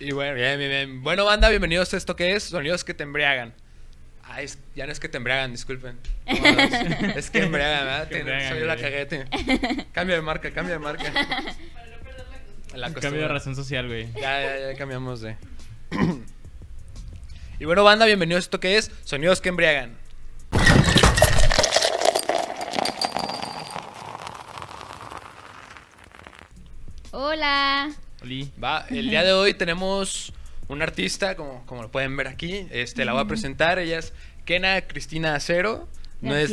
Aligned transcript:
Y 0.00 0.12
bueno, 0.12 0.34
bien, 0.34 0.58
bien, 0.58 0.70
bien. 0.70 1.02
Bueno, 1.02 1.24
banda, 1.24 1.48
bienvenidos 1.48 1.94
a 1.94 1.96
esto 1.96 2.16
que 2.16 2.34
es 2.34 2.44
Sonidos 2.44 2.84
que 2.84 2.94
te 2.94 3.04
embriagan. 3.04 3.54
Ah, 4.24 4.42
es- 4.42 4.58
ya 4.74 4.86
no 4.86 4.92
es 4.92 5.00
que 5.00 5.08
te 5.08 5.16
embriagan, 5.18 5.52
disculpen. 5.52 5.98
No, 6.26 6.32
es, 6.34 7.16
es 7.16 7.30
que 7.30 7.42
embriagan, 7.42 7.84
¿verdad? 7.86 8.08
Que 8.08 8.14
Te- 8.14 8.20
embriagan, 8.20 8.48
soy 8.50 8.60
la 8.66 8.74
güey. 8.74 8.84
caguete. 8.84 9.86
Cambio 9.92 10.16
de 10.16 10.22
marca, 10.22 10.50
cambio 10.52 10.74
de 10.74 10.78
marca. 10.80 11.04
La 12.74 12.86
Cambio 12.88 13.02
de 13.02 13.08
costumbre. 13.08 13.28
razón 13.28 13.54
social, 13.54 13.86
güey. 13.86 14.10
Ya, 14.14 14.42
ya, 14.42 14.72
ya 14.72 14.76
cambiamos 14.76 15.20
de. 15.20 15.36
y 17.60 17.64
bueno, 17.66 17.84
banda, 17.84 18.04
bienvenidos 18.04 18.42
a 18.42 18.46
esto 18.46 18.58
que 18.58 18.76
es 18.78 18.90
Sonidos 19.04 19.40
que 19.40 19.50
embriagan. 19.50 19.96
Hola. 27.12 27.92
Oli. 28.24 28.50
Va, 28.62 28.86
el 28.88 29.10
día 29.10 29.22
de 29.22 29.32
hoy 29.34 29.52
tenemos 29.52 30.32
un 30.68 30.80
artista, 30.80 31.36
como, 31.36 31.64
como 31.66 31.82
lo 31.82 31.90
pueden 31.90 32.16
ver 32.16 32.26
aquí. 32.28 32.66
Este, 32.70 33.04
la 33.04 33.12
voy 33.12 33.20
a 33.20 33.26
presentar. 33.26 33.78
Ella 33.78 33.98
es 33.98 34.14
Kena 34.46 34.80
Cristina 34.82 35.34
Acero. 35.34 35.88
No 36.22 36.34
es 36.34 36.48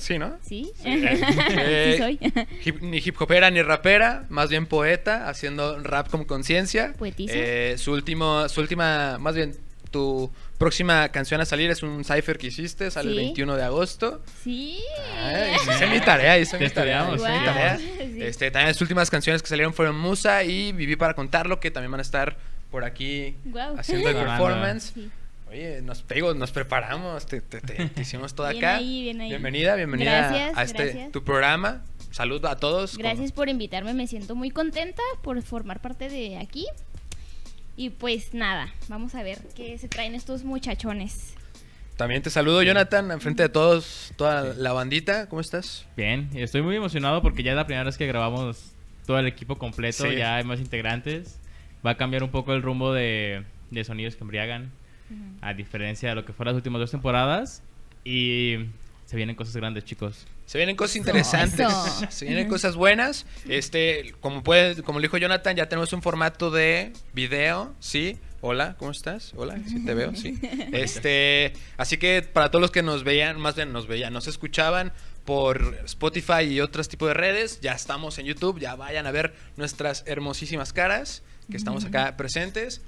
sí, 0.00 0.18
¿no? 0.18 0.36
¿Sí? 0.42 0.70
Eh, 0.84 1.94
sí 1.96 1.98
soy. 1.98 2.18
Hip- 2.62 2.82
ni 2.82 2.98
hip 2.98 3.18
hopera 3.22 3.50
ni 3.50 3.62
rapera, 3.62 4.26
más 4.28 4.50
bien 4.50 4.66
poeta, 4.66 5.30
haciendo 5.30 5.78
rap 5.82 6.10
con 6.10 6.24
conciencia. 6.26 6.92
Poetisa. 6.98 7.32
Eh, 7.34 7.76
su 7.78 7.92
último, 7.92 8.46
su 8.50 8.60
última, 8.60 9.16
más 9.18 9.34
bien, 9.34 9.56
tu 9.90 10.30
próxima 10.58 11.08
canción 11.10 11.40
a 11.40 11.44
salir 11.44 11.70
es 11.70 11.82
un 11.82 12.04
cipher 12.04 12.38
que 12.38 12.46
hiciste, 12.48 12.90
sale 12.90 13.10
el 13.10 13.16
Sí. 13.18 13.24
21 13.24 13.56
de 13.56 13.64
agosto. 13.64 14.22
Sí. 14.42 14.78
Ay, 15.20 15.52
hice 15.54 15.86
mi 15.88 16.00
tarea, 16.00 16.38
hice 16.38 16.56
Te 16.58 16.64
mi 16.64 16.70
tarea. 16.70 17.04
mi 17.04 17.18
tarea. 17.18 17.78
Sí. 18.12 18.22
Este, 18.22 18.50
también 18.50 18.68
las 18.68 18.80
últimas 18.80 19.10
canciones 19.10 19.42
que 19.42 19.48
salieron 19.48 19.74
fueron 19.74 19.98
Musa 19.98 20.44
y 20.44 20.72
Viví 20.72 20.96
para 20.96 21.14
contarlo, 21.14 21.58
que 21.60 21.70
también 21.70 21.90
van 21.90 22.00
a 22.00 22.02
estar 22.02 22.36
por 22.70 22.84
aquí 22.84 23.36
Guau. 23.44 23.76
haciendo 23.78 24.08
el 24.10 24.16
performance. 24.16 24.92
Sí. 24.94 25.10
Oye, 25.50 25.82
nos 25.82 26.02
pego, 26.02 26.32
nos 26.32 26.50
preparamos, 26.52 27.26
te, 27.26 27.40
te- 27.42 27.60
te- 27.60 27.86
te 27.90 28.00
hicimos 28.00 28.34
todo 28.34 28.48
Bien 28.48 28.64
acá. 28.64 28.76
ahí, 28.76 29.02
bien 29.02 29.20
ahí. 29.20 29.28
Bienvenida, 29.28 29.74
bienvenida 29.74 30.28
Gracias, 30.28 30.56
a 30.58 30.62
este 30.62 30.84
gracias. 30.84 31.12
tu 31.12 31.24
programa. 31.24 31.82
Saludos 32.10 32.50
a 32.50 32.56
todos. 32.56 32.96
Gracias 32.96 33.32
por 33.32 33.48
invitarme, 33.50 33.92
me 33.94 34.06
siento 34.06 34.34
muy 34.34 34.50
contenta 34.50 35.02
por 35.22 35.42
formar 35.42 35.80
parte 35.80 36.08
de 36.08 36.38
aquí. 36.38 36.66
Y 37.76 37.90
pues 37.90 38.34
nada, 38.34 38.68
vamos 38.88 39.14
a 39.14 39.22
ver 39.22 39.38
qué 39.54 39.78
se 39.78 39.88
traen 39.88 40.14
estos 40.14 40.44
muchachones. 40.44 41.34
También 41.96 42.22
te 42.22 42.30
saludo, 42.30 42.62
Jonathan, 42.62 43.10
enfrente 43.10 43.42
de 43.44 43.48
todos, 43.48 44.12
toda 44.16 44.54
la 44.54 44.72
bandita. 44.72 45.28
¿Cómo 45.28 45.40
estás? 45.40 45.86
Bien, 45.96 46.28
estoy 46.34 46.62
muy 46.62 46.76
emocionado 46.76 47.22
porque 47.22 47.42
ya 47.42 47.52
es 47.52 47.56
la 47.56 47.66
primera 47.66 47.84
vez 47.84 47.96
que 47.96 48.06
grabamos 48.06 48.72
todo 49.06 49.18
el 49.18 49.26
equipo 49.26 49.58
completo, 49.58 50.04
Sí. 50.08 50.16
ya 50.16 50.36
hay 50.36 50.44
más 50.44 50.58
integrantes. 50.60 51.38
Va 51.84 51.90
a 51.92 51.96
cambiar 51.96 52.22
un 52.22 52.30
poco 52.30 52.52
el 52.54 52.62
rumbo 52.62 52.92
de, 52.92 53.44
de 53.70 53.84
sonidos 53.84 54.16
que 54.16 54.22
embriagan, 54.24 54.70
a 55.42 55.52
diferencia 55.54 56.08
de 56.10 56.14
lo 56.14 56.24
que 56.24 56.32
fue 56.32 56.46
las 56.46 56.54
últimas 56.54 56.80
dos 56.80 56.90
temporadas. 56.90 57.62
Y 58.04 58.56
se 59.12 59.16
vienen 59.18 59.36
cosas 59.36 59.54
grandes, 59.54 59.84
chicos. 59.84 60.26
Se 60.46 60.56
vienen 60.56 60.74
cosas 60.74 60.96
interesantes, 60.96 61.68
se 62.08 62.24
vienen 62.24 62.48
cosas 62.48 62.76
buenas. 62.76 63.26
Este, 63.46 64.14
como 64.22 64.42
puede, 64.42 64.82
como 64.82 65.00
le 65.00 65.08
dijo 65.08 65.18
Jonathan, 65.18 65.54
ya 65.54 65.68
tenemos 65.68 65.92
un 65.92 66.00
formato 66.00 66.50
de 66.50 66.94
video, 67.12 67.74
¿sí? 67.78 68.16
Hola, 68.40 68.74
¿cómo 68.78 68.90
estás? 68.90 69.34
Hola, 69.36 69.60
sí 69.68 69.84
te 69.84 69.92
veo, 69.92 70.16
sí. 70.16 70.40
Este, 70.72 71.52
así 71.76 71.98
que 71.98 72.22
para 72.22 72.50
todos 72.50 72.62
los 72.62 72.70
que 72.70 72.82
nos 72.82 73.04
veían, 73.04 73.38
más 73.38 73.54
bien 73.54 73.70
nos 73.70 73.86
veían, 73.86 74.14
nos 74.14 74.28
escuchaban 74.28 74.94
por 75.26 75.78
Spotify 75.84 76.44
y 76.44 76.62
otros 76.62 76.88
tipos 76.88 77.08
de 77.08 77.12
redes, 77.12 77.60
ya 77.60 77.72
estamos 77.72 78.18
en 78.18 78.24
YouTube, 78.24 78.60
ya 78.60 78.76
vayan 78.76 79.06
a 79.06 79.10
ver 79.10 79.34
nuestras 79.58 80.04
hermosísimas 80.06 80.72
caras 80.72 81.22
que 81.50 81.58
estamos 81.58 81.84
acá 81.84 82.16
presentes. 82.16 82.80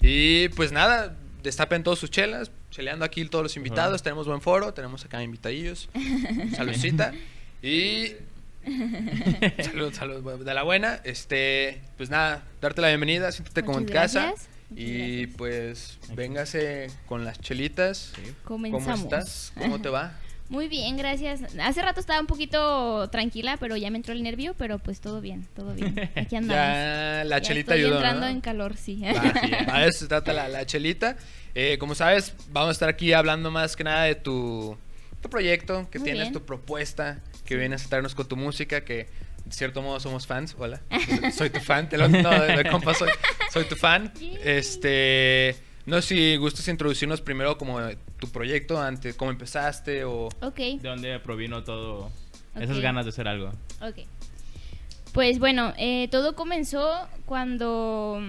Y 0.00 0.48
pues 0.50 0.70
nada, 0.70 1.16
destapen 1.42 1.82
todos 1.82 1.98
sus 1.98 2.10
chelas, 2.10 2.50
cheleando 2.70 3.04
aquí 3.04 3.24
todos 3.24 3.42
los 3.42 3.56
invitados, 3.56 3.96
Ajá. 3.96 4.04
tenemos 4.04 4.26
buen 4.26 4.40
foro, 4.40 4.72
tenemos 4.74 5.04
acá 5.04 5.22
invitadillos. 5.22 5.88
Saludcita. 6.56 7.12
Y. 7.64 8.16
salud, 9.62 9.92
salud. 9.94 10.44
De 10.44 10.52
la 10.52 10.64
buena. 10.64 11.00
Este. 11.04 11.80
Pues 11.96 12.10
nada, 12.10 12.42
darte 12.60 12.80
la 12.80 12.88
bienvenida. 12.88 13.30
Siéntate 13.30 13.62
como 13.62 13.78
en 13.78 13.84
casa. 13.84 14.34
Y 14.74 15.28
pues, 15.28 15.98
véngase 16.14 16.88
con 17.06 17.24
las 17.24 17.38
chelitas. 17.40 18.12
Comenzamos. 18.42 18.84
¿Cómo 18.84 19.04
estás? 19.04 19.52
¿Cómo 19.56 19.80
te 19.80 19.90
va? 19.90 20.18
Muy 20.52 20.68
bien, 20.68 20.98
gracias. 20.98 21.40
Hace 21.58 21.80
rato 21.80 21.98
estaba 21.98 22.20
un 22.20 22.26
poquito 22.26 23.08
tranquila, 23.08 23.56
pero 23.58 23.74
ya 23.78 23.90
me 23.90 23.96
entró 23.96 24.12
el 24.12 24.22
nervio, 24.22 24.52
pero 24.58 24.78
pues 24.78 25.00
todo 25.00 25.22
bien, 25.22 25.48
todo 25.56 25.72
bien. 25.72 26.10
Aquí 26.14 26.36
andamos. 26.36 26.62
Ya 26.62 27.24
la 27.24 27.38
Ya 27.38 27.40
chelita 27.40 27.74
estoy 27.74 27.86
ayudó. 27.86 27.94
entrando 27.96 28.20
¿no? 28.26 28.26
en 28.32 28.40
calor, 28.42 28.76
sí. 28.76 29.02
Para 29.64 29.86
eso 29.86 30.00
se 30.00 30.08
trata 30.08 30.34
la, 30.34 30.48
la 30.48 30.66
chelita. 30.66 31.16
Eh, 31.54 31.78
como 31.78 31.94
sabes, 31.94 32.34
vamos 32.50 32.68
a 32.68 32.72
estar 32.72 32.90
aquí 32.90 33.14
hablando 33.14 33.50
más 33.50 33.76
que 33.76 33.84
nada 33.84 34.04
de 34.04 34.14
tu, 34.14 34.76
tu 35.22 35.30
proyecto, 35.30 35.88
que 35.90 35.98
Muy 35.98 36.04
tienes, 36.04 36.24
bien. 36.24 36.32
tu 36.34 36.44
propuesta, 36.44 37.20
que 37.46 37.56
vienes 37.56 37.86
a 37.86 37.88
traernos 37.88 38.14
con 38.14 38.28
tu 38.28 38.36
música, 38.36 38.84
que 38.84 39.08
de 39.46 39.52
cierto 39.52 39.80
modo 39.80 40.00
somos 40.00 40.26
fans. 40.26 40.54
Hola, 40.58 40.82
soy 41.34 41.48
tu 41.48 41.60
fan, 41.60 41.88
te 41.88 41.96
lo, 41.96 42.08
no, 42.08 42.30
de, 42.30 42.68
compa 42.70 42.92
soy, 42.92 43.08
soy 43.50 43.64
tu 43.64 43.74
fan. 43.76 44.12
Este, 44.44 45.56
no 45.86 46.00
sé 46.00 46.14
si 46.14 46.36
gustas 46.36 46.68
introducirnos 46.68 47.20
primero 47.20 47.58
como 47.58 47.78
tu 48.18 48.28
proyecto, 48.28 48.80
antes, 48.80 49.14
cómo 49.16 49.30
empezaste 49.30 50.04
o... 50.04 50.28
ok. 50.40 50.56
¿De 50.56 50.78
dónde 50.82 51.18
provino 51.20 51.64
todo 51.64 52.10
esas 52.54 52.76
Ok. 52.76 52.82
ganas 52.82 53.04
de 53.04 53.10
hacer 53.10 53.28
algo? 53.28 53.52
Ok. 53.80 54.06
Pues 55.12 55.38
bueno, 55.38 55.74
eh, 55.76 56.08
todo 56.10 56.34
comenzó 56.34 57.06
cuando, 57.26 58.20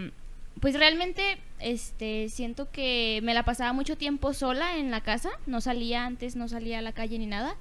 pues 0.60 0.76
realmente, 0.76 1.38
este, 1.60 2.28
siento 2.30 2.70
que 2.72 3.22
me 3.24 3.34
la 3.34 3.44
pasaba 3.46 3.72
mucho 3.72 3.96
tiempo 3.98 4.34
sola 4.34 4.78
en 4.78 4.92
la 4.92 5.02
casa, 5.02 5.30
no 5.46 5.62
salía 5.62 6.06
antes, 6.06 6.36
no 6.36 6.50
salía 6.50 6.80
a 6.80 6.82
la 6.82 6.92
calle 6.92 7.18
ni 7.20 7.26
nada. 7.26 7.56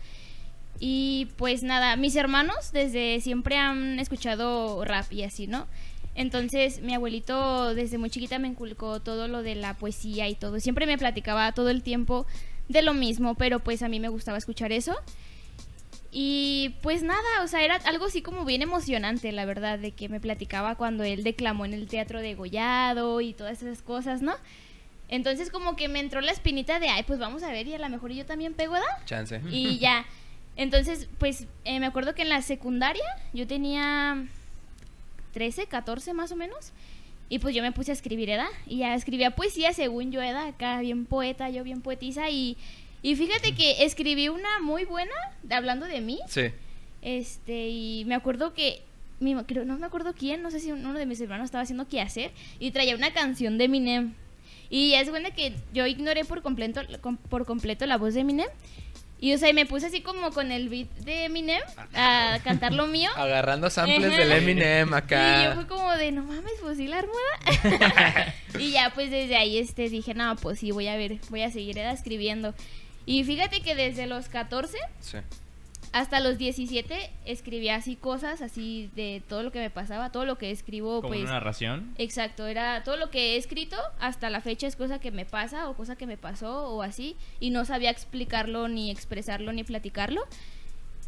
Y 0.80 1.28
pues 1.36 1.62
nada, 1.62 1.94
mis 1.96 2.16
hermanos 2.16 2.72
desde 2.72 3.20
siempre 3.20 3.56
han 3.58 4.00
escuchado 4.00 4.84
rap 4.84 5.12
y 5.12 5.22
así, 5.22 5.46
¿no? 5.46 5.68
Entonces 6.14 6.80
mi 6.82 6.94
abuelito 6.94 7.74
desde 7.74 7.98
muy 7.98 8.10
chiquita 8.10 8.38
me 8.38 8.48
inculcó 8.48 9.00
todo 9.00 9.28
lo 9.28 9.42
de 9.42 9.54
la 9.54 9.74
poesía 9.74 10.28
y 10.28 10.34
todo. 10.34 10.60
Siempre 10.60 10.86
me 10.86 10.98
platicaba 10.98 11.52
todo 11.52 11.70
el 11.70 11.82
tiempo 11.82 12.26
de 12.68 12.82
lo 12.82 12.94
mismo, 12.94 13.34
pero 13.34 13.60
pues 13.60 13.82
a 13.82 13.88
mí 13.88 14.00
me 14.00 14.08
gustaba 14.08 14.38
escuchar 14.38 14.72
eso. 14.72 14.94
Y 16.14 16.74
pues 16.82 17.02
nada, 17.02 17.42
o 17.42 17.46
sea, 17.46 17.64
era 17.64 17.76
algo 17.86 18.04
así 18.04 18.20
como 18.20 18.44
bien 18.44 18.60
emocionante, 18.60 19.32
la 19.32 19.46
verdad, 19.46 19.78
de 19.78 19.92
que 19.92 20.10
me 20.10 20.20
platicaba 20.20 20.74
cuando 20.74 21.04
él 21.04 21.24
declamó 21.24 21.64
en 21.64 21.72
el 21.72 21.88
teatro 21.88 22.20
de 22.20 22.34
Gollado 22.34 23.22
y 23.22 23.32
todas 23.32 23.62
esas 23.62 23.80
cosas, 23.80 24.20
¿no? 24.20 24.34
Entonces 25.08 25.50
como 25.50 25.74
que 25.74 25.88
me 25.88 26.00
entró 26.00 26.20
la 26.20 26.32
espinita 26.32 26.80
de, 26.80 26.88
ay, 26.88 27.04
pues 27.04 27.18
vamos 27.18 27.42
a 27.42 27.50
ver 27.50 27.66
y 27.66 27.74
a 27.74 27.78
lo 27.78 27.88
mejor 27.88 28.12
yo 28.12 28.26
también 28.26 28.52
pego, 28.52 28.74
¿da? 28.74 29.04
Chance. 29.06 29.40
Y 29.50 29.78
ya. 29.78 30.04
Entonces, 30.56 31.08
pues 31.18 31.46
eh, 31.64 31.80
me 31.80 31.86
acuerdo 31.86 32.14
que 32.14 32.22
en 32.22 32.28
la 32.28 32.42
secundaria 32.42 33.04
yo 33.32 33.46
tenía 33.46 34.26
13, 35.32 35.66
14 35.66 36.12
más 36.14 36.32
o 36.32 36.36
menos. 36.36 36.72
Y 37.28 37.38
pues 37.38 37.54
yo 37.54 37.62
me 37.62 37.72
puse 37.72 37.90
a 37.90 37.94
escribir, 37.94 38.28
¿edad? 38.30 38.48
Y 38.66 38.78
ya 38.78 38.94
escribía 38.94 39.30
poesía 39.34 39.72
según 39.72 40.12
yo, 40.12 40.20
¿edad? 40.20 40.46
Acá 40.48 40.80
bien 40.80 41.06
poeta, 41.06 41.48
yo 41.50 41.64
bien 41.64 41.80
poetisa. 41.80 42.28
Y, 42.30 42.56
y 43.02 43.16
fíjate 43.16 43.54
que 43.54 43.84
escribí 43.84 44.28
una 44.28 44.60
muy 44.60 44.84
buena, 44.84 45.12
hablando 45.50 45.86
de 45.86 46.00
mí. 46.02 46.18
Sí. 46.28 46.42
Este, 47.00 47.68
y 47.68 48.04
me 48.06 48.14
acuerdo 48.14 48.52
que, 48.52 48.82
mi, 49.18 49.34
creo, 49.44 49.64
no 49.64 49.78
me 49.78 49.86
acuerdo 49.86 50.12
quién, 50.12 50.42
no 50.42 50.50
sé 50.50 50.60
si 50.60 50.72
uno 50.72 50.92
de 50.92 51.06
mis 51.06 51.20
hermanos 51.20 51.46
estaba 51.46 51.62
haciendo 51.62 51.88
qué 51.88 52.00
hacer. 52.00 52.32
Y 52.58 52.70
traía 52.70 52.94
una 52.94 53.12
canción 53.12 53.56
de 53.56 53.64
Eminem. 53.64 54.12
Y 54.68 54.94
es 54.94 55.08
bueno 55.10 55.28
que 55.34 55.54
yo 55.72 55.86
ignoré 55.86 56.24
por 56.24 56.42
completo, 56.42 56.80
com- 57.00 57.16
por 57.16 57.46
completo 57.46 57.86
la 57.86 57.96
voz 57.96 58.14
de 58.14 58.20
Eminem. 58.20 58.48
Y 59.22 59.32
o 59.34 59.38
sea, 59.38 59.48
y 59.50 59.52
me 59.52 59.66
puse 59.66 59.86
así 59.86 60.00
como 60.00 60.32
con 60.32 60.50
el 60.50 60.68
beat 60.68 60.88
de 61.04 61.26
Eminem 61.26 61.62
a 61.94 62.40
cantar 62.42 62.72
lo 62.72 62.88
mío. 62.88 63.08
Agarrando 63.14 63.70
samples 63.70 64.08
Ajá. 64.12 64.16
del 64.18 64.32
Eminem 64.32 64.88
Y 64.88 64.90
yo 64.90 64.96
acá. 64.96 65.52
fue 65.54 65.66
como 65.68 65.92
de, 65.92 66.10
no 66.10 66.24
mames, 66.24 66.54
pues 66.60 66.76
sí 66.76 66.88
la 66.88 66.98
armada. 66.98 68.34
y 68.58 68.72
ya 68.72 68.90
pues 68.92 69.12
desde 69.12 69.36
ahí 69.36 69.58
este 69.58 69.88
dije, 69.88 70.12
no, 70.14 70.34
pues 70.34 70.58
sí, 70.58 70.72
voy 70.72 70.88
a 70.88 70.96
ver, 70.96 71.18
voy 71.30 71.42
a 71.42 71.52
seguir 71.52 71.78
escribiendo. 71.78 72.52
Y 73.06 73.22
fíjate 73.22 73.60
que 73.62 73.76
desde 73.76 74.08
los 74.08 74.28
14 74.28 74.76
Sí. 74.98 75.18
Hasta 75.92 76.20
los 76.20 76.38
17 76.38 77.10
escribía 77.26 77.76
así 77.76 77.96
cosas, 77.96 78.40
así 78.40 78.90
de 78.96 79.22
todo 79.28 79.42
lo 79.42 79.52
que 79.52 79.58
me 79.58 79.68
pasaba, 79.70 80.10
todo 80.10 80.24
lo 80.24 80.38
que 80.38 80.50
escribo, 80.50 80.96
Como 81.02 81.08
pues... 81.10 81.22
una 81.22 81.32
narración. 81.32 81.92
Exacto, 81.98 82.46
era 82.46 82.82
todo 82.82 82.96
lo 82.96 83.10
que 83.10 83.34
he 83.34 83.36
escrito 83.36 83.76
hasta 84.00 84.30
la 84.30 84.40
fecha 84.40 84.66
es 84.66 84.76
cosa 84.76 84.98
que 85.00 85.10
me 85.10 85.26
pasa 85.26 85.68
o 85.68 85.74
cosa 85.76 85.96
que 85.96 86.06
me 86.06 86.16
pasó 86.16 86.68
o 86.70 86.82
así 86.82 87.16
y 87.40 87.50
no 87.50 87.64
sabía 87.64 87.90
explicarlo 87.90 88.68
ni 88.68 88.90
expresarlo 88.90 89.52
ni 89.52 89.64
platicarlo 89.64 90.22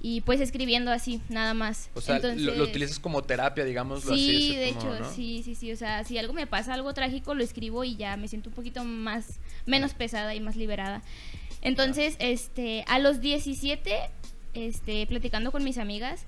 y 0.02 0.20
pues 0.20 0.40
escribiendo 0.42 0.90
así 0.92 1.22
nada 1.30 1.54
más. 1.54 1.88
O 1.94 2.02
sea, 2.02 2.18
lo- 2.18 2.24
lo, 2.28 2.32
Entonces- 2.34 2.60
utilizas 2.60 2.98
como 2.98 3.22
terapia, 3.22 3.64
digámoslo 3.64 4.12
así. 4.12 4.26
Sí, 4.28 4.50
ese 4.50 4.58
de 4.60 4.72
como, 4.74 4.94
hecho, 4.96 5.02
¿no? 5.04 5.10
sí, 5.10 5.40
sí, 5.42 5.54
sí, 5.54 5.72
o 5.72 5.76
sea, 5.76 6.04
si 6.04 6.18
algo 6.18 6.34
me 6.34 6.46
pasa, 6.46 6.74
algo 6.74 6.92
trágico, 6.92 7.34
lo 7.34 7.42
escribo 7.42 7.84
y 7.84 7.96
ya 7.96 8.18
me 8.18 8.28
siento 8.28 8.50
un 8.50 8.54
poquito 8.54 8.84
más 8.84 9.40
menos 9.64 9.94
pesada 9.94 10.34
y 10.34 10.40
más 10.40 10.56
liberada. 10.56 11.00
Entonces, 11.62 12.16
este, 12.18 12.84
a 12.86 12.98
los 12.98 13.22
17, 13.22 13.96
este, 14.54 15.06
platicando 15.06 15.52
con 15.52 15.62
mis 15.64 15.78
amigas, 15.78 16.24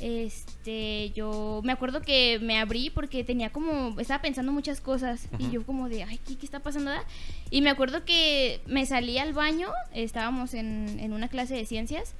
este, 0.00 1.10
yo 1.14 1.60
me 1.64 1.72
acuerdo 1.72 2.02
que 2.02 2.38
me 2.40 2.58
abrí 2.58 2.90
porque 2.90 3.22
tenía 3.24 3.50
como, 3.50 3.98
estaba 4.00 4.20
pensando 4.20 4.52
muchas 4.52 4.80
cosas 4.80 5.28
y 5.38 5.44
Ujú. 5.44 5.52
yo 5.52 5.66
como 5.66 5.88
de, 5.88 6.02
ay, 6.02 6.18
¿qué, 6.26 6.36
qué 6.36 6.44
está 6.44 6.60
pasando? 6.60 6.90
da?". 6.90 7.04
Y 7.50 7.62
me 7.62 7.70
acuerdo 7.70 8.04
que 8.04 8.60
me 8.66 8.86
salí 8.86 9.18
al 9.18 9.32
baño, 9.32 9.68
estábamos 9.94 10.54
en, 10.54 10.98
en 11.00 11.12
una 11.12 11.28
clase 11.28 11.54
de 11.54 11.64
ciencias 11.64 12.14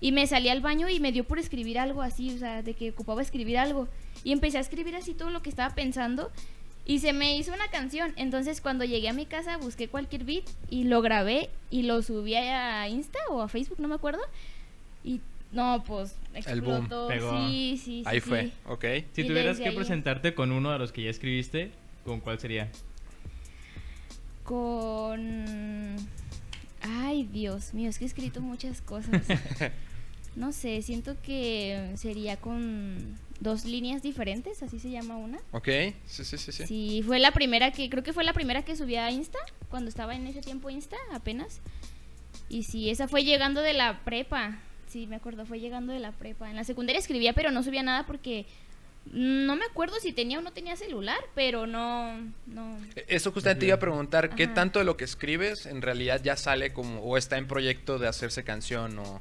y 0.00 0.12
me 0.12 0.26
salí 0.26 0.48
al 0.48 0.60
baño 0.60 0.88
y 0.88 1.00
me 1.00 1.10
dio 1.12 1.24
por 1.24 1.38
escribir 1.38 1.78
algo 1.78 2.02
así, 2.02 2.30
o 2.34 2.38
sea, 2.38 2.62
de 2.62 2.74
que 2.74 2.90
ocupaba 2.90 3.22
escribir 3.22 3.58
algo. 3.58 3.88
Y 4.24 4.32
empecé 4.32 4.58
a 4.58 4.60
escribir 4.60 4.94
así 4.96 5.14
todo 5.14 5.30
lo 5.30 5.42
que 5.42 5.50
estaba 5.50 5.74
pensando 5.74 6.30
y 6.84 7.00
se 7.00 7.12
me 7.12 7.36
hizo 7.36 7.52
una 7.52 7.68
canción. 7.68 8.12
Entonces 8.16 8.60
cuando 8.60 8.84
llegué 8.84 9.08
a 9.08 9.12
mi 9.12 9.26
casa 9.26 9.56
busqué 9.56 9.88
cualquier 9.88 10.24
beat 10.24 10.44
y 10.70 10.84
lo 10.84 11.02
grabé 11.02 11.50
y 11.70 11.82
lo 11.82 12.02
subí 12.02 12.34
a 12.34 12.88
Insta 12.88 13.18
o 13.30 13.42
a 13.42 13.48
Facebook, 13.48 13.80
no 13.80 13.88
me 13.88 13.96
acuerdo. 13.96 14.22
Y 15.06 15.20
no, 15.52 15.82
pues 15.86 16.14
El 16.34 16.60
boom. 16.60 16.74
explotó. 16.82 17.08
Pegó. 17.08 17.48
Sí, 17.48 17.76
sí, 17.82 17.84
sí. 17.84 18.02
Ahí 18.04 18.20
sí. 18.20 18.28
fue, 18.28 18.50
ok. 18.66 18.84
Si 19.14 19.22
Y 19.22 19.26
tuvieras 19.26 19.56
que 19.58 19.68
ahí- 19.68 19.74
presentarte 19.74 20.34
con 20.34 20.52
uno 20.52 20.70
de 20.72 20.78
los 20.78 20.92
que 20.92 21.02
ya 21.04 21.10
escribiste, 21.10 21.70
¿con 22.04 22.20
cuál 22.20 22.38
sería? 22.38 22.70
Con... 24.44 25.96
Ay, 26.82 27.24
Dios 27.32 27.74
mío, 27.74 27.88
es 27.90 27.98
que 27.98 28.04
he 28.04 28.06
escrito 28.08 28.40
muchas 28.40 28.80
cosas. 28.80 29.22
No 30.36 30.52
sé, 30.52 30.82
siento 30.82 31.16
que 31.22 31.92
sería 31.96 32.36
con 32.36 33.16
dos 33.40 33.64
líneas 33.64 34.02
diferentes, 34.02 34.62
así 34.62 34.78
se 34.78 34.90
llama 34.90 35.16
una. 35.16 35.38
Ok, 35.52 35.66
sí, 36.04 36.24
sí, 36.26 36.36
sí, 36.36 36.52
sí. 36.52 36.66
Sí, 36.66 37.02
fue 37.06 37.18
la 37.18 37.30
primera 37.30 37.70
que, 37.72 37.88
creo 37.88 38.02
que 38.02 38.12
fue 38.12 38.22
la 38.22 38.34
primera 38.34 38.62
que 38.62 38.76
subí 38.76 38.96
a 38.96 39.10
Insta, 39.10 39.38
cuando 39.70 39.88
estaba 39.88 40.14
en 40.14 40.26
ese 40.26 40.42
tiempo 40.42 40.68
Insta, 40.68 40.98
apenas. 41.14 41.62
Y 42.50 42.64
sí, 42.64 42.90
esa 42.90 43.08
fue 43.08 43.24
llegando 43.24 43.62
de 43.62 43.72
la 43.72 44.00
prepa. 44.04 44.58
Sí, 44.88 45.06
me 45.06 45.16
acuerdo, 45.16 45.46
fue 45.46 45.60
llegando 45.60 45.92
de 45.92 45.98
la 45.98 46.12
prepa. 46.12 46.48
En 46.48 46.56
la 46.56 46.64
secundaria 46.64 46.98
escribía, 46.98 47.32
pero 47.32 47.50
no 47.50 47.62
subía 47.62 47.82
nada 47.82 48.06
porque 48.06 48.46
no 49.12 49.56
me 49.56 49.64
acuerdo 49.64 49.96
si 50.00 50.12
tenía 50.12 50.38
o 50.38 50.42
no 50.42 50.52
tenía 50.52 50.76
celular, 50.76 51.18
pero 51.34 51.66
no, 51.66 52.18
no. 52.46 52.78
Eso 53.06 53.32
justamente 53.32 53.60
te 53.60 53.66
iba 53.66 53.76
a 53.76 53.80
preguntar, 53.80 54.34
¿qué 54.34 54.44
Ajá. 54.44 54.54
tanto 54.54 54.78
de 54.78 54.84
lo 54.84 54.96
que 54.96 55.04
escribes 55.04 55.66
en 55.66 55.82
realidad 55.82 56.20
ya 56.22 56.36
sale 56.36 56.72
como, 56.72 57.00
o 57.00 57.16
está 57.16 57.38
en 57.38 57.46
proyecto 57.46 57.98
de 57.98 58.08
hacerse 58.08 58.44
canción 58.44 58.98
o... 58.98 59.20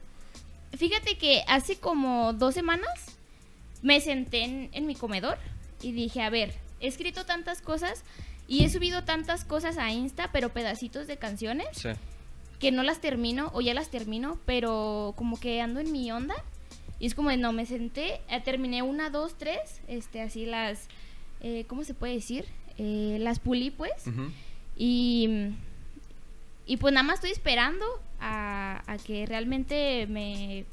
Fíjate 0.77 1.17
que 1.17 1.43
hace 1.47 1.77
como 1.77 2.33
dos 2.33 2.53
semanas 2.53 3.17
me 3.81 4.01
senté 4.01 4.43
en, 4.43 4.69
en 4.73 4.87
mi 4.87 4.95
comedor 4.95 5.37
y 5.81 5.91
dije, 5.91 6.21
a 6.21 6.29
ver, 6.29 6.53
he 6.79 6.87
escrito 6.87 7.25
tantas 7.25 7.61
cosas 7.61 8.03
y 8.47 8.65
he 8.65 8.69
subido 8.69 9.03
tantas 9.03 9.45
cosas 9.45 9.77
a 9.77 9.91
Insta, 9.91 10.31
pero 10.31 10.49
pedacitos 10.49 11.07
de 11.07 11.17
canciones. 11.17 11.67
Sí. 11.73 11.89
Que 12.65 12.71
no 12.71 12.81
las 12.81 12.99
termino 12.99 13.51
o 13.53 13.61
ya 13.61 13.75
las 13.75 13.89
termino, 13.89 14.39
pero 14.47 15.13
como 15.17 15.39
que 15.39 15.61
ando 15.61 15.79
en 15.79 15.91
mi 15.91 16.11
onda. 16.11 16.33
Y 16.99 17.05
es 17.05 17.13
como 17.13 17.29
de 17.29 17.37
no, 17.37 17.53
me 17.53 17.67
senté, 17.67 18.21
eh, 18.27 18.41
terminé 18.43 18.81
una, 18.81 19.11
dos, 19.11 19.37
tres, 19.37 19.81
este, 19.87 20.19
así 20.19 20.47
las, 20.47 20.87
eh, 21.41 21.65
¿cómo 21.67 21.83
se 21.83 21.93
puede 21.93 22.15
decir? 22.15 22.45
Eh, 22.79 23.17
las 23.19 23.37
pulí 23.37 23.69
pues. 23.69 23.93
Y, 24.75 25.51
y 26.65 26.77
pues 26.77 26.91
nada 26.91 27.03
más 27.03 27.17
estoy 27.17 27.29
esperando 27.29 27.85
a, 28.19 28.81
a 28.87 28.97
que 28.97 29.27
realmente 29.27 30.07
me, 30.07 30.65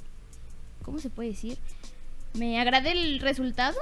¿cómo 0.87 0.99
se 0.99 1.11
puede 1.11 1.29
decir? 1.29 1.59
Me 2.33 2.59
agrade 2.59 2.93
el 2.93 3.21
resultado 3.21 3.79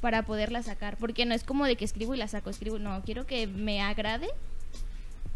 para 0.00 0.24
poderla 0.24 0.62
sacar. 0.62 0.96
Porque 0.98 1.26
no 1.26 1.34
es 1.34 1.42
como 1.42 1.66
de 1.66 1.74
que 1.74 1.84
escribo 1.84 2.14
y 2.14 2.18
la 2.18 2.28
saco, 2.28 2.48
escribo. 2.48 2.78
No, 2.78 3.02
quiero 3.02 3.26
que 3.26 3.48
me 3.48 3.82
agrade, 3.82 4.28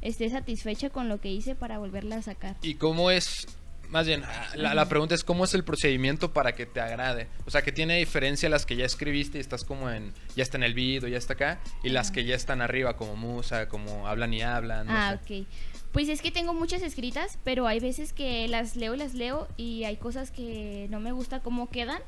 esté 0.05 0.31
satisfecha 0.31 0.91
con 0.91 1.09
lo 1.09 1.21
que 1.21 1.31
hice 1.33 1.57
para 1.57 1.79
volverla 1.79 2.17
a 2.17 2.23
sacar. 2.23 2.57
¿Y 2.63 2.75
cómo 2.75 3.11
es, 3.11 3.49
más 3.89 4.07
bien, 4.07 4.23
ah, 4.23 4.51
la, 4.55 4.75
la 4.75 4.89
pregunta 4.89 5.15
es 5.15 5.25
cómo 5.25 5.45
es 5.45 5.55
el 5.55 5.65
procedimiento 5.65 6.33
para 6.33 6.55
que 6.55 6.67
te 6.67 6.81
agrade? 6.81 7.27
O 7.47 7.51
sea, 7.51 7.63
que 7.63 7.73
tiene 7.73 7.99
diferencia 7.99 8.49
las 8.49 8.67
que 8.67 8.77
ya 8.77 8.85
escribiste 8.85 9.39
y 9.39 9.41
estás 9.41 9.65
como 9.65 9.91
en, 9.91 10.13
ya 10.37 10.43
está 10.43 10.59
en 10.59 10.63
el 10.63 10.75
video, 10.75 11.09
ya 11.09 11.19
está 11.19 11.33
acá, 11.33 11.61
y 11.83 11.89
las 11.89 12.11
que 12.11 12.25
ya 12.25 12.37
están 12.37 12.61
arriba, 12.63 12.97
como 12.97 13.17
musa, 13.17 13.69
como 13.69 14.07
hablan 14.07 14.33
y 14.35 14.43
hablan. 14.43 14.87
no 14.87 14.93
ah, 14.95 15.19
sé. 15.27 15.41
ok. 15.41 15.47
Pues 15.93 16.09
es 16.09 16.21
que 16.21 16.33
tengo 16.33 16.55
muchas 16.55 16.83
escritas, 16.83 17.39
pero 17.45 17.69
hay 17.69 17.79
veces 17.79 18.13
que 18.13 18.49
las 18.49 18.75
leo 18.75 18.95
y 18.95 18.99
las 18.99 19.15
leo 19.15 19.47
y 19.57 19.85
hay 19.85 19.97
cosas 19.97 20.33
que 20.33 20.89
no 20.91 20.99
me 21.01 21.13
gusta 21.13 21.41
cómo 21.41 21.71
quedan. 21.71 22.03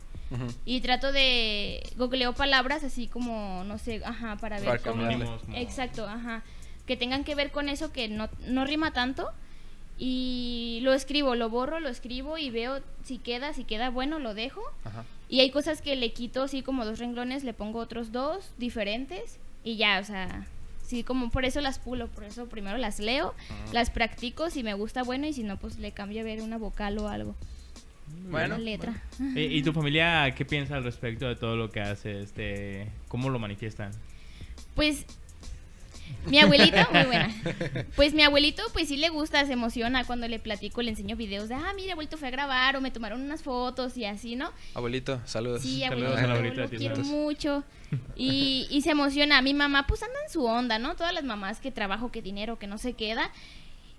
Y 0.65 0.81
trato 0.81 1.13
de 1.13 1.89
googleo 1.97 2.33
palabras 2.35 2.83
así 2.83 3.07
como, 3.07 3.63
no 3.63 3.79
sé, 3.79 4.03
ajá, 4.05 4.37
para 4.39 4.57
ver 4.59 4.67
Para 4.67 4.79
cómo... 4.81 5.39
Exacto, 5.55 6.05
ajá. 6.05 6.43
Que 6.87 6.97
tengan 6.97 7.25
que 7.25 7.35
ver 7.35 7.51
con 7.51 7.69
eso 7.69 7.93
que 7.93 8.09
no, 8.09 8.29
no 8.47 8.65
rima 8.65 8.93
tanto. 8.93 9.31
Y 9.99 10.81
lo 10.83 10.93
escribo, 10.93 11.35
lo 11.35 11.49
borro, 11.49 11.81
lo 11.81 11.89
escribo 11.89 12.37
y 12.37 12.51
veo 12.51 12.81
si 13.03 13.19
queda, 13.19 13.53
si 13.55 13.65
queda 13.65 13.91
bueno, 13.91 14.19
lo 14.19 14.35
dejo. 14.35 14.61
Ajá. 14.85 15.05
Y 15.29 15.41
hay 15.41 15.51
cosas 15.51 15.83
que 15.83 15.97
le 15.97 16.13
quito 16.13 16.45
así 16.45 16.63
como 16.63 16.85
dos 16.85 16.99
renglones, 16.99 17.43
le 17.43 17.53
pongo 17.53 17.81
otros 17.81 18.13
dos 18.13 18.53
diferentes 18.59 19.39
y 19.65 19.77
ya, 19.77 19.99
o 19.99 20.05
sea, 20.05 20.47
sí, 20.85 21.03
como 21.03 21.31
por 21.31 21.45
eso 21.45 21.61
las 21.61 21.81
pulo, 21.81 22.07
por 22.07 22.23
eso 22.25 22.47
primero 22.47 22.79
las 22.79 23.01
leo, 23.01 23.35
las 23.73 23.91
practico, 23.91 24.51
si 24.51 24.63
me 24.63 24.75
gusta 24.75 25.03
bueno 25.03 25.27
y 25.27 25.33
si 25.33 25.43
no, 25.43 25.57
pues 25.57 25.79
le 25.79 25.91
cambio 25.91 26.21
a 26.21 26.25
ver 26.25 26.43
una 26.43 26.59
vocal 26.59 26.99
o 26.99 27.09
algo, 27.09 27.35
Bueno, 28.31 28.55
una 28.55 28.59
letra. 28.59 29.03
¿Y, 29.35 29.41
y 29.41 29.63
tu 29.63 29.73
familia 29.73 30.33
qué 30.37 30.45
piensa 30.45 30.77
al 30.77 30.85
respecto 30.85 31.27
de 31.27 31.35
todo 31.35 31.57
lo 31.57 31.71
que 31.71 31.81
haces? 31.81 32.33
De, 32.37 32.89
¿Cómo 33.09 33.29
lo 33.29 33.41
manifiestan? 33.41 33.91
Pues 34.77 35.07
mi 36.27 36.39
abuelito, 36.39 36.77
muy 36.93 37.05
buena. 37.07 37.31
Pues 37.95 38.15
mi 38.15 38.23
abuelito, 38.23 38.63
pues 38.73 38.89
sí 38.89 38.97
le 38.97 39.09
gusta, 39.09 39.45
se 39.47 39.53
emociona 39.53 40.05
cuando 40.05 40.27
le 40.29 40.39
platico, 40.39 40.83
le 40.83 40.91
enseño 40.91 41.17
videos 41.17 41.49
de, 41.49 41.55
ah, 41.55 41.73
mira, 41.77 41.93
abuelito 41.93 42.17
fue 42.19 42.29
a 42.29 42.31
grabar 42.31 42.77
o 42.77 42.81
me 42.81 42.91
tomaron 42.91 43.21
unas 43.21 43.43
fotos 43.43 43.97
y 43.97 44.05
así, 44.05 44.37
¿no? 44.37 44.51
Abuelito, 44.75 45.21
saludos. 45.25 45.63
Sí, 45.63 45.81
Saludos 45.81 46.19
abuelito, 46.19 46.19
a 46.19 46.23
la 46.23 46.27
yo 46.29 46.35
abuelita 46.35 46.63
lo 46.63 46.69
quiero 46.69 46.97
mucho. 47.05 47.65
Y, 48.17 48.67
y 48.71 48.83
se 48.83 48.91
emociona. 48.91 49.41
Mi 49.43 49.55
mamá, 49.55 49.87
pues 49.87 50.03
anda 50.03 50.17
en 50.25 50.33
su 50.33 50.45
onda, 50.45 50.79
¿no? 50.79 50.97
Todas 50.97 51.15
las 51.15 51.25
mamás 51.25 51.61
que 51.61 51.71
trabajo, 51.71 52.11
que 52.11 52.23
dinero, 52.23 52.59
que 52.59 52.67
no 52.67 52.79
se 52.79 52.95
queda. 52.95 53.31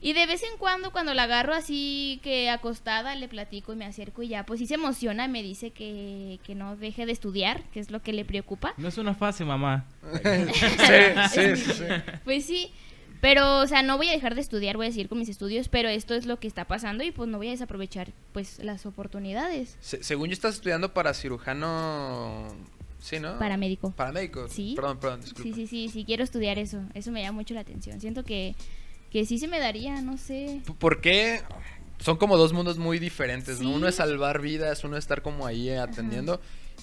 Y 0.07 0.13
de 0.13 0.25
vez 0.25 0.42
en 0.44 0.57
cuando, 0.57 0.92
cuando 0.94 1.13
la 1.13 1.24
agarro 1.24 1.54
así 1.54 2.21
que 2.24 2.50
acostada, 2.50 3.13
le 3.15 3.27
platico 3.27 3.74
y 3.74 3.75
me 3.75 3.83
acerco 3.83 4.24
y 4.24 4.30
ya, 4.30 4.45
pues 4.45 4.57
sí 4.62 4.65
se 4.65 4.75
emociona 4.75 5.25
y 5.25 5.27
me 5.27 5.44
dice 5.44 5.71
que, 5.71 6.39
que 6.45 6.56
no 6.56 6.77
deje 6.77 7.06
de 7.06 7.12
estudiar, 7.12 7.63
que 7.71 7.81
es 7.81 7.92
lo 7.92 8.01
que 8.01 8.13
le 8.13 8.24
preocupa. 8.24 8.74
No 8.77 8.88
es 8.88 8.98
una 8.98 9.13
fase, 9.15 9.44
mamá. 9.44 9.86
sí, 11.33 11.56
sí, 11.57 11.74
sí. 11.74 11.83
Pues 12.24 12.45
sí, 12.45 12.71
pero, 13.19 13.59
o 13.59 13.68
sea, 13.68 13.83
no 13.83 13.98
voy 13.98 14.07
a 14.07 14.12
dejar 14.13 14.36
de 14.36 14.39
estudiar, 14.39 14.77
voy 14.77 14.88
a 14.88 14.92
seguir 14.92 15.09
con 15.09 15.19
mis 15.19 15.27
estudios, 15.27 15.68
pero 15.68 15.89
esto 15.89 16.13
es 16.13 16.25
lo 16.25 16.39
que 16.39 16.48
está 16.48 16.63
pasando 16.65 17.04
y 17.04 17.12
pues 17.12 17.27
no 17.27 17.38
voy 17.38 17.48
a 17.50 17.51
desaprovechar, 17.51 18.13
pues, 18.31 18.59
las 18.63 18.86
oportunidades. 18.86 19.75
Se- 19.81 20.01
según 20.06 20.30
yo 20.30 20.33
estás 20.33 20.56
estudiando 20.56 20.94
para 20.94 21.13
cirujano, 21.13 22.48
sí, 23.00 23.19
¿no? 23.19 23.38
Paramédico. 23.39 23.92
Paramédico. 23.92 24.48
Sí. 24.48 24.74
Perdón, 24.75 25.00
perdón, 25.00 25.19
disculpa. 25.21 25.44
Sí, 25.44 25.54
sí, 25.54 25.68
sí, 25.68 25.90
sí, 25.90 26.06
quiero 26.06 26.23
estudiar 26.23 26.59
eso. 26.59 26.81
Eso 26.94 27.11
me 27.11 27.21
llama 27.21 27.37
mucho 27.40 27.54
la 27.54 27.59
atención. 27.61 27.99
Siento 27.99 28.23
que, 28.23 28.56
que 29.11 29.26
sí 29.26 29.37
se 29.40 29.47
me 29.47 29.59
daría, 29.59 30.02
no 30.02 30.18
sé. 30.18 30.61
¿Por 30.80 31.02
qué? 31.02 31.42
Son 31.99 32.18
como 32.18 32.37
dos 32.37 32.54
mundos 32.54 32.78
muy 32.78 32.99
diferentes. 32.99 33.59
Uno 33.59 33.87
es 33.87 33.95
salvar 33.95 34.42
vidas, 34.42 34.83
uno 34.83 34.97
es 34.97 35.04
estar 35.04 35.21
como 35.21 35.47
ahí 35.47 35.69
atendiendo. 35.69 36.40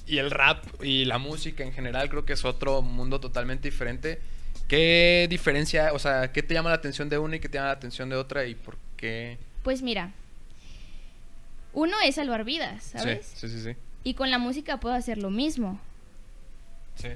Y 0.07 0.19
el 0.19 0.31
rap 0.31 0.65
y 0.83 1.05
la 1.05 1.19
música 1.19 1.65
en 1.65 1.73
general 1.73 2.11
creo 2.11 2.25
que 2.25 2.33
es 2.33 2.45
otro 2.45 2.83
mundo 2.83 3.21
totalmente 3.21 3.69
diferente. 3.69 4.21
¿Qué 4.69 5.27
diferencia, 5.31 5.93
o 5.93 5.99
sea, 5.99 6.33
qué 6.33 6.43
te 6.43 6.55
llama 6.55 6.71
la 6.71 6.77
atención 6.77 7.09
de 7.09 7.19
una 7.19 7.37
y 7.37 7.41
qué 7.41 7.49
te 7.49 7.59
llama 7.59 7.69
la 7.69 7.75
atención 7.75 8.09
de 8.09 8.17
otra 8.17 8.47
y 8.47 8.55
por 8.55 8.77
qué? 8.97 9.39
Pues 9.63 9.83
mira, 9.83 10.13
uno 11.73 11.97
es 12.05 12.15
salvar 12.15 12.45
vidas, 12.45 12.85
¿sabes? 12.85 13.27
Sí, 13.27 13.49
sí, 13.49 13.59
sí, 13.59 13.63
sí. 13.63 13.77
Y 14.03 14.15
con 14.15 14.31
la 14.31 14.39
música 14.39 14.81
puedo 14.81 14.95
hacer 14.95 15.19
lo 15.19 15.31
mismo. 15.31 15.81
Sí. 16.97 17.09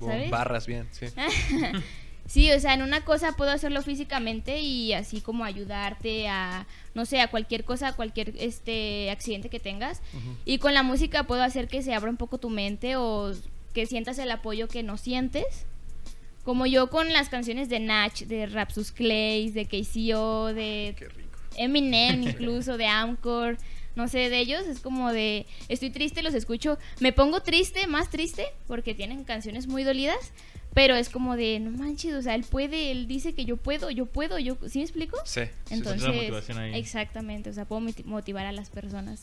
¿Sabes? 0.00 0.30
Barras 0.30 0.66
bien, 0.66 0.88
sí. 0.92 1.06
Sí, 2.26 2.50
o 2.50 2.58
sea, 2.58 2.74
en 2.74 2.82
una 2.82 3.04
cosa 3.04 3.32
puedo 3.32 3.50
hacerlo 3.50 3.82
físicamente 3.82 4.60
y 4.60 4.92
así 4.92 5.20
como 5.20 5.44
ayudarte 5.44 6.28
a, 6.28 6.66
no 6.94 7.06
sé, 7.06 7.20
a 7.20 7.28
cualquier 7.28 7.64
cosa, 7.64 7.88
a 7.88 7.92
cualquier 7.96 8.34
este 8.38 9.10
accidente 9.10 9.48
que 9.48 9.60
tengas. 9.60 10.02
Y 10.44 10.58
con 10.58 10.74
la 10.74 10.82
música 10.82 11.24
puedo 11.24 11.42
hacer 11.42 11.68
que 11.68 11.82
se 11.82 11.94
abra 11.94 12.10
un 12.10 12.16
poco 12.16 12.38
tu 12.38 12.50
mente 12.50 12.96
o 12.96 13.32
que 13.72 13.86
sientas 13.86 14.18
el 14.18 14.30
apoyo 14.30 14.66
que 14.68 14.82
no 14.82 14.96
sientes. 14.96 15.66
Como 16.44 16.66
yo 16.66 16.90
con 16.90 17.12
las 17.12 17.28
canciones 17.28 17.68
de 17.68 17.80
Natch, 17.80 18.22
de 18.22 18.46
Rapsus 18.46 18.92
Clays, 18.92 19.54
de 19.54 19.66
KCO, 19.66 20.52
de. 20.52 20.94
Eminem 21.56 22.22
incluso, 22.22 22.76
de 22.76 22.86
Amcor, 22.86 23.56
no 23.96 24.08
sé, 24.08 24.28
de 24.28 24.38
ellos 24.38 24.66
es 24.66 24.80
como 24.80 25.10
de, 25.10 25.46
estoy 25.68 25.90
triste, 25.90 26.22
los 26.22 26.34
escucho, 26.34 26.78
me 27.00 27.12
pongo 27.12 27.40
triste, 27.40 27.86
más 27.86 28.10
triste, 28.10 28.46
porque 28.68 28.94
tienen 28.94 29.24
canciones 29.24 29.66
muy 29.66 29.84
dolidas, 29.84 30.32
pero 30.76 30.94
es 30.94 31.08
como 31.08 31.36
de, 31.36 31.58
no 31.58 31.70
manches, 31.70 32.12
o 32.14 32.20
sea, 32.20 32.34
él 32.34 32.44
puede, 32.48 32.90
él 32.92 33.08
dice 33.08 33.32
que 33.34 33.46
yo 33.46 33.56
puedo, 33.56 33.90
yo 33.90 34.04
puedo, 34.04 34.38
yo, 34.38 34.58
¿sí 34.68 34.78
me 34.80 34.84
explico? 34.84 35.16
Sí. 35.24 35.40
sí, 35.40 35.50
sí. 35.64 35.74
Entonces, 35.74 36.02
la 36.02 36.12
motivación 36.12 36.58
ahí. 36.58 36.78
exactamente, 36.78 37.48
o 37.48 37.52
sea, 37.54 37.64
puedo 37.64 37.80
moti- 37.80 38.04
motivar 38.04 38.44
a 38.44 38.52
las 38.52 38.68
personas 38.68 39.22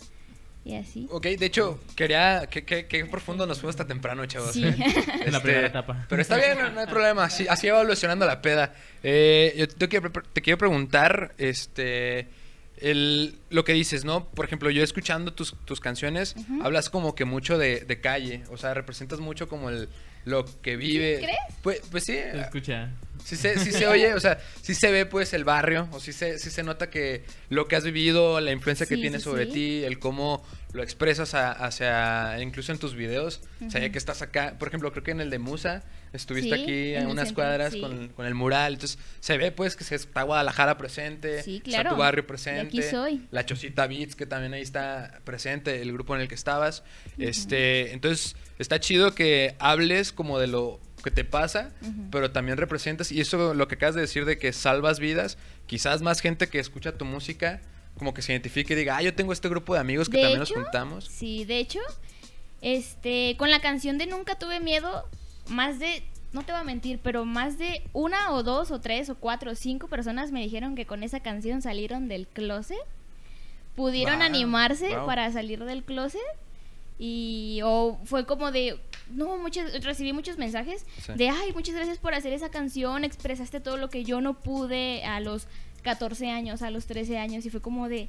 y 0.66 0.74
así. 0.76 1.08
Ok, 1.12 1.28
de 1.28 1.46
hecho, 1.46 1.80
quería. 1.96 2.48
Qué, 2.50 2.64
qué, 2.66 2.88
qué 2.88 3.06
profundo 3.06 3.46
nos 3.46 3.60
fuimos 3.60 3.74
hasta 3.76 3.86
temprano, 3.86 4.26
chavos. 4.26 4.54
Sí. 4.54 4.64
¿eh? 4.66 4.76
En 5.26 5.32
la 5.32 5.42
primera 5.44 5.68
etapa. 5.68 6.06
Pero 6.10 6.22
está 6.22 6.38
bien, 6.38 6.58
no, 6.58 6.72
no 6.72 6.80
hay 6.80 6.88
problema. 6.88 7.26
Así, 7.26 7.46
así 7.48 7.68
va 7.70 7.80
evolucionando 7.82 8.26
la 8.26 8.42
peda. 8.42 8.74
Eh, 9.04 9.54
yo 9.58 9.68
te 9.68 9.88
quiero, 9.90 10.10
te 10.12 10.42
quiero 10.42 10.58
preguntar, 10.58 11.36
este. 11.38 12.30
el, 12.78 13.36
lo 13.50 13.64
que 13.64 13.74
dices, 13.74 14.06
¿no? 14.06 14.26
Por 14.30 14.46
ejemplo, 14.46 14.70
yo 14.70 14.84
escuchando 14.84 15.34
tus, 15.34 15.54
tus 15.66 15.80
canciones, 15.80 16.36
hablas 16.64 16.90
como 16.90 17.14
que 17.14 17.26
mucho 17.26 17.58
de, 17.58 17.82
de 17.82 18.00
calle, 18.02 18.44
o 18.50 18.58
sea, 18.58 18.74
representas 18.74 19.20
mucho 19.20 19.48
como 19.48 19.70
el 19.70 19.90
lo 20.26 20.46
que 20.62 20.76
vive. 20.78 21.18
¿Crees? 21.20 21.38
Pues, 21.62 21.82
pues 21.92 22.04
sí. 22.06 22.14
Se 22.14 22.40
escucha. 22.42 22.90
Sí 23.26 23.36
se, 23.38 23.58
sí 23.60 23.72
se 23.72 23.88
oye, 23.88 24.14
o 24.16 24.20
sea, 24.20 24.38
sí 24.62 24.74
se 24.76 24.92
ve 24.92 25.06
pues 25.06 25.34
el 25.34 25.46
barrio, 25.46 25.88
o 25.92 26.00
sí 26.02 26.12
se, 26.12 26.40
sí 26.40 26.50
se 26.50 26.62
nota 26.64 26.90
que 26.90 27.24
lo 27.50 27.68
que 27.70 27.78
has 27.78 27.86
vivido, 27.86 28.42
la 28.42 28.52
influencia 28.52 28.86
que 28.86 28.96
Sí, 28.96 29.02
tiene 29.02 29.20
sí, 29.20 29.24
sobre 29.24 29.46
sí. 29.46 29.52
ti, 29.52 29.84
el 29.86 29.98
cómo 29.98 30.44
lo 30.74 30.84
expresas 30.84 31.34
a- 31.34 31.52
hacia, 31.52 32.42
incluso 32.42 32.74
en 32.74 32.80
tus 32.80 32.96
videos, 32.96 33.40
o 33.66 33.70
sea, 33.70 33.80
ya 33.80 33.92
que 33.92 33.98
estás 33.98 34.22
acá, 34.24 34.56
por 34.60 34.68
ejemplo, 34.68 34.92
creo 34.92 35.04
que 35.04 35.12
en 35.12 35.22
el 35.22 35.30
de 35.30 35.40
Musa, 35.40 35.84
estuviste 36.12 36.54
Sí, 36.58 36.62
aquí 36.64 36.96
en 36.96 37.04
a 37.06 37.08
unas 37.08 37.28
centro, 37.30 37.44
cuadras 37.44 37.74
sí. 37.74 37.80
con, 37.80 38.10
con 38.10 38.26
el 38.26 38.34
mural, 38.34 38.74
entonces 38.74 38.98
se 39.22 39.38
ve 39.38 39.52
pues 39.54 39.78
que 39.78 39.84
se 39.86 39.96
está 39.96 40.24
Guadalajara 40.24 40.78
presente, 40.78 41.44
Sí, 41.44 41.62
está 41.66 41.88
tu 41.88 41.96
barrio 41.96 42.28
presente, 42.28 42.78
aquí 42.80 42.82
soy. 42.82 43.22
la 43.32 43.46
Chocita 43.46 43.88
Beats 43.88 44.16
que 44.18 44.26
también 44.26 44.54
ahí 44.54 44.64
está 44.64 45.22
presente, 45.24 45.82
el 45.82 45.94
grupo 45.94 46.14
en 46.16 46.22
el 46.22 46.28
que 46.28 46.36
estabas, 46.36 46.84
este, 47.18 47.94
entonces 47.94 48.36
está 48.60 48.80
chido 48.80 49.14
que 49.16 49.56
hables 49.60 50.12
como 50.12 50.40
de 50.40 50.48
lo 50.48 50.80
que 51.04 51.12
te 51.12 51.26
pasa, 51.26 51.72
pero 52.12 52.32
también 52.32 52.58
representas, 52.58 53.12
y 53.12 53.20
eso 53.20 53.54
lo 53.54 53.68
que 53.68 53.76
acabas 53.76 53.96
de 53.96 54.02
decir 54.02 54.26
de 54.26 54.38
que 54.38 54.54
salvas 54.54 55.00
vidas, 55.00 55.38
quizás 55.68 56.02
más 56.02 56.22
gente 56.22 56.48
que 56.48 56.60
escucha 56.60 56.98
tu 56.98 57.04
música, 57.06 57.62
como 57.98 58.14
que 58.14 58.22
se 58.22 58.32
identifique 58.32 58.74
y 58.74 58.78
diga, 58.78 58.98
ah, 58.98 59.02
yo 59.02 59.14
tengo 59.14 59.34
este 59.34 59.50
grupo 59.50 59.74
de 59.74 59.82
amigos 59.82 60.10
que 60.10 60.18
De 60.18 60.24
también 60.24 60.42
hecho, 60.42 60.56
nos 60.56 60.64
juntamos. 60.64 61.06
Sí, 61.06 61.46
de 61.46 61.60
hecho, 61.60 61.80
este, 62.62 63.36
con 63.38 63.52
la 63.52 63.60
canción 63.60 63.98
de 63.98 64.08
Nunca 64.08 64.36
tuve 64.36 64.60
miedo, 64.62 65.08
más 65.50 65.78
de, 65.78 66.04
no 66.32 66.44
te 66.44 66.54
voy 66.54 66.62
a 66.62 66.64
mentir, 66.64 67.00
pero 67.04 67.26
más 67.26 67.58
de 67.58 67.84
una 67.92 68.32
o 68.32 68.42
dos 68.42 68.72
o 68.72 68.80
tres 68.80 69.10
o 69.10 69.16
cuatro 69.16 69.52
o 69.52 69.56
cinco 69.56 69.90
personas 69.90 70.32
me 70.32 70.42
dijeron 70.42 70.74
que 70.76 70.86
con 70.86 71.04
esa 71.04 71.20
canción 71.20 71.62
salieron 71.62 72.08
del 72.08 72.28
closet, 72.28 72.78
pudieron 73.76 74.20
Wow, 74.20 74.24
animarse 74.26 74.96
wow. 74.96 75.06
para 75.06 75.32
salir 75.32 75.64
del 75.66 75.84
closet 75.84 76.22
y 77.06 77.60
o 77.66 78.00
fue 78.06 78.26
como 78.26 78.50
de 78.54 78.80
no 79.12 79.38
muchas 79.38 79.84
recibí 79.84 80.14
muchos 80.14 80.38
mensajes 80.38 80.86
Sí. 81.06 81.12
de 81.16 81.28
ay 81.30 81.52
muchas 81.54 81.76
gracias 81.76 81.98
por 81.98 82.14
hacer 82.14 82.32
esa 82.32 82.48
canción 82.50 83.04
expresaste 83.04 83.60
todo 83.60 83.76
lo 83.76 83.90
que 83.90 84.06
yo 84.06 84.22
no 84.22 84.36
pude 84.40 85.04
a 85.04 85.20
los 85.20 85.48
14 85.82 86.30
años 86.30 86.62
a 86.62 86.70
los 86.70 86.86
13 86.86 87.18
años 87.18 87.46
y 87.46 87.50
fue 87.50 87.60
como 87.62 87.90
de 87.90 88.08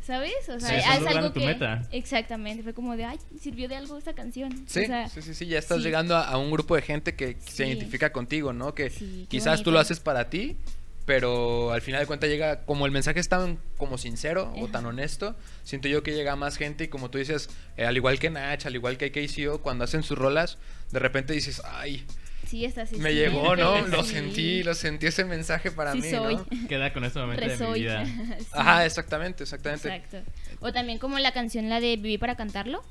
¿sabes? 0.00 0.48
o 0.48 0.60
sea 0.60 0.68
Sí, 0.68 0.76
es 1.02 1.06
algo 1.16 1.32
tu 1.32 1.40
que 1.40 1.46
meta. 1.46 1.82
exactamente 1.90 2.62
fue 2.62 2.72
como 2.72 2.96
de 2.96 3.04
ay 3.04 3.18
sirvió 3.40 3.68
de 3.68 3.74
algo 3.74 3.98
esta 3.98 4.12
canción 4.12 4.52
Sí, 4.68 4.82
o 4.82 4.86
sea, 4.86 5.08
sí, 5.08 5.20
sí, 5.20 5.34
sí, 5.34 5.46
ya 5.46 5.58
estás 5.58 5.78
sí. 5.78 5.82
llegando 5.82 6.14
a, 6.16 6.22
a 6.28 6.38
un 6.38 6.52
grupo 6.52 6.76
de 6.76 6.82
gente 6.82 7.16
que 7.16 7.36
se 7.40 7.66
identifica 7.66 8.12
contigo, 8.12 8.52
¿no? 8.52 8.74
Que 8.76 8.92
quizás 9.28 9.62
tú 9.64 9.72
lo 9.72 9.80
haces 9.80 9.98
para 9.98 10.30
ti, 10.30 10.56
pero 11.06 11.72
al 11.72 11.82
final 11.82 12.00
de 12.00 12.06
cuentas 12.06 12.30
llega, 12.30 12.64
como 12.64 12.86
el 12.86 12.92
mensaje 12.92 13.20
es 13.20 13.28
tan 13.28 13.58
como 13.76 13.98
sincero 13.98 14.52
o 14.58 14.68
tan 14.68 14.86
honesto, 14.86 15.36
siento 15.62 15.88
yo 15.88 16.02
que 16.02 16.12
llega 16.14 16.32
a 16.32 16.36
más 16.36 16.56
gente 16.56 16.84
y 16.84 16.88
como 16.88 17.10
tú 17.10 17.18
dices, 17.18 17.50
eh, 17.76 17.84
al 17.84 17.96
igual 17.96 18.18
que 18.18 18.30
Nach, 18.30 18.64
al 18.64 18.74
igual 18.74 18.96
que 18.96 19.12
KCO, 19.12 19.60
cuando 19.60 19.84
hacen 19.84 20.02
sus 20.02 20.16
rolas, 20.16 20.58
de 20.92 20.98
repente 20.98 21.32
dices, 21.34 21.60
ay, 21.64 22.06
sí 22.46 22.64
está 22.64 22.82
así 22.82 22.96
me 22.96 23.10
sí, 23.10 23.16
llegó, 23.16 23.54
¿no? 23.56 23.76
sí. 23.84 23.90
Lo 23.90 24.04
sentí, 24.04 24.62
lo 24.62 24.74
sentí 24.74 25.06
ese 25.06 25.24
mensaje 25.24 25.70
para 25.70 25.92
Sí 25.92 26.00
mí, 26.00 26.10
soy. 26.10 26.36
¿no? 26.36 26.68
Queda 26.68 26.92
con 26.92 27.04
este 27.04 27.18
momento 27.18 27.42
de 27.42 27.48
mi 27.48 27.52
Resoy. 27.54 27.80
vida. 27.80 28.04
Sí. 28.38 28.46
Ajá, 28.52 28.86
exactamente, 28.86 29.42
exactamente. 29.42 29.94
Exacto. 29.94 30.22
O 30.60 30.72
también 30.72 30.98
como 30.98 31.18
la 31.18 31.32
canción 31.32 31.68
la 31.68 31.80
de 31.80 31.96
Viví 31.96 32.16
para 32.18 32.36
cantarlo, 32.36 32.82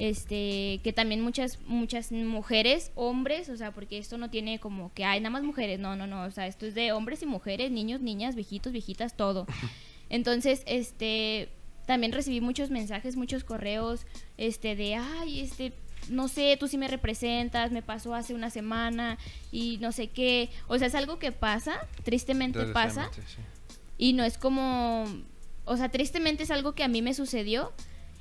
este, 0.00 0.80
que 0.82 0.94
también 0.94 1.20
muchas 1.20 1.58
muchas 1.66 2.10
mujeres, 2.10 2.90
hombres, 2.94 3.50
o 3.50 3.56
sea, 3.58 3.70
porque 3.72 3.98
esto 3.98 4.16
no 4.16 4.30
tiene 4.30 4.58
como 4.58 4.94
que 4.94 5.04
hay 5.04 5.20
nada 5.20 5.28
más 5.28 5.42
mujeres, 5.42 5.78
no, 5.78 5.94
no, 5.94 6.06
no, 6.06 6.24
o 6.24 6.30
sea, 6.30 6.46
esto 6.46 6.64
es 6.64 6.74
de 6.74 6.92
hombres 6.92 7.22
y 7.22 7.26
mujeres, 7.26 7.70
niños, 7.70 8.00
niñas, 8.00 8.34
viejitos, 8.34 8.72
viejitas, 8.72 9.14
todo. 9.14 9.46
Entonces, 10.08 10.62
este, 10.64 11.50
también 11.84 12.12
recibí 12.12 12.40
muchos 12.40 12.70
mensajes, 12.70 13.16
muchos 13.16 13.44
correos, 13.44 14.06
este, 14.38 14.74
de, 14.74 14.94
ay, 14.94 15.40
este, 15.40 15.74
no 16.08 16.28
sé, 16.28 16.56
tú 16.58 16.66
sí 16.66 16.78
me 16.78 16.88
representas, 16.88 17.70
me 17.70 17.82
pasó 17.82 18.14
hace 18.14 18.32
una 18.32 18.48
semana 18.48 19.18
y 19.52 19.76
no 19.82 19.92
sé 19.92 20.08
qué. 20.08 20.48
O 20.66 20.78
sea, 20.78 20.86
es 20.86 20.94
algo 20.94 21.18
que 21.18 21.30
pasa, 21.30 21.78
tristemente 22.04 22.64
pasa. 22.68 23.10
Sí. 23.12 23.42
Y 23.98 24.12
no 24.14 24.24
es 24.24 24.38
como, 24.38 25.04
o 25.66 25.76
sea, 25.76 25.90
tristemente 25.90 26.44
es 26.44 26.50
algo 26.50 26.74
que 26.74 26.84
a 26.84 26.88
mí 26.88 27.02
me 27.02 27.12
sucedió. 27.12 27.74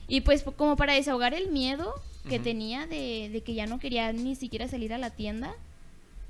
Y 0.09 0.21
pues 0.21 0.43
como 0.43 0.75
para 0.75 0.93
desahogar 0.93 1.33
el 1.33 1.49
miedo 1.49 1.93
que 2.27 2.39
tenía 2.39 2.85
de, 2.85 3.29
de 3.31 3.41
que 3.41 3.53
ya 3.53 3.65
no 3.65 3.79
quería 3.79 4.11
ni 4.11 4.35
siquiera 4.35 4.67
salir 4.67 4.93
a 4.93 4.97
la 4.97 5.11
tienda. 5.11 5.55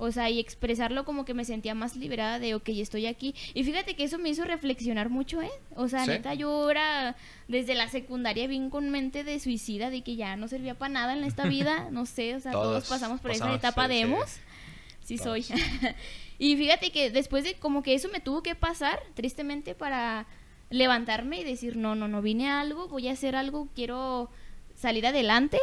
O 0.02 0.10
sea, 0.12 0.30
y 0.30 0.40
expresarlo 0.40 1.04
como 1.04 1.26
que 1.26 1.34
me 1.34 1.44
sentía 1.44 1.74
más 1.74 1.94
liberada 1.94 2.38
de, 2.38 2.54
ok, 2.54 2.70
estoy 2.70 3.04
aquí. 3.04 3.34
Y 3.52 3.64
fíjate 3.64 3.94
que 3.96 4.04
eso 4.04 4.16
me 4.16 4.30
hizo 4.30 4.44
reflexionar 4.44 5.10
mucho, 5.10 5.42
¿eh? 5.42 5.50
O 5.76 5.88
sea, 5.88 6.06
¿Sí? 6.06 6.10
neta, 6.10 6.32
yo 6.32 6.70
era 6.70 7.16
desde 7.48 7.74
la 7.74 7.86
secundaria 7.90 8.46
bien 8.46 8.70
con 8.70 8.88
mente 8.88 9.24
de 9.24 9.38
suicida, 9.38 9.90
de 9.90 10.00
que 10.00 10.16
ya 10.16 10.36
no 10.36 10.48
servía 10.48 10.74
para 10.74 10.94
nada 10.94 11.12
en 11.12 11.24
esta 11.24 11.46
vida. 11.46 11.88
No 11.90 12.06
sé, 12.06 12.34
o 12.34 12.40
sea, 12.40 12.52
todos, 12.52 12.66
Todos 12.66 12.88
pasamos 12.88 13.20
por 13.20 13.32
pasamos, 13.32 13.56
esa 13.56 13.58
etapa 13.58 13.82
sí, 13.82 13.88
de 13.90 13.94
sí. 13.94 14.00
emos. 14.00 14.36
Sí 15.04 15.18
soy. 15.18 15.42
Todos. 15.42 15.60
y 16.38 16.56
fíjate 16.56 16.92
que 16.92 17.10
después 17.10 17.44
de 17.44 17.54
como 17.56 17.82
que 17.82 17.92
eso 17.92 18.08
me 18.08 18.20
tuvo 18.20 18.42
que 18.42 18.54
pasar, 18.54 19.00
tristemente, 19.14 19.74
para 19.74 20.26
levantarme 20.70 21.40
y 21.40 21.44
decir, 21.44 21.76
no, 21.76 21.94
no, 21.94 22.08
no, 22.08 22.22
vine 22.22 22.48
a 22.48 22.60
algo, 22.60 22.88
voy 22.88 23.08
a 23.08 23.12
hacer 23.12 23.36
algo, 23.36 23.68
quiero 23.74 24.30
salir 24.76 25.06
adelante. 25.06 25.58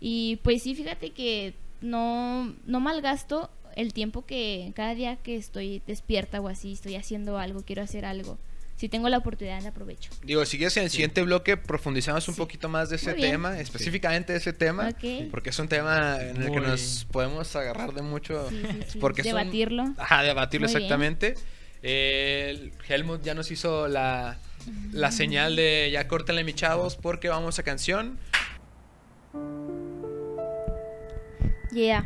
Y 0.00 0.36
pues 0.42 0.62
sí, 0.62 0.74
fíjate 0.74 1.10
que 1.10 1.54
no, 1.80 2.54
no 2.64 2.80
malgasto 2.80 3.50
el 3.74 3.92
tiempo 3.92 4.24
que 4.24 4.72
cada 4.74 4.94
día 4.94 5.16
que 5.16 5.36
estoy 5.36 5.82
despierta 5.86 6.40
o 6.40 6.48
así, 6.48 6.72
estoy 6.72 6.96
haciendo 6.96 7.38
algo, 7.38 7.62
quiero 7.62 7.82
hacer 7.82 8.04
algo. 8.06 8.38
Si 8.76 8.90
tengo 8.90 9.08
la 9.08 9.16
oportunidad, 9.18 9.62
la 9.62 9.70
aprovecho. 9.70 10.10
Digo, 10.22 10.44
si 10.44 10.58
quieres 10.58 10.76
en 10.76 10.82
el 10.84 10.90
siguiente 10.90 11.22
bloque 11.22 11.56
profundizamos 11.56 12.28
un 12.28 12.34
Sí. 12.34 12.38
poquito 12.40 12.68
más 12.68 12.90
de 12.90 12.96
ese 12.96 13.14
tema, 13.14 13.58
específicamente 13.58 14.32
de 14.34 14.38
ese 14.38 14.52
tema, 14.52 14.88
Ok. 14.90 15.30
porque 15.30 15.48
es 15.48 15.58
un 15.58 15.66
tema 15.68 16.18
en 16.20 16.42
el 16.42 16.50
que 16.52 16.60
nos 16.60 17.06
podemos 17.10 17.56
agarrar 17.56 17.94
de 17.94 18.02
mucho, 18.02 18.48
Sí, 18.50 18.60
sí, 18.62 18.78
sí. 18.88 18.98
porque 18.98 19.22
es 19.22 19.28
un- 19.28 19.38
Debatirlo. 19.38 19.94
Ajá, 19.96 20.22
debatirlo 20.22 20.66
Muy 20.68 20.74
bien. 20.76 20.88
Helmut 21.86 23.22
ya 23.22 23.34
nos 23.34 23.50
hizo 23.50 23.88
la, 23.88 24.38
la 24.92 25.12
señal 25.12 25.56
de 25.56 25.90
ya 25.92 26.08
córtenle 26.08 26.44
mi 26.44 26.52
chavos 26.52 26.96
porque 26.96 27.28
vamos 27.28 27.58
a 27.58 27.62
canción. 27.62 28.18
Yeah. 31.72 32.04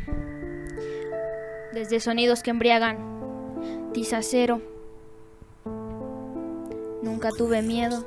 Desde 1.73 1.99
sonidos 1.99 2.43
que 2.43 2.49
embriagan. 2.49 3.91
Tiza 3.93 4.21
cero. 4.21 4.61
Nunca 7.01 7.29
tuve 7.37 7.61
miedo. 7.61 8.05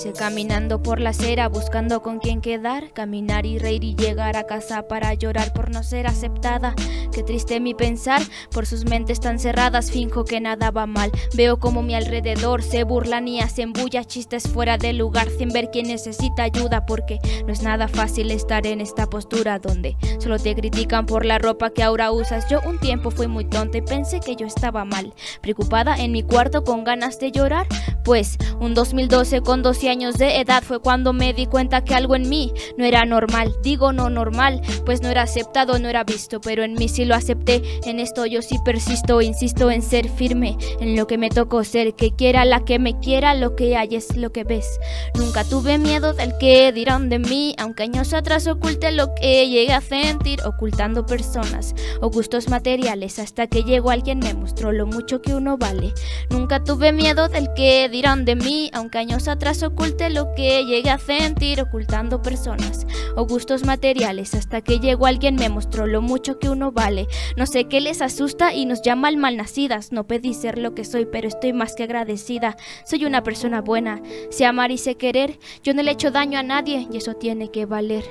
Dice 0.00 0.14
caminando 0.14 0.82
por 0.82 0.98
la 0.98 1.10
acera 1.10 1.50
buscando 1.50 2.00
con 2.00 2.20
quién 2.20 2.40
quedar, 2.40 2.90
caminar 2.94 3.44
y 3.44 3.58
reír 3.58 3.84
y 3.84 3.94
llegar 3.94 4.38
a 4.38 4.44
casa 4.44 4.88
para 4.88 5.12
llorar 5.12 5.52
por 5.52 5.68
no 5.68 5.82
ser 5.82 6.06
aceptada. 6.06 6.74
Qué 7.12 7.22
triste 7.22 7.60
mi 7.60 7.74
pensar, 7.74 8.22
por 8.50 8.64
sus 8.64 8.86
mentes 8.86 9.20
tan 9.20 9.38
cerradas 9.38 9.90
finjo 9.90 10.24
que 10.24 10.40
nada 10.40 10.70
va 10.70 10.86
mal. 10.86 11.12
Veo 11.34 11.58
como 11.58 11.82
mi 11.82 11.94
alrededor 11.94 12.62
se 12.62 12.84
burlan 12.84 13.28
y 13.28 13.40
hacen 13.40 13.74
bulla, 13.74 14.02
chistes 14.04 14.48
fuera 14.48 14.78
de 14.78 14.94
lugar 14.94 15.28
sin 15.28 15.50
ver 15.50 15.70
quién 15.70 15.88
necesita 15.88 16.44
ayuda 16.44 16.86
porque 16.86 17.18
no 17.46 17.52
es 17.52 17.60
nada 17.60 17.86
fácil 17.86 18.30
estar 18.30 18.66
en 18.66 18.80
esta 18.80 19.04
postura 19.06 19.58
donde 19.58 19.98
solo 20.18 20.38
te 20.38 20.54
critican 20.54 21.04
por 21.04 21.26
la 21.26 21.38
ropa 21.38 21.68
que 21.68 21.82
ahora 21.82 22.10
usas. 22.10 22.48
Yo 22.48 22.60
un 22.66 22.78
tiempo 22.78 23.10
fui 23.10 23.26
muy 23.26 23.44
tonta 23.44 23.76
y 23.76 23.82
pensé 23.82 24.20
que 24.20 24.34
yo 24.34 24.46
estaba 24.46 24.86
mal, 24.86 25.12
preocupada 25.42 25.96
en 25.96 26.12
mi 26.12 26.22
cuarto 26.22 26.64
con 26.64 26.84
ganas 26.84 27.18
de 27.18 27.32
llorar, 27.32 27.66
pues 28.02 28.38
un 28.60 28.72
2012 28.72 29.42
con 29.42 29.62
12 29.62 29.89
años 29.90 30.14
de 30.14 30.40
edad 30.40 30.62
fue 30.62 30.80
cuando 30.80 31.12
me 31.12 31.34
di 31.34 31.46
cuenta 31.46 31.84
que 31.84 31.94
algo 31.94 32.14
en 32.14 32.28
mí 32.28 32.52
no 32.78 32.84
era 32.84 33.04
normal. 33.04 33.52
Digo 33.62 33.92
no 33.92 34.08
normal, 34.08 34.60
pues 34.86 35.02
no 35.02 35.08
era 35.08 35.22
aceptado, 35.22 35.78
no 35.78 35.88
era 35.88 36.04
visto, 36.04 36.40
pero 36.40 36.62
en 36.62 36.74
mí 36.74 36.88
sí 36.88 37.04
lo 37.04 37.14
acepté. 37.14 37.62
En 37.84 37.98
esto 38.00 38.24
yo 38.26 38.40
sí 38.40 38.56
persisto, 38.64 39.20
insisto 39.20 39.70
en 39.70 39.82
ser 39.82 40.08
firme, 40.08 40.56
en 40.80 40.96
lo 40.96 41.06
que 41.06 41.18
me 41.18 41.28
tocó 41.28 41.64
ser, 41.64 41.94
que 41.94 42.12
quiera 42.12 42.44
la 42.44 42.64
que 42.64 42.78
me 42.78 42.98
quiera, 43.00 43.34
lo 43.34 43.56
que 43.56 43.76
hay 43.76 43.96
es 43.96 44.16
lo 44.16 44.32
que 44.32 44.44
ves. 44.44 44.78
Nunca 45.14 45.44
tuve 45.44 45.78
miedo 45.78 46.12
del 46.12 46.38
que 46.38 46.72
dirán 46.72 47.08
de 47.08 47.18
mí, 47.18 47.54
aunque 47.58 47.82
años 47.82 48.14
atrás 48.14 48.46
oculté 48.46 48.92
lo 48.92 49.14
que 49.14 49.48
llegué 49.48 49.72
a 49.72 49.80
sentir, 49.80 50.40
ocultando 50.44 51.04
personas 51.04 51.74
o 52.00 52.10
gustos 52.10 52.48
materiales, 52.48 53.18
hasta 53.18 53.48
que 53.48 53.64
llegó 53.64 53.90
alguien 53.90 54.20
me 54.20 54.34
mostró 54.34 54.70
lo 54.72 54.86
mucho 54.86 55.20
que 55.20 55.34
uno 55.34 55.58
vale. 55.58 55.92
Nunca 56.30 56.62
tuve 56.62 56.92
miedo 56.92 57.28
del 57.28 57.48
que 57.54 57.88
dirán 57.88 58.24
de 58.24 58.36
mí, 58.36 58.70
aunque 58.72 58.98
años 58.98 59.26
atrás 59.26 59.62
oculté 59.64 59.79
lo 60.10 60.34
que 60.34 60.64
llegué 60.64 60.90
a 60.90 60.98
sentir, 60.98 61.60
ocultando 61.60 62.22
personas 62.22 62.86
o 63.16 63.26
gustos 63.26 63.64
materiales, 63.64 64.34
hasta 64.34 64.60
que 64.60 64.78
llegó 64.78 65.06
alguien 65.06 65.36
me 65.36 65.48
mostró 65.48 65.86
lo 65.86 66.02
mucho 66.02 66.38
que 66.38 66.48
uno 66.48 66.72
vale. 66.72 67.06
No 67.36 67.46
sé 67.46 67.64
qué 67.64 67.80
les 67.80 68.02
asusta 68.02 68.54
y 68.54 68.66
nos 68.66 68.82
llaman 68.82 69.18
malnacidas. 69.18 69.92
No 69.92 70.06
pedí 70.06 70.34
ser 70.34 70.58
lo 70.58 70.74
que 70.74 70.84
soy, 70.84 71.06
pero 71.06 71.28
estoy 71.28 71.52
más 71.52 71.74
que 71.74 71.84
agradecida. 71.84 72.56
Soy 72.84 73.04
una 73.04 73.22
persona 73.22 73.60
buena, 73.60 74.00
sé 74.30 74.46
amar 74.46 74.70
y 74.70 74.78
sé 74.78 74.96
querer. 74.96 75.38
Yo 75.62 75.74
no 75.74 75.82
le 75.82 75.92
echo 75.92 76.10
daño 76.10 76.38
a 76.38 76.42
nadie 76.42 76.86
y 76.92 76.96
eso 76.96 77.14
tiene 77.14 77.50
que 77.50 77.66
valer. 77.66 78.04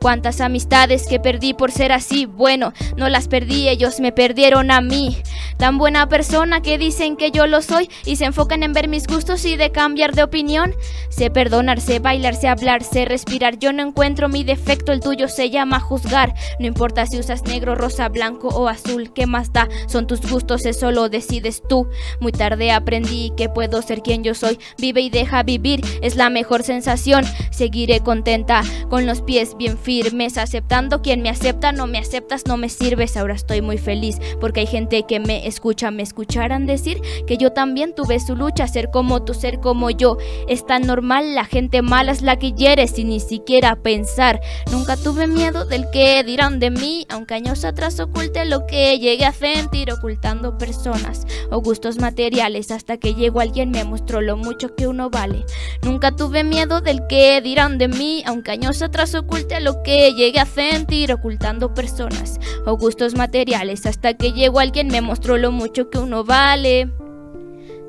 Cuántas 0.00 0.40
amistades 0.40 1.06
que 1.08 1.18
perdí 1.18 1.54
por 1.54 1.72
ser 1.72 1.92
así, 1.92 2.26
bueno, 2.26 2.72
no 2.96 3.08
las 3.08 3.26
perdí, 3.26 3.68
ellos 3.68 3.98
me 3.98 4.12
perdieron 4.12 4.70
a 4.70 4.80
mí. 4.80 5.16
Tan 5.56 5.76
buena 5.76 6.08
persona 6.08 6.62
que 6.62 6.78
dicen 6.78 7.16
que 7.16 7.32
yo 7.32 7.48
lo 7.48 7.62
soy 7.62 7.90
y 8.04 8.14
se 8.16 8.24
enfocan 8.24 8.62
en 8.62 8.72
ver 8.72 8.86
mis 8.86 9.08
gustos 9.08 9.44
y 9.44 9.56
de 9.56 9.72
cambiar 9.72 10.14
de 10.14 10.22
opinión. 10.22 10.72
Sé 11.08 11.30
perdonarse, 11.30 11.98
bailarse, 11.98 12.46
hablarse, 12.46 13.04
respirar. 13.06 13.58
Yo 13.58 13.72
no 13.72 13.82
encuentro 13.82 14.28
mi 14.28 14.44
defecto, 14.44 14.92
el 14.92 15.00
tuyo 15.00 15.26
se 15.26 15.50
llama 15.50 15.80
juzgar. 15.80 16.32
No 16.60 16.66
importa 16.66 17.06
si 17.06 17.18
usas 17.18 17.42
negro, 17.42 17.74
rosa, 17.74 18.08
blanco 18.08 18.48
o 18.48 18.68
azul, 18.68 19.12
¿qué 19.12 19.26
más 19.26 19.52
da? 19.52 19.68
Son 19.88 20.06
tus 20.06 20.20
gustos, 20.20 20.64
eso 20.64 20.92
lo 20.92 21.08
decides 21.08 21.62
tú. 21.68 21.88
Muy 22.20 22.30
tarde 22.30 22.70
aprendí 22.70 23.32
que 23.36 23.48
puedo 23.48 23.82
ser 23.82 24.02
quien 24.02 24.22
yo 24.22 24.34
soy. 24.34 24.60
Vive 24.78 25.00
y 25.00 25.10
deja 25.10 25.42
vivir, 25.42 25.80
es 26.02 26.14
la 26.14 26.30
mejor 26.30 26.62
sensación. 26.62 27.24
Seguiré 27.50 28.00
contenta, 28.00 28.62
con 28.88 29.06
los 29.06 29.22
pies 29.22 29.56
bien 29.56 29.76
firmes, 29.76 29.87
aceptando 30.36 31.00
quien 31.00 31.22
me 31.22 31.30
acepta, 31.30 31.72
no 31.72 31.86
me 31.86 31.98
aceptas, 31.98 32.44
no 32.46 32.58
me 32.58 32.68
sirves. 32.68 33.16
Ahora 33.16 33.34
estoy 33.34 33.62
muy 33.62 33.78
feliz 33.78 34.18
porque 34.38 34.60
hay 34.60 34.66
gente 34.66 35.04
que 35.04 35.18
me 35.18 35.46
escucha, 35.46 35.90
me 35.90 36.02
escucharán 36.02 36.66
decir 36.66 37.00
que 37.26 37.38
yo 37.38 37.52
también 37.52 37.94
tuve 37.94 38.20
su 38.20 38.36
lucha, 38.36 38.66
ser 38.66 38.90
como 38.90 39.24
tú, 39.24 39.32
ser 39.32 39.60
como 39.60 39.88
yo. 39.88 40.18
Es 40.46 40.66
tan 40.66 40.82
normal, 40.82 41.34
la 41.34 41.46
gente 41.46 41.80
mala 41.80 42.12
es 42.12 42.20
la 42.20 42.38
que 42.38 42.52
hiere 42.52 42.86
sin 42.86 43.08
ni 43.08 43.20
siquiera 43.20 43.76
pensar. 43.76 44.40
Nunca 44.70 44.96
tuve 44.96 45.26
miedo 45.26 45.64
del 45.64 45.90
que 45.90 46.22
dirán 46.22 46.60
de 46.60 46.70
mí, 46.70 47.06
aunque 47.08 47.34
años 47.34 47.64
atrás 47.64 47.98
oculte 47.98 48.44
lo 48.44 48.66
que 48.66 48.98
llegué 48.98 49.24
a 49.24 49.32
sentir, 49.32 49.90
ocultando 49.90 50.58
personas 50.58 51.26
o 51.50 51.62
gustos 51.62 51.96
materiales, 51.98 52.70
hasta 52.70 52.98
que 52.98 53.14
llegó 53.14 53.40
alguien 53.40 53.70
me 53.70 53.84
mostró 53.84 54.20
lo 54.20 54.36
mucho 54.36 54.74
que 54.74 54.86
uno 54.86 55.08
vale. 55.08 55.46
Nunca 55.82 56.14
tuve 56.14 56.44
miedo 56.44 56.82
del 56.82 57.06
que 57.08 57.40
dirán 57.40 57.78
de 57.78 57.88
mí, 57.88 58.22
aunque 58.26 58.50
años 58.50 58.82
atrás 58.82 59.14
oculte 59.14 59.60
lo 59.60 59.77
que 59.84 60.14
llegué 60.14 60.40
a 60.40 60.46
sentir 60.46 61.12
ocultando 61.12 61.74
personas 61.74 62.38
o 62.66 62.76
gustos 62.76 63.14
materiales 63.14 63.86
hasta 63.86 64.14
que 64.14 64.32
llegó 64.32 64.60
alguien 64.60 64.88
me 64.88 65.00
mostró 65.00 65.36
lo 65.36 65.52
mucho 65.52 65.90
que 65.90 65.98
uno 65.98 66.24
vale. 66.24 66.90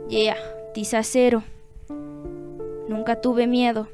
Yeah, 0.10 0.38
tiza 0.74 1.03
cero. 1.03 1.43
Nunca 2.88 3.22
tuve 3.22 3.48
miedo. 3.48 3.88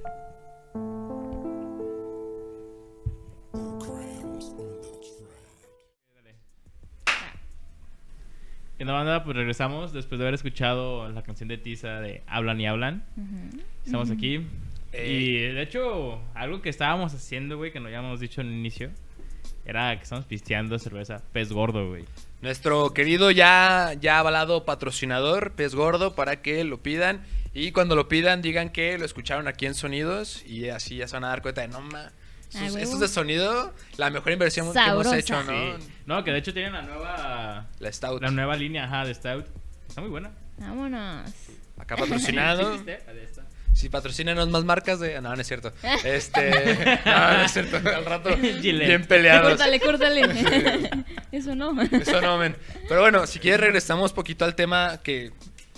En 8.78 8.88
la 8.88 8.94
banda, 8.94 9.24
pues 9.24 9.38
regresamos 9.38 9.94
después 9.94 10.20
de 10.20 10.26
haber 10.26 10.34
escuchado 10.34 11.10
la 11.10 11.24
canción 11.24 11.48
de 11.48 11.58
Tiza 11.58 12.02
de 12.02 12.24
Hablan 12.28 12.60
y 12.60 12.68
Hablan. 12.68 13.06
Estamos 13.86 14.12
aquí. 14.12 14.46
Y 15.04 15.38
de 15.40 15.62
hecho, 15.62 16.22
algo 16.34 16.62
que 16.62 16.70
estábamos 16.70 17.14
haciendo, 17.14 17.58
güey, 17.58 17.72
que 17.72 17.80
no 17.80 17.88
habíamos 17.88 18.20
dicho 18.20 18.42
en 18.42 18.48
el 18.48 18.54
inicio, 18.54 18.92
era 19.66 19.96
que 19.98 20.04
estamos 20.04 20.26
pisteando 20.26 20.78
cerveza 20.80 21.22
pez 21.34 21.52
gordo, 21.52 21.90
güey. 21.90 22.06
Nuestro 22.46 22.94
querido 22.94 23.32
ya, 23.32 23.94
ya 24.00 24.20
avalado 24.20 24.66
patrocinador, 24.66 25.54
Pez 25.54 25.74
Gordo, 25.74 26.14
para 26.14 26.44
que 26.44 26.64
lo 26.64 26.78
pidan. 26.78 27.24
Y 27.56 27.72
cuando 27.72 27.96
lo 27.96 28.08
pidan, 28.08 28.44
digan 28.44 28.70
que 28.70 29.00
lo 29.00 29.06
escucharon 29.06 29.48
aquí 29.48 29.66
en 29.66 29.74
Sonidos. 29.74 30.46
Y 30.46 30.70
así 30.70 30.98
ya 30.98 31.08
se 31.08 31.16
van 31.16 31.24
a 31.24 31.30
dar 31.30 31.42
cuenta 31.42 31.62
de, 31.62 31.70
no 31.70 31.82
ma. 31.82 32.12
Ah, 32.54 32.66
Estos, 32.68 32.76
estos 32.76 33.00
de 33.00 33.08
sonido, 33.08 33.74
la 33.98 34.12
mejor 34.12 34.32
inversión 34.32 34.72
que 34.72 34.80
hemos 34.80 35.12
hecho, 35.12 35.44
¿no? 35.44 35.78
Sí. 35.80 35.88
No, 36.06 36.24
que 36.24 36.32
de 36.32 36.38
hecho 36.38 36.54
tienen 36.54 36.74
la 36.74 36.84
nueva 36.84 37.68
La 37.80 37.92
Stout. 37.92 38.22
la 38.22 38.30
nueva 38.30 38.56
línea, 38.56 38.84
ajá, 38.84 39.06
de 39.06 39.16
Stout. 39.16 39.48
Está 39.88 40.02
muy 40.02 40.12
buena. 40.12 40.32
Vámonos. 40.60 41.32
Acá 41.78 41.98
patrocinado. 41.98 42.78
¿Sí 42.78 42.84
Si 43.76 43.90
patrocínanos 43.90 44.48
más 44.50 44.64
marcas 44.64 45.02
de. 45.02 45.20
No, 45.22 45.36
no 45.36 45.42
es 45.42 45.48
cierto. 45.48 45.74
Este. 46.06 47.00
No, 47.06 47.38
no 47.38 47.42
es 47.44 47.52
cierto. 47.52 47.76
Al 47.76 48.06
rato. 48.06 48.30
Gillette. 48.62 48.88
Bien 48.88 49.06
peleados. 49.06 49.50
Córtale, 49.50 49.80
córtale. 49.82 50.90
Eso 51.34 51.56
no. 51.56 51.80
Eso 51.82 52.22
no, 52.22 52.38
men. 52.38 52.56
Pero 52.88 53.02
bueno, 53.02 53.28
si 53.28 53.40
quieres 53.40 53.60
regresamos 53.60 54.14
poquito 54.14 54.46
al 54.46 54.56
tema 54.56 55.02
que 55.04 55.34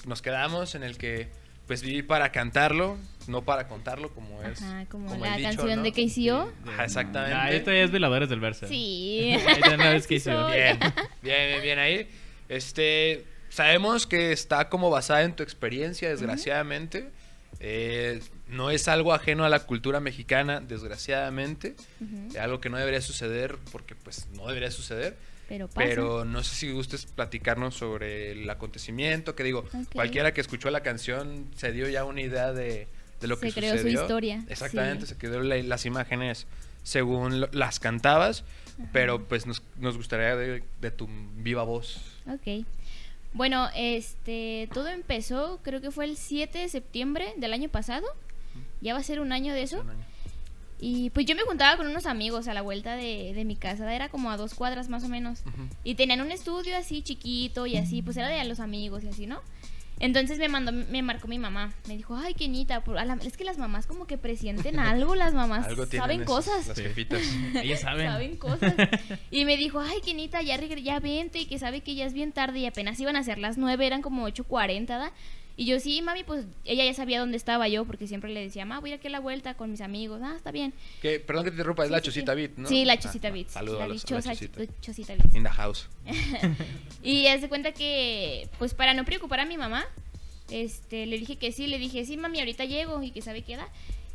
nos 0.05 0.21
quedamos, 0.21 0.75
en 0.75 0.83
el 0.83 0.97
que 0.97 1.27
pues 1.65 1.81
viví 1.81 2.03
para 2.03 2.31
cantarlo, 2.31 2.97
no 3.27 3.41
para 3.41 3.67
contarlo, 3.67 4.13
como 4.13 4.43
es. 4.43 4.61
Ajá, 4.61 4.85
como, 4.85 5.15
el 5.15 5.19
la 5.19 5.35
dicho, 5.35 5.49
canción 5.49 5.77
¿no? 5.77 5.83
de 5.83 5.91
KCO. 5.91 6.53
Ajá, 6.71 6.85
exactamente. 6.85 7.35
Ah, 7.35 7.51
esto 7.51 7.71
ya 7.71 7.79
es 7.79 7.91
Veladores 7.91 8.29
del 8.29 8.39
Verso. 8.39 8.67
Sí. 8.67 9.35
Hizo. 9.35 10.31
soy. 10.31 10.53
Bien, 10.53 10.79
bien, 11.23 11.47
bien, 11.49 11.61
bien 11.63 11.79
ahí. 11.79 12.07
Este, 12.47 13.25
sabemos 13.49 14.05
que 14.05 14.31
está 14.31 14.69
como 14.69 14.91
basada 14.91 15.23
en 15.23 15.35
tu 15.35 15.41
experiencia, 15.41 16.09
desgraciadamente. 16.09 17.09
Eh, 17.59 18.21
no 18.49 18.69
es 18.71 18.87
algo 18.87 19.13
ajeno 19.13 19.43
a 19.45 19.49
la 19.49 19.59
cultura 19.65 19.99
mexicana, 19.99 20.59
desgraciadamente. 20.59 21.75
Ujú. 22.01 22.39
Algo 22.39 22.59
que 22.61 22.69
no 22.69 22.77
debería 22.77 23.01
suceder, 23.01 23.57
porque 23.71 23.95
pues 23.95 24.27
no 24.35 24.47
debería 24.47 24.71
suceder. 24.71 25.17
Pero 25.49 25.67
pasa. 25.67 25.79
Pero 25.87 26.25
no 26.25 26.43
sé 26.43 26.55
si 26.55 26.71
gustes 26.71 27.05
platicarnos 27.05 27.75
sobre 27.75 28.31
el 28.33 28.49
acontecimiento, 28.49 29.33
que 29.35 29.43
digo, 29.43 29.65
cualquiera 29.93 30.33
que 30.33 30.41
escuchó 30.41 30.69
la 30.69 30.81
canción 30.83 31.47
se 31.55 31.71
dio 31.71 31.87
ya 31.87 32.03
una 32.03 32.21
idea 32.21 32.51
de, 32.51 32.87
de 33.21 33.27
lo 33.27 33.39
que 33.39 33.51
Se 33.51 33.59
creó 33.59 33.71
su 33.73 33.77
sucedió. 33.79 34.01
historia, 34.01 34.43
Exactamente, 34.49 35.05
sí. 35.05 35.13
se 35.13 35.17
quedó 35.17 35.41
la- 35.41 35.55
las 35.63 35.85
imágenes 35.85 36.47
según 36.83 37.39
lo- 37.39 37.49
las 37.53 37.79
cantabas, 37.79 38.43
Ajá. 38.77 38.89
pero 38.91 39.25
pues 39.25 39.45
nos, 39.45 39.63
nos 39.79 39.95
gustaría 39.97 40.35
de, 40.35 40.63
de 40.81 40.91
tu 40.91 41.07
viva 41.37 41.63
voz. 41.63 42.01
Ok. 42.29 42.65
Bueno, 43.33 43.67
este, 43.75 44.69
todo 44.73 44.87
empezó, 44.87 45.59
creo 45.63 45.81
que 45.81 45.91
fue 45.91 46.05
el 46.05 46.17
7 46.17 46.57
de 46.57 46.69
septiembre 46.69 47.33
del 47.37 47.53
año 47.53 47.69
pasado. 47.69 48.05
Ya 48.81 48.93
va 48.93 48.99
a 48.99 49.03
ser 49.03 49.19
un 49.19 49.31
año 49.31 49.53
de 49.53 49.63
eso. 49.63 49.81
Año. 49.81 49.93
Y 50.79 51.09
pues 51.09 51.25
yo 51.25 51.35
me 51.35 51.41
juntaba 51.41 51.75
con 51.75 51.87
unos 51.87 52.05
amigos 52.05 52.47
a 52.47 52.53
la 52.53 52.61
vuelta 52.61 52.95
de, 52.95 53.33
de 53.33 53.45
mi 53.45 53.55
casa, 53.55 53.93
era 53.93 54.09
como 54.09 54.29
a 54.29 54.37
dos 54.37 54.53
cuadras 54.53 54.89
más 54.89 55.03
o 55.03 55.09
menos. 55.09 55.41
Y 55.83 55.95
tenían 55.95 56.21
un 56.21 56.31
estudio 56.31 56.77
así 56.77 57.01
chiquito 57.01 57.65
y 57.65 57.77
así, 57.77 58.03
pues 58.03 58.15
era 58.17 58.27
de 58.27 58.43
los 58.45 58.59
amigos 58.59 59.03
y 59.03 59.07
así, 59.07 59.25
¿no? 59.25 59.41
Entonces 59.99 60.37
me 60.37 60.47
mandó, 60.47 60.71
me 60.71 61.01
marcó 61.01 61.27
mi 61.27 61.39
mamá. 61.39 61.73
Me 61.87 61.97
dijo, 61.97 62.15
ay, 62.15 62.33
Kenita, 62.35 62.83
por- 62.83 62.97
a 62.99 63.05
la- 63.05 63.15
es 63.25 63.35
que 63.35 63.43
las 63.43 63.57
mamás 63.57 63.87
como 63.87 64.05
que 64.05 64.17
presienten 64.17 64.79
algo, 64.79 65.15
las 65.15 65.33
mamás 65.33 65.65
Algo 65.67 65.87
tienen 65.87 66.03
saben 66.03 66.23
cosas. 66.25 66.67
Las 66.67 66.79
jefitas. 66.79 67.21
Ellas 67.55 67.81
saben. 67.81 68.07
Saben 68.07 68.37
cosas. 68.37 68.73
Y 69.31 69.45
me 69.45 69.57
dijo, 69.57 69.79
ay, 69.79 69.99
Kenita, 70.05 70.41
ya, 70.43 70.59
ya 70.61 70.99
vente, 70.99 71.39
y 71.39 71.45
que 71.47 71.57
sabe 71.59 71.81
que 71.81 71.95
ya 71.95 72.05
es 72.05 72.13
bien 72.13 72.31
tarde 72.31 72.59
y 72.59 72.65
apenas 72.67 72.99
iban 72.99 73.15
a 73.15 73.23
ser 73.23 73.37
las 73.39 73.57
nueve, 73.57 73.87
eran 73.87 74.01
como 74.01 74.27
8.40, 74.27 74.85
¿da? 74.87 75.11
Y 75.59 75.65
yo, 75.65 75.79
sí, 75.79 76.01
mami, 76.03 76.23
pues 76.23 76.45
ella 76.65 76.85
ya 76.85 76.93
sabía 76.93 77.19
dónde 77.19 77.35
estaba 77.35 77.67
yo, 77.67 77.83
porque 77.85 78.05
siempre 78.07 78.31
le 78.31 78.39
decía, 78.41 78.63
ma, 78.65 78.79
voy 78.79 78.91
a 78.91 78.93
ir 78.93 78.99
aquí 78.99 79.07
a 79.07 79.09
la 79.09 79.19
vuelta 79.19 79.55
con 79.55 79.71
mis 79.71 79.81
amigos. 79.81 80.21
Ah, 80.23 80.35
está 80.37 80.51
bien. 80.51 80.71
Que, 81.01 81.19
perdón 81.19 81.45
que 81.45 81.49
te 81.49 81.55
interrumpa, 81.55 81.83
es 81.83 81.89
la 81.89 81.97
Sí, 81.97 82.03
sí, 82.03 82.05
Chosita 82.11 82.35
sí. 82.35 82.49
¿no? 82.57 82.69
Sí, 82.69 82.85
la 82.85 82.93
Ah, 82.93 82.99
Chosita 82.99 83.27
ah. 83.29 83.43
Saludos 83.49 83.81
a 83.81 83.87
la 83.87 83.93
dichosa 83.93 84.33
Chosita. 84.81 85.15
In 85.33 85.43
the 85.43 85.49
house. 85.49 85.89
Y 87.03 87.27
hace 87.27 87.49
cuenta 87.49 87.71
que, 87.71 88.47
pues 88.59 88.73
para 88.73 88.93
no 88.93 89.03
preocupar 89.03 89.39
a 89.39 89.45
mi 89.45 89.57
mamá, 89.57 89.85
este, 90.51 91.05
le 91.07 91.17
dije 91.17 91.37
que 91.37 91.51
sí, 91.51 91.67
le 91.67 91.79
dije, 91.79 92.05
sí, 92.05 92.17
mami, 92.17 92.39
ahorita 92.39 92.65
llego 92.65 93.01
y 93.01 93.11
que 93.11 93.21
sabe 93.21 93.41
qué 93.41 93.57
da. 93.57 93.67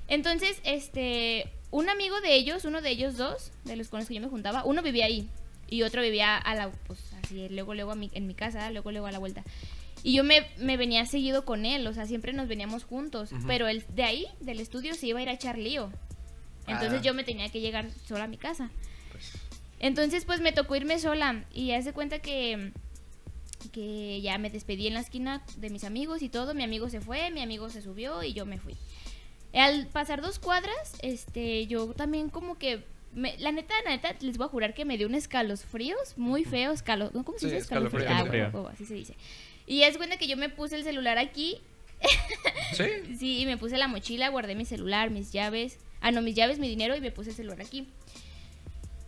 Entonces, 0.08 0.60
este, 0.64 1.48
un 1.70 1.88
amigo 1.88 2.20
de 2.20 2.34
ellos, 2.34 2.64
uno 2.64 2.80
de 2.82 2.90
ellos 2.90 3.16
dos, 3.16 3.50
de 3.64 3.76
los 3.76 3.88
con 3.88 3.98
los 4.00 4.08
que 4.08 4.14
yo 4.14 4.20
me 4.20 4.28
juntaba, 4.28 4.64
uno 4.64 4.80
vivía 4.82 5.06
ahí 5.06 5.28
y 5.68 5.82
otro 5.82 6.02
vivía 6.02 6.36
a 6.36 6.54
la, 6.54 6.70
pues 6.86 7.00
así, 7.22 7.48
luego, 7.48 7.74
luego 7.74 7.92
a 7.92 7.94
mi- 7.96 8.10
en 8.14 8.26
mi 8.26 8.34
casa, 8.34 8.70
luego, 8.70 8.92
luego 8.92 9.06
a 9.06 9.12
la 9.12 9.18
vuelta. 9.18 9.42
Y 10.04 10.14
yo 10.14 10.24
me, 10.24 10.46
me 10.58 10.76
venía 10.76 11.06
seguido 11.06 11.44
con 11.44 11.64
él, 11.64 11.86
o 11.86 11.92
sea, 11.94 12.06
siempre 12.06 12.32
nos 12.32 12.48
veníamos 12.48 12.84
juntos, 12.84 13.30
pero 13.46 13.68
él 13.68 13.84
de 13.94 14.02
ahí, 14.02 14.26
del 14.40 14.58
estudio, 14.60 14.94
se 14.94 15.06
iba 15.06 15.20
a 15.20 15.22
ir 15.22 15.28
a 15.28 15.32
echar 15.32 15.56
lío. 15.58 15.92
Entonces 16.66 17.00
Ah. 17.00 17.02
yo 17.02 17.14
me 17.14 17.22
tenía 17.24 17.48
que 17.50 17.60
llegar 17.60 17.88
sola 18.06 18.24
a 18.24 18.28
mi 18.28 18.36
casa. 18.36 18.70
Pues, 19.12 19.32
Entonces, 19.78 20.24
pues 20.24 20.40
me 20.40 20.52
tocó 20.52 20.76
irme 20.76 20.98
sola 20.98 21.44
y 21.52 21.72
hace 21.72 21.92
cuenta 21.92 22.18
que 22.20 22.72
que 23.70 24.20
ya 24.20 24.38
me 24.38 24.50
despedí 24.50 24.88
en 24.88 24.94
la 24.94 25.00
esquina 25.00 25.42
de 25.56 25.70
mis 25.70 25.84
amigos 25.84 26.20
y 26.22 26.28
todo, 26.28 26.52
mi 26.52 26.64
amigo 26.64 26.88
se 26.90 27.00
fue, 27.00 27.30
mi 27.30 27.40
amigo 27.42 27.70
se 27.70 27.80
subió 27.80 28.22
y 28.24 28.32
yo 28.32 28.44
me 28.44 28.58
fui. 28.58 28.74
Al 29.54 29.86
pasar 29.86 30.20
dos 30.20 30.40
cuadras, 30.40 30.94
este, 31.00 31.66
yo 31.68 31.94
también 31.94 32.28
como 32.28 32.58
que 32.58 32.82
me- 33.14 33.36
la 33.38 33.52
neta, 33.52 33.72
la 33.84 33.90
neta, 33.92 34.16
les 34.20 34.36
voy 34.36 34.46
a 34.46 34.50
jurar 34.50 34.74
que 34.74 34.84
me 34.84 34.98
dio 34.98 35.06
un 35.06 35.14
escalofríos 35.14 36.18
muy 36.18 36.44
feo, 36.44 36.72
escalo, 36.72 37.10
¿no? 37.14 37.24
¿cómo 37.24 37.38
se 37.38 37.46
Sí, 37.46 37.54
dice? 37.54 37.58
escalofrío, 37.58 38.00
Ah, 38.08 38.12
escalofrío. 38.14 38.44
huevo, 38.52 38.68
así 38.68 38.84
se 38.84 38.94
dice. 38.94 39.14
Y 39.66 39.82
es 39.82 39.96
cuenta 39.96 40.16
que 40.16 40.26
yo 40.26 40.36
me 40.36 40.48
puse 40.48 40.76
el 40.76 40.84
celular 40.84 41.18
aquí, 41.18 41.60
sí, 42.76 43.16
sí, 43.18 43.40
y 43.40 43.46
me 43.46 43.56
puse 43.56 43.78
la 43.78 43.88
mochila, 43.88 44.28
guardé 44.28 44.54
mi 44.54 44.64
celular, 44.64 45.10
mis 45.10 45.32
llaves, 45.32 45.78
ah, 46.00 46.10
no, 46.10 46.22
mis 46.22 46.34
llaves, 46.34 46.58
mi 46.58 46.68
dinero 46.68 46.96
y 46.96 47.00
me 47.00 47.10
puse 47.12 47.30
el 47.30 47.36
celular 47.36 47.60
aquí. 47.60 47.88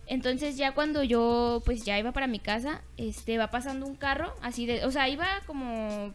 Entonces 0.07 0.55
ya 0.55 0.73
cuando 0.73 1.03
yo 1.03 1.63
pues 1.65 1.83
ya 1.83 1.97
iba 1.97 2.11
para 2.11 2.27
mi 2.27 2.39
casa, 2.39 2.83
este 2.97 3.37
va 3.37 3.49
pasando 3.49 3.85
un 3.85 3.95
carro 3.95 4.35
así 4.41 4.65
de, 4.65 4.85
o 4.85 4.91
sea, 4.91 5.09
iba 5.09 5.27
como 5.47 6.13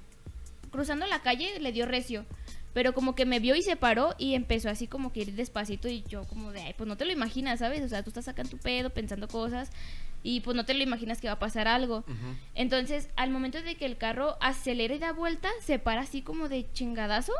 cruzando 0.70 1.06
la 1.06 1.22
calle, 1.22 1.58
le 1.58 1.72
dio 1.72 1.86
recio, 1.86 2.24
pero 2.72 2.94
como 2.94 3.16
que 3.16 3.26
me 3.26 3.40
vio 3.40 3.56
y 3.56 3.62
se 3.62 3.74
paró 3.74 4.14
y 4.16 4.34
empezó 4.34 4.70
así 4.70 4.86
como 4.86 5.12
que 5.12 5.20
ir 5.20 5.34
despacito 5.34 5.88
y 5.88 6.04
yo 6.08 6.24
como 6.28 6.52
de, 6.52 6.62
ay, 6.62 6.74
pues 6.76 6.88
no 6.88 6.96
te 6.96 7.04
lo 7.04 7.12
imaginas, 7.12 7.58
¿sabes? 7.58 7.82
O 7.82 7.88
sea, 7.88 8.04
tú 8.04 8.10
estás 8.10 8.28
acá 8.28 8.42
en 8.42 8.48
tu 8.48 8.58
pedo 8.58 8.90
pensando 8.90 9.26
cosas 9.26 9.70
y 10.22 10.40
pues 10.40 10.56
no 10.56 10.64
te 10.64 10.74
lo 10.74 10.82
imaginas 10.82 11.20
que 11.20 11.28
va 11.28 11.34
a 11.34 11.38
pasar 11.38 11.68
algo. 11.68 12.04
Entonces, 12.54 13.08
al 13.16 13.30
momento 13.30 13.60
de 13.62 13.74
que 13.76 13.86
el 13.86 13.96
carro 13.96 14.36
acelera 14.40 14.94
y 14.94 14.98
da 14.98 15.12
vuelta, 15.12 15.48
se 15.62 15.78
para 15.78 16.02
así 16.02 16.22
como 16.22 16.48
de 16.48 16.66
chingadazo 16.72 17.32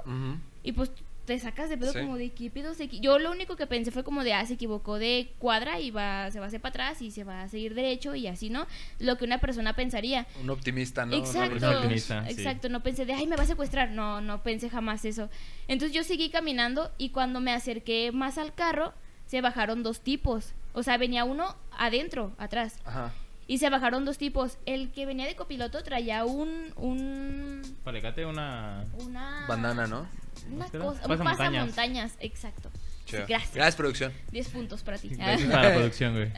y 0.63 0.73
pues 0.73 0.91
te 1.27 1.39
sacas 1.39 1.69
de 1.69 1.77
pedo 1.79 1.93
Sí. 1.93 2.01
como 2.01 2.17
de 2.17 2.31
qué 2.31 2.51
pedo 2.51 2.75
se 2.75 2.89
Yo 2.89 3.21
lo 3.21 3.31
único 3.31 3.55
que 3.55 3.67
pensé 3.69 3.93
fue 3.93 4.03
como 4.03 4.25
de, 4.25 4.33
ah, 4.33 4.45
se 4.47 4.55
equivocó 4.55 4.99
de 4.99 5.31
cuadra 5.39 5.79
y 5.79 5.93
va, 5.93 6.29
se 6.33 6.41
va 6.41 6.47
a 6.47 6.49
hacer 6.49 6.61
para 6.61 6.71
atrás 6.71 7.03
y 7.03 7.13
se 7.13 7.23
va 7.23 7.43
a 7.43 7.49
seguir 7.49 7.75
derecho 7.75 8.17
y 8.17 8.27
así, 8.27 8.51
¿no? 8.51 8.67
Lo 8.99 9.17
que 9.17 9.27
una 9.27 9.39
persona 9.39 9.77
pensaría. 9.77 10.27
Un 10.43 10.51
optimista, 10.51 11.07
¿no? 11.07 11.15
Exacto, 11.15 11.51
persona 11.51 11.77
optimista, 11.79 12.25
sí. 12.27 12.33
exacto, 12.33 12.69
no 12.69 12.83
pensé 12.83 13.05
de, 13.05 13.13
ay, 13.13 13.29
me 13.29 13.37
va 13.37 13.45
a 13.45 13.47
secuestrar, 13.47 13.91
no, 13.93 14.21
no 14.21 14.43
pensé 14.43 14.71
jamás 14.71 15.05
eso. 15.05 15.29
Entonces 15.69 15.95
yo 15.95 16.03
seguí 16.03 16.31
caminando 16.31 16.91
y 16.99 17.11
cuando 17.11 17.41
me 17.41 17.53
acerqué 17.53 18.11
más 18.11 18.37
al 18.37 18.53
carro, 18.53 18.93
se 19.27 19.41
bajaron 19.41 19.85
dos 19.85 20.01
tipos. 20.01 20.53
O 20.73 20.83
sea, 20.83 20.97
venía 20.99 21.25
uno 21.25 21.57
adentro, 21.77 22.33
atrás, 22.39 22.77
Ajá. 22.85 23.13
y 23.47 23.59
se 23.59 23.71
bajaron 23.71 24.05
dos 24.05 24.19
tipos. 24.19 24.59
El 24.67 24.93
que 24.93 25.07
venía 25.07 25.27
de 25.27 25.35
copiloto 25.37 25.83
traía 25.83 26.25
un, 26.25 26.73
un, 26.77 27.63
Palecate 27.85 28.25
una... 28.27 28.85
una... 28.99 29.47
Bandana, 29.49 29.87
¿no? 29.87 30.07
Una 30.51 30.67
cosa, 30.67 30.79
un 30.81 31.09
Pasamontañas. 31.09 31.37
pasamontañas, 31.39 32.17
exacto. 32.21 32.71
Gracias. 33.11 33.55
Gracias, 33.55 33.75
producción. 33.75 34.13
10 34.31 34.49
puntos 34.51 34.83
para 34.85 34.97
ti. 34.97 35.09
Gracias 35.09 35.51
para 35.51 35.71
la 35.71 35.75
producción, 35.75 36.15
güey. 36.15 36.33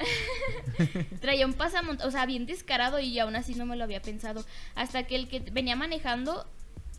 Traía 1.20 1.44
un 1.46 1.52
pasamontañas, 1.52 2.08
o 2.08 2.10
sea, 2.10 2.24
bien 2.24 2.46
descarado 2.46 2.98
y 2.98 3.18
aún 3.18 3.36
así 3.36 3.54
no 3.54 3.66
me 3.66 3.76
lo 3.76 3.84
había 3.84 4.00
pensado. 4.00 4.42
Hasta 4.74 5.02
que 5.02 5.16
el 5.16 5.28
que 5.28 5.40
venía 5.40 5.76
manejando 5.76 6.46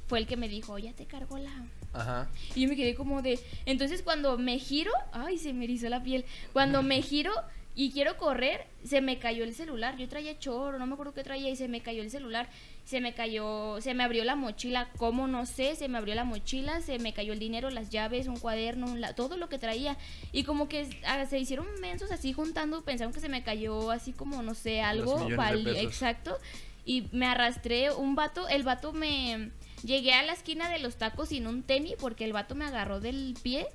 fue 0.07 0.19
el 0.19 0.27
que 0.27 0.37
me 0.37 0.47
dijo, 0.47 0.77
ya 0.77 0.93
te 0.93 1.05
cargó 1.07 1.39
la... 1.39 1.51
Ajá. 1.93 2.27
Y 2.55 2.61
yo 2.61 2.69
me 2.69 2.75
quedé 2.75 2.95
como 2.95 3.21
de... 3.21 3.39
Entonces 3.65 4.01
cuando 4.01 4.37
me 4.37 4.59
giro, 4.59 4.91
ay, 5.11 5.37
se 5.37 5.53
me 5.53 5.65
erizó 5.65 5.89
la 5.89 6.03
piel. 6.03 6.25
Cuando 6.51 6.81
me 6.83 7.01
giro 7.01 7.31
y 7.75 7.91
quiero 7.91 8.17
correr, 8.17 8.67
se 8.83 9.01
me 9.01 9.17
cayó 9.17 9.43
el 9.43 9.53
celular. 9.55 9.97
Yo 9.97 10.07
traía 10.07 10.37
choro, 10.37 10.77
no 10.77 10.85
me 10.85 10.93
acuerdo 10.93 11.13
qué 11.13 11.23
traía 11.23 11.49
y 11.49 11.55
se 11.55 11.67
me 11.67 11.81
cayó 11.81 12.01
el 12.03 12.11
celular. 12.11 12.47
Se 12.85 12.99
me 12.99 13.13
cayó, 13.13 13.79
se 13.79 13.93
me 13.93 14.03
abrió 14.03 14.23
la 14.25 14.35
mochila, 14.35 14.89
¿cómo? 14.97 15.27
No 15.27 15.45
sé, 15.45 15.75
se 15.75 15.87
me 15.87 15.97
abrió 15.97 16.13
la 16.15 16.23
mochila, 16.25 16.81
se 16.81 16.99
me 16.99 17.13
cayó 17.13 17.31
el 17.33 17.39
dinero, 17.39 17.69
las 17.69 17.89
llaves, 17.89 18.27
un 18.27 18.37
cuaderno, 18.37 18.87
un 18.87 18.99
la- 19.01 19.15
todo 19.15 19.37
lo 19.37 19.47
que 19.49 19.57
traía. 19.57 19.97
Y 20.31 20.43
como 20.43 20.67
que 20.67 20.87
ah, 21.07 21.25
se 21.25 21.39
hicieron 21.39 21.65
mensos 21.79 22.11
así 22.11 22.33
juntando, 22.33 22.83
pensaron 22.83 23.13
que 23.13 23.21
se 23.21 23.29
me 23.29 23.41
cayó 23.43 23.89
así 23.91 24.11
como, 24.13 24.43
no 24.43 24.53
sé, 24.53 24.81
algo. 24.81 25.17
de 25.29 25.35
pesos. 25.73 25.83
Exacto. 25.83 26.37
Y 26.85 27.07
me 27.13 27.25
arrastré, 27.25 27.91
un 27.91 28.15
vato, 28.15 28.47
el 28.49 28.63
vato 28.63 28.91
me... 28.93 29.51
Llegué 29.83 30.13
a 30.13 30.23
la 30.23 30.33
esquina 30.33 30.69
de 30.69 30.79
los 30.79 30.95
tacos 30.95 31.29
sin 31.29 31.47
un 31.47 31.63
tenis 31.63 31.95
porque 31.99 32.25
el 32.25 32.33
vato 32.33 32.55
me 32.55 32.65
agarró 32.65 32.99
del 32.99 33.35
pie. 33.41 33.67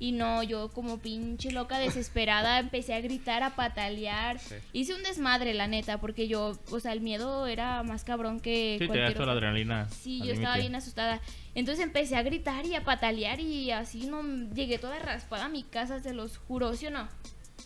Y 0.00 0.12
no, 0.12 0.44
yo 0.44 0.68
como 0.68 0.98
pinche 0.98 1.50
loca 1.50 1.78
desesperada 1.80 2.60
empecé 2.60 2.94
a 2.94 3.00
gritar, 3.00 3.42
a 3.42 3.56
patalear. 3.56 4.38
Sí. 4.38 4.54
Hice 4.72 4.94
un 4.94 5.02
desmadre, 5.02 5.54
la 5.54 5.66
neta, 5.66 5.98
porque 5.98 6.28
yo, 6.28 6.56
o 6.70 6.80
sea, 6.80 6.92
el 6.92 7.00
miedo 7.00 7.46
era 7.48 7.82
más 7.82 8.04
cabrón 8.04 8.38
que 8.38 8.74
Sí, 8.74 8.78
te 8.78 8.86
cualquier 8.86 9.08
das 9.08 9.14
toda 9.14 9.26
la 9.26 9.32
adrenalina. 9.32 9.88
Sí, 9.88 10.20
yo 10.24 10.32
estaba 10.32 10.56
bien 10.56 10.74
asustada. 10.76 11.20
Entonces 11.54 11.84
empecé 11.84 12.14
a 12.14 12.22
gritar 12.22 12.64
y 12.64 12.76
a 12.76 12.84
patalear 12.84 13.40
y 13.40 13.72
así 13.72 14.06
no 14.06 14.22
llegué 14.54 14.78
toda 14.78 14.98
raspada 15.00 15.46
a 15.46 15.48
mi 15.48 15.64
casa, 15.64 15.98
se 16.00 16.14
los 16.14 16.38
juro, 16.38 16.74
¿sí 16.74 16.86
o 16.86 16.90
no? 16.90 17.08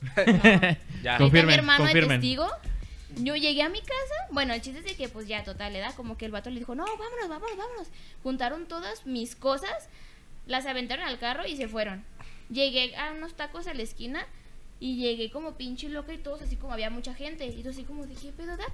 Ya. 1.02 1.16
Ahí 1.16 1.16
está 1.16 1.18
Confirmen, 1.18 1.46
mi 1.46 1.54
hermano 1.54 1.84
de 1.84 2.06
testigo. 2.06 2.46
Yo 3.16 3.36
llegué 3.36 3.62
a 3.62 3.68
mi 3.68 3.80
casa, 3.80 4.14
bueno, 4.30 4.54
el 4.54 4.60
chiste 4.62 4.78
es 4.80 4.84
de 4.84 4.94
que 4.96 5.08
pues 5.08 5.26
ya 5.28 5.44
total, 5.44 5.72
¿verdad? 5.72 5.94
Como 5.94 6.16
que 6.16 6.24
el 6.26 6.32
vato 6.32 6.50
le 6.50 6.58
dijo, 6.58 6.74
no, 6.74 6.84
vámonos, 6.84 7.28
vámonos, 7.28 7.56
vámonos. 7.56 7.88
Juntaron 8.22 8.66
todas 8.66 9.06
mis 9.06 9.36
cosas, 9.36 9.88
las 10.46 10.66
aventaron 10.66 11.04
al 11.06 11.18
carro 11.18 11.46
y 11.46 11.56
se 11.56 11.68
fueron. 11.68 12.04
Llegué 12.50 12.96
a 12.96 13.12
unos 13.12 13.34
tacos 13.34 13.66
a 13.66 13.74
la 13.74 13.82
esquina 13.82 14.26
y 14.80 14.96
llegué 14.96 15.30
como 15.30 15.54
pinche 15.56 15.88
loca 15.88 16.12
y 16.12 16.18
todos 16.18 16.42
así 16.42 16.56
como 16.56 16.72
había 16.72 16.90
mucha 16.90 17.14
gente. 17.14 17.46
Y 17.46 17.62
yo 17.62 17.70
así 17.70 17.84
como 17.84 18.02
qué 18.08 18.32
pedo 18.36 18.56
da. 18.56 18.64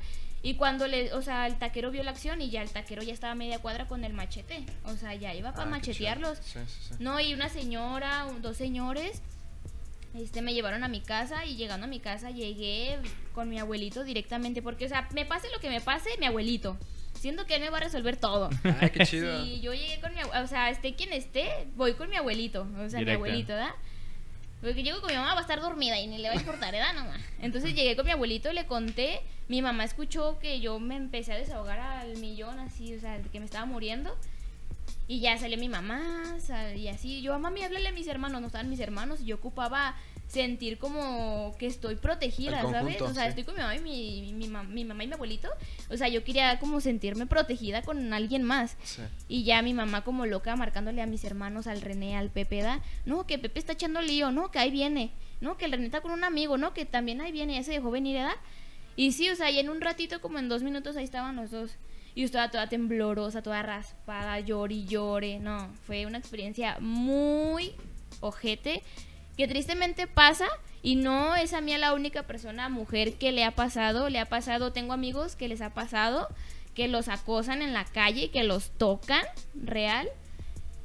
Y 0.43 0.55
cuando 0.55 0.87
le, 0.87 1.13
o 1.15 1.21
sea, 1.23 1.47
el 1.47 1.59
taquero 1.59 1.91
vio 1.91 2.03
la 2.03 2.13
acción 2.13 2.41
y 2.41 2.49
ya 2.49 2.63
el 2.63 2.71
taquero 2.71 3.03
ya 3.03 3.13
estaba 3.13 3.33
a 3.33 3.37
media 3.37 3.59
cuadra 3.59 3.87
con 3.89 4.05
el 4.05 4.13
machete. 4.15 4.65
O 4.85 4.97
sea, 4.97 5.15
ya 5.15 5.35
iba 5.35 5.51
para 5.53 5.65
Ah, 5.65 5.71
machetearlos. 5.71 6.39
Sí, 6.39 6.59
sí, 6.67 6.79
sí. 6.89 6.95
No, 7.01 7.21
y 7.21 7.35
una 7.35 7.49
señora, 7.49 8.25
dos 8.41 8.57
señores, 8.57 9.21
este, 10.15 10.43
me 10.43 10.55
llevaron 10.55 10.85
a 10.85 10.89
mi 10.89 11.01
casa 11.01 11.45
y 11.45 11.57
llegando 11.57 11.87
a 11.87 11.89
mi 11.89 12.01
casa 12.01 12.31
llegué 12.31 12.99
con 13.35 13.49
mi 13.49 13.59
abuelito 13.59 14.05
directamente, 14.05 14.63
porque, 14.63 14.87
o 14.87 14.89
sea, 14.89 15.09
me 15.15 15.25
pase 15.25 15.49
lo 15.53 15.61
que 15.61 15.69
me 15.69 15.81
pase, 15.81 16.11
mi 16.19 16.27
abuelito. 16.27 16.77
Siento 17.15 17.47
que 17.47 17.57
él 17.57 17.63
me 17.63 17.71
va 17.71 17.79
a 17.79 17.81
resolver 17.81 18.17
todo. 18.17 18.49
Ay, 18.81 18.91
qué 18.91 19.05
chido. 19.05 19.45
Sí, 19.45 19.61
yo 19.61 19.75
llegué 19.75 20.01
con 20.01 20.15
mi 20.15 20.21
abuelito, 20.21 20.45
o 20.45 20.47
sea, 20.47 20.71
esté 20.71 20.95
quien 20.95 21.13
esté, 21.13 21.49
voy 21.77 21.95
con 21.95 22.09
mi 22.11 22.17
abuelito, 22.17 22.67
o 22.79 22.89
sea, 22.89 23.01
mi 23.01 23.11
abuelito, 23.11 23.53
¿verdad? 23.55 23.75
Porque 24.61 24.83
llego 24.83 25.01
con 25.01 25.11
mi 25.11 25.17
mamá, 25.17 25.35
va 25.35 25.39
a 25.39 25.43
estar 25.43 25.61
dormida 25.61 26.01
y 26.01 26.09
ni 26.09 26.19
le 26.19 26.29
va 26.29 26.35
a 26.35 26.39
importar, 26.39 26.73
¿verdad? 26.73 26.95
Nomás. 26.95 27.21
Entonces 27.41 27.75
llegué 27.75 27.95
con 27.95 28.07
mi 28.07 28.13
abuelito, 28.13 28.53
le 28.53 28.67
conté, 28.67 29.21
mi 29.47 29.63
mamá 29.63 29.85
escuchó 29.85 30.39
que 30.41 30.61
yo 30.61 30.81
me 30.81 30.97
empecé 30.97 31.33
a 31.33 31.37
desahogar 31.37 31.79
al 31.79 32.17
millón, 32.17 32.59
así, 32.59 32.95
o 32.95 33.01
sea, 33.01 33.19
de 33.19 33.29
que 33.29 33.39
me 33.39 33.47
estaba 33.47 33.67
muriendo. 33.67 34.17
Y 35.09 35.21
ya 35.21 35.37
salió 35.39 35.57
mi 35.59 35.69
mamá, 35.71 36.39
sal- 36.39 36.77
y 36.77 36.89
así, 36.89 37.23
yo, 37.23 37.39
mami, 37.39 37.63
háblale 37.63 37.89
a 37.89 37.93
mis 37.93 38.07
hermanos, 38.07 38.41
no 38.43 38.47
estaban 38.49 38.69
mis 38.69 38.79
hermanos, 38.81 39.21
y 39.23 39.25
yo 39.25 39.37
ocupaba 39.37 39.97
sentir 40.27 40.77
como 40.77 41.57
que 41.59 41.67
estoy 41.67 41.97
protegida, 41.97 42.61
¿sabes? 42.71 43.01
O 43.01 43.15
sea, 43.15 43.23
sí. 43.23 43.29
estoy 43.31 43.45
con 43.45 43.55
mi 43.55 43.63
mamá 43.63 43.75
y 43.77 43.81
mi, 43.81 44.33
mi, 44.35 44.47
mam- 44.49 44.69
mi 44.69 44.85
mamá 44.85 45.03
y 45.05 45.07
mi 45.07 45.15
abuelito, 45.15 45.49
o 45.89 45.97
sea, 45.97 46.09
yo 46.09 46.23
quería 46.25 46.59
como 46.61 46.83
sentirme 46.83 47.27
protegida 47.27 47.81
con 47.81 48.13
alguien 48.13 48.43
más. 48.43 48.77
Sí. 48.85 49.01
Y 49.29 49.45
ya 49.45 49.63
mi 49.63 49.73
mamá 49.73 50.05
como 50.05 50.27
loca 50.27 50.55
marcándole 50.57 51.01
a 51.01 51.07
mis 51.07 51.25
hermanos, 51.25 51.67
al 51.67 51.81
René, 51.81 52.15
al 52.19 52.29
Pepe, 52.29 52.61
da, 52.61 52.83
no, 53.07 53.27
que 53.27 53.39
Pepe 53.39 53.59
está 53.59 53.73
echando 53.73 54.03
lío, 54.03 54.31
no, 54.31 54.51
que 54.51 54.59
ahí 54.59 54.71
viene, 54.71 55.13
no, 55.41 55.57
que 55.57 55.65
el 55.65 55.73
René 55.73 55.87
está 55.87 56.03
con 56.03 56.11
un 56.13 56.25
amigo, 56.25 56.59
no, 56.59 56.75
que 56.75 56.85
también 56.85 57.23
ahí 57.23 57.33
viene, 57.33 57.55
ya 57.55 57.63
se 57.63 57.73
dejó 57.73 57.91
venir, 57.91 58.17
¿verdad? 58.17 58.37
Y 58.97 59.13
sí, 59.13 59.31
o 59.31 59.37
sea, 59.37 59.51
y 59.51 59.59
en 59.59 59.71
un 59.71 59.81
ratito, 59.81 60.21
como 60.21 60.39
en 60.39 60.51
dos 60.51 60.63
minutos, 60.63 60.97
ahí 60.99 61.05
estaban 61.05 61.37
los 61.37 61.51
dos. 61.51 61.71
Y 62.19 62.25
estaba 62.25 62.51
toda 62.51 62.69
temblorosa, 62.69 63.43
toda 63.43 63.63
raspada, 63.63 64.41
llore 64.41 64.75
y 64.75 64.87
llore. 64.87 65.39
No, 65.39 65.73
fue 65.87 66.05
una 66.05 66.19
experiencia 66.19 66.77
muy 66.81 67.77
ojete, 68.19 68.83
que 69.37 69.47
tristemente 69.47 70.09
pasa 70.09 70.49
y 70.83 70.97
no 70.97 71.37
es 71.37 71.53
a 71.53 71.61
mí 71.61 71.79
la 71.79 71.95
única 71.95 72.25
persona, 72.25 72.69
mujer, 72.69 73.13
que 73.19 73.31
le 73.31 73.45
ha 73.45 73.53
pasado. 73.53 74.11
Le 74.11 74.19
ha 74.19 74.25
pasado, 74.25 74.73
tengo 74.73 74.95
amigos 74.95 75.37
que 75.37 75.47
les 75.47 75.61
ha 75.61 75.75
pasado, 75.75 76.27
que 76.75 76.89
los 76.89 77.07
acosan 77.07 77.63
en 77.63 77.73
la 77.73 77.85
calle, 77.85 78.33
que 78.33 78.43
los 78.43 78.71
tocan, 78.71 79.23
real. 79.55 80.09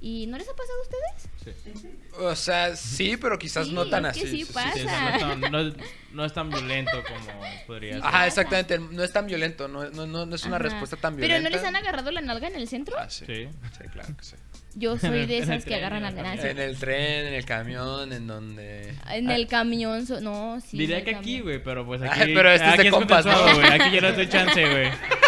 ¿Y 0.06 0.28
no 0.28 0.38
les 0.38 0.46
ha 0.50 0.52
pasado 0.54 0.78
a 0.80 0.82
ustedes? 0.82 2.20
O 2.20 2.36
sea, 2.36 2.76
sí, 2.76 3.16
pero 3.16 3.40
quizás 3.40 3.68
Sí, 3.68 3.74
no 3.74 3.88
tan 3.88 4.06
es 4.06 4.14
que 4.18 4.20
así. 4.24 4.30
sí 4.40 4.46
Sí, 4.46 4.54
pasa. 4.54 4.74
sea, 4.74 5.12
no, 5.12 5.16
es 5.16 5.20
tan, 5.22 5.52
no 5.52 5.60
es- 5.62 5.74
no 6.12 6.26
es 6.26 6.34
tan 6.34 6.50
violento 6.50 6.92
como 7.08 7.26
podría 7.68 7.94
ser. 7.94 8.04
Ajá, 8.06 8.28
exactamente. 8.28 8.80
No 8.80 9.02
es 9.02 9.14
tan 9.14 9.28
violento. 9.28 9.70
No, 9.70 9.90
no, 9.92 10.06
no, 10.06 10.26
no 10.26 10.36
es 10.36 10.44
una 10.46 10.58
Ajá. 10.58 10.64
respuesta 10.64 10.98
tan 10.98 11.16
Pero 11.16 11.28
violenta. 11.28 11.50
¿no 11.50 11.56
les 11.56 11.66
han 11.66 11.76
agarrado 11.78 12.12
la 12.12 12.20
nalga 12.20 12.50
en 12.50 12.56
el 12.56 12.68
centro? 12.68 12.98
Ah, 13.00 13.10
sí. 13.10 13.24
Sí. 13.26 13.48
Sí, 13.78 13.84
claro 13.94 14.16
que 14.18 14.24
sí. 14.26 14.36
Yo 14.76 14.98
soy 15.00 15.26
de 15.26 15.38
esas 15.38 15.64
que 15.64 15.70
tren, 15.70 15.80
agarran 15.80 16.04
al 16.04 16.16
ganado. 16.16 16.44
En 16.48 16.60
el 16.60 16.78
tren, 16.78 17.28
en 17.28 17.34
el 17.36 17.46
camión, 17.46 18.12
en 18.12 18.28
donde. 18.28 18.94
En 19.10 19.32
el 19.32 19.48
camión, 19.48 20.06
so- 20.06 20.20
no, 20.20 20.60
sí. 20.60 20.78
Diría 20.78 21.04
que 21.06 21.12
aquí, 21.12 21.38
camión. 21.38 21.44
güey, 21.44 21.64
pero 21.64 21.86
pues 21.86 22.02
Ay, 22.02 22.10
aquí. 22.24 22.34
pero 22.34 22.52
este 22.52 22.70
es 22.72 22.78
de 22.78 22.90
compas, 22.92 23.26
güey. 23.26 23.72
Aquí 23.72 23.90
yo 23.96 24.02
no 24.02 24.12
doy 24.12 24.28
chance, 24.28 24.70
güey. 24.70 24.90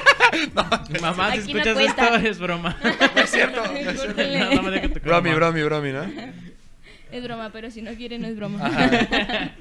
Mamá, 1.01 1.31
si 1.35 1.53
no 1.53 1.59
escuchas 1.59 1.73
cuenta. 1.73 2.15
esto, 2.15 2.27
es 2.27 2.39
broma. 2.39 2.77
No 2.83 3.21
es 3.21 3.29
cierto. 3.31 3.65
no 3.65 3.73
es 3.91 3.99
cierto. 4.01 4.21
No, 4.23 4.55
no 4.55 4.63
me 4.63 4.71
dejes 4.71 4.89
tocar, 4.93 5.03
Bromi, 5.03 5.29
mamá. 5.29 5.35
bromi, 5.35 5.63
bromi, 5.63 5.91
¿no? 5.91 6.03
Es 7.11 7.23
broma, 7.23 7.49
pero 7.51 7.71
si 7.71 7.81
no 7.81 7.93
quiere, 7.95 8.17
no 8.19 8.27
es 8.27 8.35
broma. 8.35 8.69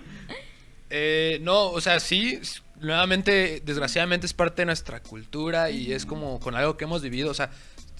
Eh, 0.91 1.39
no, 1.43 1.71
o 1.71 1.81
sea, 1.81 1.99
sí, 1.99 2.39
nuevamente, 2.79 3.61
desgraciadamente 3.65 4.27
es 4.27 4.35
parte 4.35 4.63
de 4.63 4.67
nuestra 4.67 5.01
cultura 5.01 5.71
y 5.71 5.93
es 5.93 6.07
como 6.07 6.39
con 6.39 6.55
algo 6.55 6.77
que 6.77 6.85
hemos 6.85 7.03
vivido, 7.03 7.31
o 7.31 7.35
sea, 7.35 7.51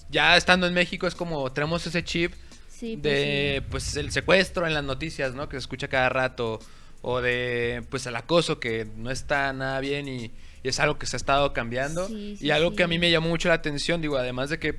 ya 0.09 0.37
estando 0.37 0.65
en 0.65 0.73
México 0.73 1.05
es 1.07 1.15
como 1.15 1.51
tenemos 1.51 1.85
ese 1.87 2.03
chip 2.05 2.31
Sí, 2.69 2.97
pues 3.01 3.03
de 3.03 3.55
sí. 3.61 3.67
pues 3.71 3.95
el 3.97 4.11
secuestro 4.11 4.65
en 4.67 4.73
las 4.73 4.83
noticias, 4.83 5.33
¿no? 5.33 5.49
Que 5.49 5.55
se 5.55 5.61
escucha 5.61 5.87
cada 5.89 6.07
rato 6.09 6.59
o 7.01 7.19
de 7.21 7.83
pues 7.89 8.05
el 8.05 8.15
acoso 8.15 8.59
que 8.59 8.85
no 8.95 9.11
está 9.11 9.51
nada 9.51 9.79
bien 9.81 10.07
y, 10.07 10.31
y 10.65 10.67
es 10.67 10.79
algo 10.79 10.97
que 10.97 11.05
se 11.05 11.15
ha 11.15 11.17
estado 11.17 11.53
cambiando 11.53 12.07
Sí, 12.07 12.37
sí, 12.37 12.47
y 12.47 12.49
algo 12.49 12.73
que 12.73 12.81
a 12.81 12.87
mí 12.87 12.97
me 12.97 13.11
llamó 13.11 13.29
mucho 13.29 13.49
la 13.49 13.53
atención, 13.53 14.01
digo, 14.01 14.17
además 14.17 14.49
de 14.49 14.57
que 14.57 14.75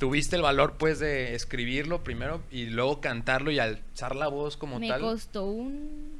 tuviste 0.00 0.34
el 0.34 0.42
valor 0.42 0.74
pues 0.76 0.98
de 0.98 1.36
escribirlo 1.36 2.02
primero 2.02 2.42
y 2.50 2.66
luego 2.66 3.00
cantarlo 3.00 3.52
y 3.52 3.60
alzar 3.60 4.16
la 4.16 4.26
voz 4.26 4.56
como 4.56 4.80
Me 4.80 4.88
tal. 4.88 5.00
costó 5.00 5.44
un 5.44 6.18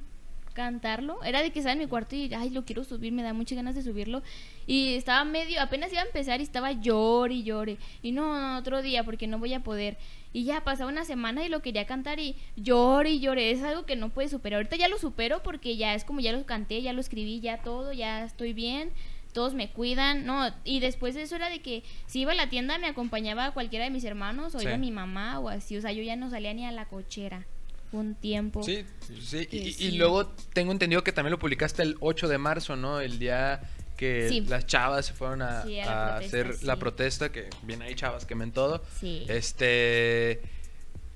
cantarlo. 0.53 1.25
Era 1.25 1.43
de 1.43 1.51
que 1.51 1.59
estaba 1.59 1.73
en 1.73 1.81
mi 1.81 1.87
cuarto 1.89 2.15
y, 2.15 2.33
ay, 2.35 2.51
lo 2.51 2.65
quiero 2.65 2.85
subir, 2.85 3.13
me 3.13 3.25
da 3.25 3.33
muchas 3.33 3.57
ganas 3.57 3.75
de 3.75 3.83
subirlo. 3.83 4.23
Y 4.65 4.95
estaba 4.95 5.25
medio, 5.25 5.61
apenas 5.61 5.91
iba 5.91 6.03
a 6.03 6.07
empezar 6.07 6.39
y 6.39 6.45
estaba 6.45 6.71
llore 6.71 7.35
y 7.35 7.43
llore. 7.43 7.79
Y 8.03 8.13
no, 8.13 8.39
no, 8.39 8.59
otro 8.59 8.81
día 8.81 9.03
porque 9.03 9.27
no 9.27 9.41
voy 9.41 9.55
a 9.55 9.61
poder. 9.61 9.97
Y 10.33 10.45
ya 10.45 10.63
pasaba 10.63 10.91
una 10.91 11.05
semana 11.05 11.45
y 11.45 11.49
lo 11.49 11.61
quería 11.61 11.87
cantar 11.87 12.21
y 12.21 12.37
llore 12.57 13.11
y 13.11 13.21
llore. 13.21 13.51
Es 13.51 13.63
algo 13.63 13.85
que 13.85 13.97
no 13.97 14.11
puede 14.11 14.29
superar. 14.29 14.59
Ahorita 14.59 14.77
ya 14.77 14.89
lo 14.89 14.99
supero 14.99 15.43
porque 15.43 15.77
ya 15.77 15.95
es 15.95 16.05
como 16.05 16.21
ya 16.21 16.33
lo 16.33 16.45
canté, 16.47 16.83
ya 16.83 16.93
lo 16.93 17.01
escribí, 17.01 17.41
ya 17.41 17.63
todo, 17.63 17.93
ya 17.93 18.25
estoy 18.25 18.53
bien. 18.53 18.93
Todos 19.33 19.55
me 19.55 19.71
cuidan, 19.71 20.27
no, 20.27 20.53
y 20.65 20.81
después 20.81 21.15
de 21.15 21.23
eso 21.23 21.37
era 21.37 21.49
de 21.51 21.61
que 21.63 21.85
si 22.07 22.21
iba 22.23 22.33
a 22.33 22.35
la 22.35 22.49
tienda 22.49 22.79
me 22.79 22.89
acompañaba 22.89 23.53
cualquiera 23.53 23.85
de 23.85 23.91
mis 23.93 24.03
hermanos 24.03 24.57
o 24.57 24.59
Sí. 24.59 24.67
iba 24.67 24.77
mi 24.77 24.91
mamá 24.91 25.39
o 25.39 25.49
así, 25.49 25.77
o 25.77 25.81
sea, 25.81 25.93
yo 25.93 26.03
ya 26.03 26.17
no 26.17 26.31
salía 26.31 26.53
ni 26.53 26.67
a 26.67 26.73
la 26.73 26.87
cochera 26.87 27.47
un 27.93 28.17
tiempo. 28.17 28.63
Sí, 28.65 28.85
sí. 29.21 29.47
Y, 29.53 29.57
y 29.59 29.73
sí. 29.73 29.91
luego 29.93 30.27
tengo 30.53 30.73
entendido 30.73 31.05
que 31.05 31.13
también 31.13 31.31
lo 31.31 31.39
publicaste 31.39 31.83
el 31.83 31.97
8 32.01 32.27
de 32.27 32.39
marzo, 32.39 32.75
¿no? 32.75 33.01
El 33.01 33.21
día 33.21 33.61
que 34.01 34.31
Sí. 34.31 34.41
las 34.49 34.67
chavas 34.67 35.05
se 35.05 35.13
fueron 35.13 35.43
a, 35.43 35.63
Sí, 35.63 35.79
a 35.79 35.85
la 35.85 35.93
a 35.93 36.19
protesta, 36.19 36.39
hacer 36.39 36.65
la 36.65 36.77
protesta, 36.77 37.33
que 37.33 37.51
bien 37.65 37.83
ahí 37.83 37.95
chavas 37.95 38.25
quemen 38.25 38.51
todo. 38.51 38.83
Este... 39.03 40.41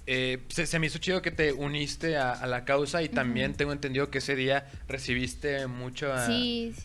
eh, 0.06 0.42
se, 0.50 0.78
me 0.78 0.88
hizo 0.88 0.98
chido 0.98 1.22
que 1.22 1.30
te 1.30 1.54
uniste 1.54 2.18
a, 2.18 2.46
la 2.46 2.66
causa 2.66 3.02
y 3.02 3.08
también 3.08 3.54
tengo 3.54 3.72
entendido 3.72 4.10
que 4.10 4.18
ese 4.18 4.36
día 4.36 4.70
recibiste 4.86 5.66
mucho, 5.66 6.12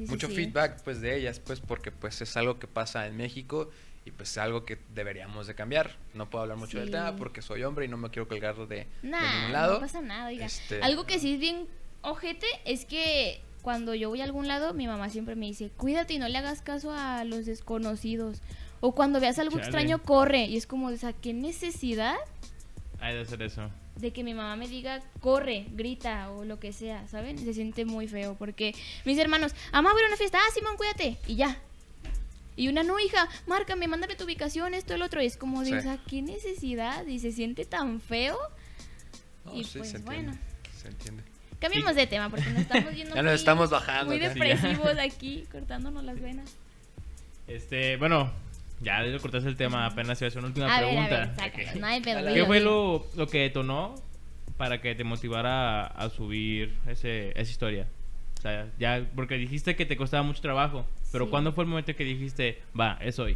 mucho 0.07 0.29
feedback 0.29 0.81
pues 0.83 1.01
de 1.01 1.17
ellas, 1.17 1.41
pues 1.41 1.59
porque 1.59 1.91
pues 1.91 2.21
es 2.21 2.37
algo 2.37 2.59
que 2.59 2.67
pasa 2.67 3.05
en 3.05 3.17
México 3.17 3.69
y 4.05 4.11
pues 4.11 4.31
es 4.31 4.37
algo 4.37 4.63
que 4.63 4.77
deberíamos 4.95 5.47
de 5.47 5.55
cambiar. 5.55 5.97
No 6.13 6.29
puedo 6.29 6.43
hablar 6.43 6.57
mucho 6.57 6.79
del 6.79 6.91
tema 6.91 7.17
porque 7.17 7.41
soy 7.41 7.63
hombre 7.63 7.83
y 7.83 7.87
no 7.89 7.97
me 7.97 8.09
quiero 8.09 8.29
colgar 8.29 8.55
de, 8.69 8.87
ningún 9.03 9.51
lado. 9.51 9.73
No 9.73 9.79
pasa 9.81 9.99
nada, 9.99 10.27
oiga. 10.27 10.45
Este, 10.45 10.81
algo 10.81 11.05
que 11.05 11.19
sí 11.19 11.33
es 11.33 11.39
bien 11.41 11.67
ojete 12.03 12.47
es 12.63 12.85
que 12.85 13.41
cuando 13.61 13.93
yo 13.95 14.09
voy 14.09 14.21
a 14.21 14.23
algún 14.23 14.47
lado, 14.47 14.73
mi 14.73 14.87
mamá 14.87 15.09
siempre 15.09 15.35
me 15.35 15.45
dice, 15.45 15.69
cuídate 15.75 16.13
y 16.13 16.17
no 16.17 16.27
le 16.27 16.37
hagas 16.37 16.61
caso 16.61 16.91
a 16.91 17.23
los 17.23 17.45
desconocidos. 17.45 18.41
O 18.81 18.93
cuando 18.93 19.19
veas 19.19 19.37
algo 19.39 19.57
extraño, 19.57 20.01
corre. 20.01 20.45
Y 20.45 20.57
es 20.57 20.65
como, 20.65 20.87
o 20.87 20.95
sea, 20.95 21.13
¿qué 21.13 21.33
necesidad? 21.33 22.15
Hay 22.99 23.15
de 23.15 23.21
hacer 23.21 23.41
eso. 23.41 23.69
De 23.97 24.11
que 24.11 24.23
mi 24.23 24.33
mamá 24.33 24.55
me 24.55 24.67
diga, 24.67 25.01
corre, 25.19 25.65
grita 25.71 26.31
o 26.31 26.45
lo 26.45 26.59
que 26.59 26.71
sea, 26.71 27.05
¿saben? 27.07 27.37
Se 27.37 27.53
siente 27.53 27.83
muy 27.83 28.07
feo 28.07 28.35
porque 28.39 28.73
mis 29.03 29.17
hermanos, 29.17 29.53
mamá, 29.73 29.91
voy 29.91 30.03
a 30.03 30.07
una 30.07 30.15
fiesta, 30.15 30.37
ah, 30.37 30.51
Simón, 30.53 30.77
cuídate. 30.77 31.17
Y 31.27 31.35
ya. 31.35 31.57
Y 32.55 32.67
una 32.67 32.83
no, 32.83 32.99
hija, 32.99 33.27
márcame, 33.47 33.87
mándame 33.87 34.15
tu 34.15 34.25
ubicación, 34.25 34.73
esto, 34.73 34.93
el 34.93 35.01
otro. 35.01 35.21
Y 35.21 35.25
es 35.25 35.37
como 35.37 35.63
de, 35.63 35.77
o 35.77 35.81
sea, 35.81 35.97
¿qué 36.07 36.21
necesidad? 36.21 37.05
Y 37.05 37.19
se 37.19 37.31
siente 37.31 37.65
tan 37.65 37.99
feo. 37.99 38.37
y 39.53 39.63
pues 39.65 40.03
bueno. 40.03 40.37
Se 40.77 40.89
entiende. 40.89 41.28
Cambiemos 41.59 41.95
de 41.95 42.07
tema 42.07 42.29
porque 42.29 42.49
nos 42.49 42.61
estamos 42.61 42.93
yendo. 42.95 43.15
ya 43.15 43.21
nos 43.21 43.33
estamos 43.33 43.69
bajando. 43.69 44.05
Muy 44.05 44.19
depresivos 44.19 44.97
aquí, 44.99 45.45
cortándonos 45.51 46.03
las 46.03 46.19
venas. 46.19 46.55
Este, 47.47 47.97
bueno, 47.97 48.31
ya 48.81 49.01
le 49.01 49.19
cortaste 49.19 49.49
el 49.49 49.57
tema, 49.57 49.85
apenas 49.85 50.21
iba 50.21 50.27
a 50.27 50.29
hacer 50.29 50.39
una 50.39 50.47
última 50.47 50.77
pregunta. 50.77 51.33
¿Qué 52.33 52.45
fue 52.45 52.59
lo, 52.59 53.05
lo, 53.15 53.27
que 53.27 53.39
detonó 53.39 53.95
para 54.57 54.81
que 54.81 54.95
te 54.95 55.03
motivara 55.03 55.87
a, 55.87 56.09
subir 56.09 56.77
ese, 56.87 57.31
esa 57.31 57.51
historia? 57.51 57.87
O 58.37 58.41
sea, 58.41 58.67
ya, 58.79 59.05
porque 59.15 59.35
dijiste 59.35 59.75
que 59.75 59.85
te 59.85 59.97
costaba 59.97 60.23
mucho 60.23 60.41
trabajo, 60.41 60.85
pero 61.11 61.29
¿cuándo 61.29 61.51
fue 61.51 61.65
el 61.65 61.69
momento 61.69 61.93
que 61.93 62.05
dijiste, 62.05 62.61
va, 62.79 62.97
es 63.01 63.19
hoy? 63.19 63.35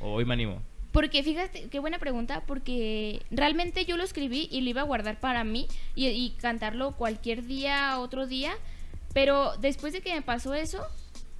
O 0.00 0.12
hoy 0.12 0.26
me 0.26 0.34
animo. 0.34 0.60
Porque 0.94 1.24
fíjate, 1.24 1.66
qué 1.70 1.80
buena 1.80 1.98
pregunta, 1.98 2.44
porque 2.46 3.20
realmente 3.32 3.84
yo 3.84 3.96
lo 3.96 4.04
escribí 4.04 4.48
y 4.52 4.60
lo 4.60 4.70
iba 4.70 4.82
a 4.82 4.84
guardar 4.84 5.18
para 5.18 5.42
mí 5.42 5.66
y, 5.96 6.30
cantarlo 6.40 6.92
cualquier 6.92 7.44
día, 7.44 7.98
otro 7.98 8.28
día, 8.28 8.52
pero 9.12 9.56
después 9.56 9.92
de 9.92 10.02
que 10.02 10.14
me 10.14 10.22
pasó 10.22 10.54
eso, 10.54 10.86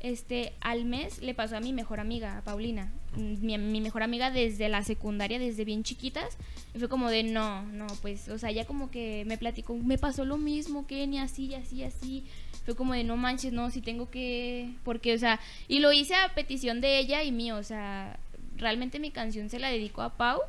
este, 0.00 0.54
al 0.60 0.84
mes 0.84 1.22
le 1.22 1.34
pasó 1.34 1.56
a 1.56 1.60
mi 1.60 1.72
mejor 1.72 2.00
amiga, 2.00 2.38
a 2.38 2.42
Paulina, 2.42 2.92
mi, 3.16 3.56
mejor 3.80 4.02
amiga 4.02 4.32
desde 4.32 4.68
la 4.68 4.82
secundaria, 4.82 5.38
desde 5.38 5.64
bien 5.64 5.84
chiquitas, 5.84 6.36
y 6.74 6.80
fue 6.80 6.88
como 6.88 7.08
de, 7.08 7.22
no, 7.22 7.62
no, 7.62 7.86
pues, 8.02 8.28
o 8.30 8.38
sea, 8.38 8.50
ya 8.50 8.64
como 8.64 8.90
que 8.90 9.22
me 9.24 9.38
platicó, 9.38 9.76
me 9.76 9.98
pasó 9.98 10.24
lo 10.24 10.36
mismo, 10.36 10.84
ni 10.90 11.20
así, 11.20 11.54
así, 11.54 11.84
así, 11.84 12.24
fue 12.64 12.74
como 12.74 12.92
de, 12.92 13.04
no 13.04 13.16
manches, 13.16 13.52
no, 13.52 13.70
si 13.70 13.82
tengo 13.82 14.10
que, 14.10 14.74
porque, 14.82 15.14
o 15.14 15.18
sea, 15.18 15.38
y 15.68 15.78
lo 15.78 15.92
hice 15.92 16.16
a 16.16 16.34
petición 16.34 16.80
de 16.80 16.98
ella 16.98 17.22
y 17.22 17.30
mío, 17.30 17.54
o 17.54 17.62
sea, 17.62 18.18
realmente 18.56 18.98
mi 18.98 19.10
canción 19.10 19.50
se 19.50 19.58
la 19.58 19.68
dedico 19.68 20.02
a 20.02 20.16
Pau, 20.16 20.40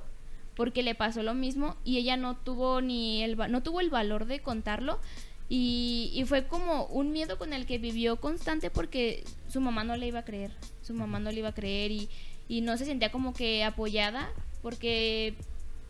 porque 0.55 0.83
le 0.83 0.95
pasó 0.95 1.21
lo 1.23 1.33
mismo 1.33 1.75
y 1.83 1.97
ella 1.97 2.17
no 2.17 2.37
tuvo 2.37 2.81
ni 2.81 3.23
el, 3.23 3.37
no 3.49 3.61
tuvo 3.61 3.81
el 3.81 3.89
valor 3.89 4.25
de 4.25 4.39
contarlo, 4.39 4.99
y, 5.47 6.23
fue 6.27 6.47
como 6.47 6.85
un 6.87 7.11
miedo 7.11 7.37
con 7.37 7.53
el 7.53 7.67
que 7.67 7.77
vivió 7.77 8.19
constante 8.19 8.71
porque 8.71 9.23
su 9.47 9.61
mamá 9.61 9.83
no 9.83 9.95
le 9.95 10.07
iba 10.07 10.19
a 10.19 10.25
creer, 10.25 10.51
su 10.81 10.93
mamá 10.95 11.19
no 11.19 11.31
le 11.31 11.39
iba 11.39 11.49
a 11.49 11.53
creer 11.53 11.91
y, 11.91 12.09
y 12.47 12.61
no 12.61 12.77
se 12.77 12.85
sentía 12.85 13.11
como 13.11 13.33
que 13.33 13.63
apoyada 13.63 14.31
porque, 14.63 15.35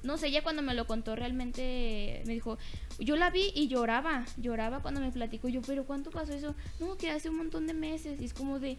no 0.04 0.18
sé, 0.18 0.28
ella 0.28 0.44
cuando 0.44 0.62
me 0.62 0.74
lo 0.74 0.88
contó 0.88 1.16
realmente 1.16 2.22
me 2.26 2.34
dijo, 2.34 2.58
yo 3.00 3.16
la 3.16 3.30
vi 3.30 3.54
y 3.56 3.70
lloraba, 3.70 4.26
lloraba 4.36 4.82
cuando 4.82 5.00
me 5.00 5.12
platicó, 5.12 5.48
yo, 5.48 5.62
pero 5.62 5.86
¿cuánto 5.86 6.12
pasó 6.12 6.34
eso? 6.34 6.54
No, 6.82 6.98
que 6.98 7.10
hace 7.10 7.30
un 7.30 7.38
montón 7.38 7.66
de 7.66 7.74
meses 7.74 8.20
y 8.20 8.26
es 8.26 8.34
como 8.34 8.60
de... 8.60 8.78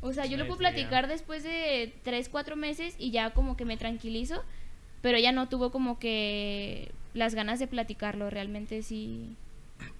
O 0.00 0.12
sea, 0.12 0.26
yo 0.26 0.36
lo 0.36 0.46
puedo 0.46 0.58
platicar 0.58 1.08
después 1.08 1.42
de 1.42 1.94
tres, 2.02 2.28
cuatro 2.28 2.56
meses 2.56 2.94
y 2.98 3.10
ya 3.10 3.30
como 3.30 3.56
que 3.56 3.64
me 3.64 3.76
tranquilizo, 3.76 4.44
pero 5.00 5.18
ella 5.18 5.32
no 5.32 5.48
tuvo 5.48 5.70
como 5.70 5.98
que 5.98 6.92
las 7.14 7.34
ganas 7.34 7.58
de 7.58 7.66
platicarlo, 7.66 8.30
realmente 8.30 8.82
sí 8.82 9.36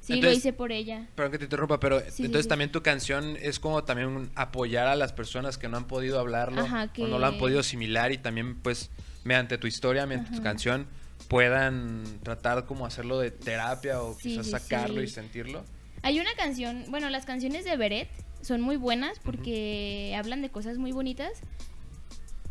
Sí, 0.01 0.21
lo 0.21 0.31
hice 0.31 0.53
por 0.53 0.71
ella. 0.71 1.09
Perdón 1.17 1.33
que 1.33 1.39
te 1.39 1.45
interrumpa, 1.45 1.81
pero 1.81 2.01
entonces 2.01 2.47
también 2.47 2.71
tu 2.71 2.83
canción 2.83 3.37
es 3.41 3.59
como 3.59 3.83
también 3.83 4.31
apoyar 4.37 4.87
a 4.87 4.95
las 4.95 5.13
personas 5.13 5.59
que 5.59 5.69
no 5.69 5.77
han 5.77 5.87
podido 5.87 6.21
hablarlo 6.21 6.63
o 6.65 7.07
no 7.07 7.19
lo 7.19 7.27
han 7.27 7.39
podido 7.39 7.61
asimilar 7.61 8.13
y 8.13 8.19
también 8.19 8.57
pues 8.57 8.91
mediante 9.25 9.59
tu 9.59 9.67
historia, 9.67 10.07
mediante 10.07 10.37
tu 10.37 10.43
canción 10.43 10.87
puedan 11.29 12.05
tratar 12.23 12.67
como 12.67 12.87
hacerlo 12.87 13.19
de 13.19 13.33
terapia 13.33 14.01
o 14.01 14.17
quizás 14.17 14.49
sacarlo 14.49 15.03
y 15.03 15.09
sentirlo. 15.09 15.65
Hay 16.03 16.21
una 16.21 16.33
canción, 16.37 16.85
bueno, 16.89 17.11
las 17.11 17.27
canciones 17.27 17.65
de 17.65 17.77
Beret 17.77 18.09
son 18.47 18.61
muy 18.61 18.77
buenas 18.77 19.19
porque 19.19 20.15
hablan 20.17 20.43
de 20.43 20.51
cosas 20.51 20.79
muy 20.79 20.93
bonitas. 20.93 21.33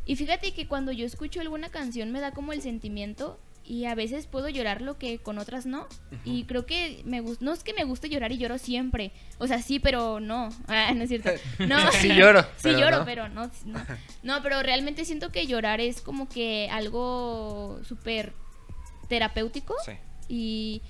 Y 0.05 0.15
fíjate 0.17 0.53
que 0.53 0.67
cuando 0.67 0.91
yo 0.91 1.05
escucho 1.05 1.41
alguna 1.41 1.69
canción 1.69 2.11
me 2.11 2.19
da 2.19 2.31
como 2.31 2.53
el 2.53 2.61
sentimiento 2.61 3.39
y 3.63 3.85
a 3.85 3.95
veces 3.95 4.27
puedo 4.27 4.47
llorar 4.47 4.81
lo 4.81 4.99
que 4.99 5.17
con 5.17 5.39
otras 5.39 5.65
no. 5.65 5.87
Y 6.23 6.43
creo 6.43 6.65
que 6.67 7.01
me 7.05 7.23
no 7.39 7.53
es 7.53 7.63
que 7.63 7.73
me 7.73 7.83
guste 7.83 8.09
llorar 8.09 8.31
y 8.31 8.37
lloro 8.37 8.59
siempre. 8.59 9.11
O 9.39 9.47
sea, 9.47 9.61
sí, 9.61 9.79
pero 9.79 10.19
no. 10.19 10.49
Ah, 10.67 10.93
no 10.93 11.03
es 11.03 11.09
cierto. 11.09 11.31
No. 11.59 11.91
sí 11.99 12.09
lloro. 12.15 12.45
sí 12.57 12.69
lloro, 12.71 13.03
pero 13.05 13.27
no, 13.29 13.49
no, 14.21 14.43
pero 14.43 14.61
realmente 14.61 15.05
siento 15.05 15.31
que 15.31 15.47
llorar 15.47 15.81
es 15.81 16.01
como 16.01 16.29
que 16.29 16.69
algo 16.71 17.79
súper 17.83 18.33
terapéutico. 19.07 19.73
Sí. 19.83 19.93
Y, 20.27 20.81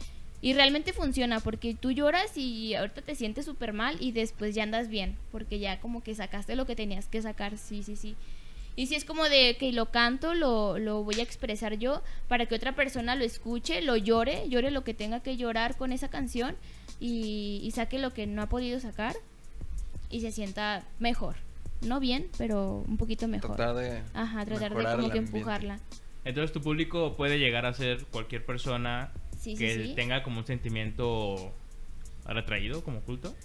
y 0.45 0.53
realmente 0.53 0.93
funciona 0.93 1.39
porque 1.39 1.73
tú 1.73 1.89
lloras 1.89 2.37
y 2.37 2.75
ahorita 2.75 3.01
te 3.01 3.15
sientes 3.15 3.45
súper 3.45 3.73
mal 3.73 3.97
y 3.99 4.11
después 4.11 4.53
ya 4.53 4.61
andas 4.61 4.89
bien. 4.89 5.17
Porque 5.31 5.57
ya 5.57 5.79
como 5.79 6.03
que 6.03 6.13
sacaste 6.13 6.55
lo 6.55 6.67
que 6.67 6.75
tenías 6.75 7.07
que 7.07 7.19
sacar. 7.19 7.57
Sí, 7.57 7.81
sí, 7.81 7.95
sí. 7.95 8.15
Y 8.75 8.85
si 8.85 8.93
es 8.93 9.05
como 9.05 9.23
de 9.23 9.57
que 9.57 9.71
lo 9.71 9.87
canto, 9.87 10.35
lo, 10.35 10.77
lo 10.77 11.03
voy 11.03 11.19
a 11.19 11.23
expresar 11.23 11.79
yo 11.79 12.03
para 12.27 12.45
que 12.45 12.53
otra 12.53 12.75
persona 12.75 13.15
lo 13.15 13.23
escuche, 13.23 13.81
lo 13.81 13.97
llore, 13.97 14.47
llore 14.47 14.69
lo 14.69 14.83
que 14.83 14.93
tenga 14.93 15.21
que 15.21 15.35
llorar 15.35 15.77
con 15.77 15.91
esa 15.91 16.09
canción 16.09 16.55
y, 16.99 17.67
saque 17.73 17.97
lo 17.97 18.13
que 18.13 18.27
no 18.27 18.43
ha 18.43 18.47
podido 18.47 18.79
sacar 18.79 19.15
y 20.11 20.21
se 20.21 20.31
sienta 20.31 20.83
mejor. 20.99 21.37
No 21.81 21.99
bien, 21.99 22.27
pero 22.37 22.83
un 22.87 22.97
poquito 22.97 23.27
mejor. 23.27 23.55
Tratar 23.55 23.75
de. 23.77 24.03
Ajá, 24.13 24.45
tratar 24.45 24.75
de 24.75 24.83
como 24.83 25.09
que 25.09 25.17
empujarla. 25.17 25.79
Entonces 26.23 26.51
tu 26.51 26.61
público 26.61 27.15
puede 27.15 27.39
llegar 27.39 27.65
a 27.65 27.73
ser 27.73 28.05
cualquier 28.05 28.45
persona 28.45 29.11
que 29.53 29.93
tenga 29.95 30.23
como 30.23 30.39
un 30.39 30.45
sentimiento 30.45 31.53
retraído, 32.25 32.83
como 32.83 33.01
culto. 33.01 33.35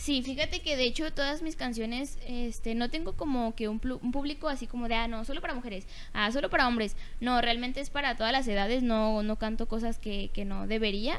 Sí, 0.00 0.22
fíjate 0.22 0.60
que 0.60 0.78
de 0.78 0.84
hecho 0.84 1.12
todas 1.12 1.42
mis 1.42 1.56
canciones, 1.56 2.18
este, 2.26 2.74
no 2.74 2.88
tengo 2.88 3.12
como 3.12 3.54
que 3.54 3.68
un, 3.68 3.80
un, 4.00 4.12
público 4.12 4.48
así 4.48 4.66
como 4.66 4.88
de, 4.88 4.94
ah, 4.94 5.08
no, 5.08 5.26
solo 5.26 5.42
para 5.42 5.52
mujeres, 5.52 5.86
ah, 6.14 6.32
solo 6.32 6.48
para 6.48 6.66
hombres. 6.66 6.96
No, 7.20 7.38
realmente 7.42 7.80
es 7.80 7.90
para 7.90 8.16
todas 8.16 8.32
las 8.32 8.48
edades, 8.48 8.82
no, 8.82 9.22
no 9.22 9.36
canto 9.36 9.68
cosas 9.68 9.98
que, 9.98 10.30
que 10.32 10.46
no 10.46 10.66
debería. 10.66 11.18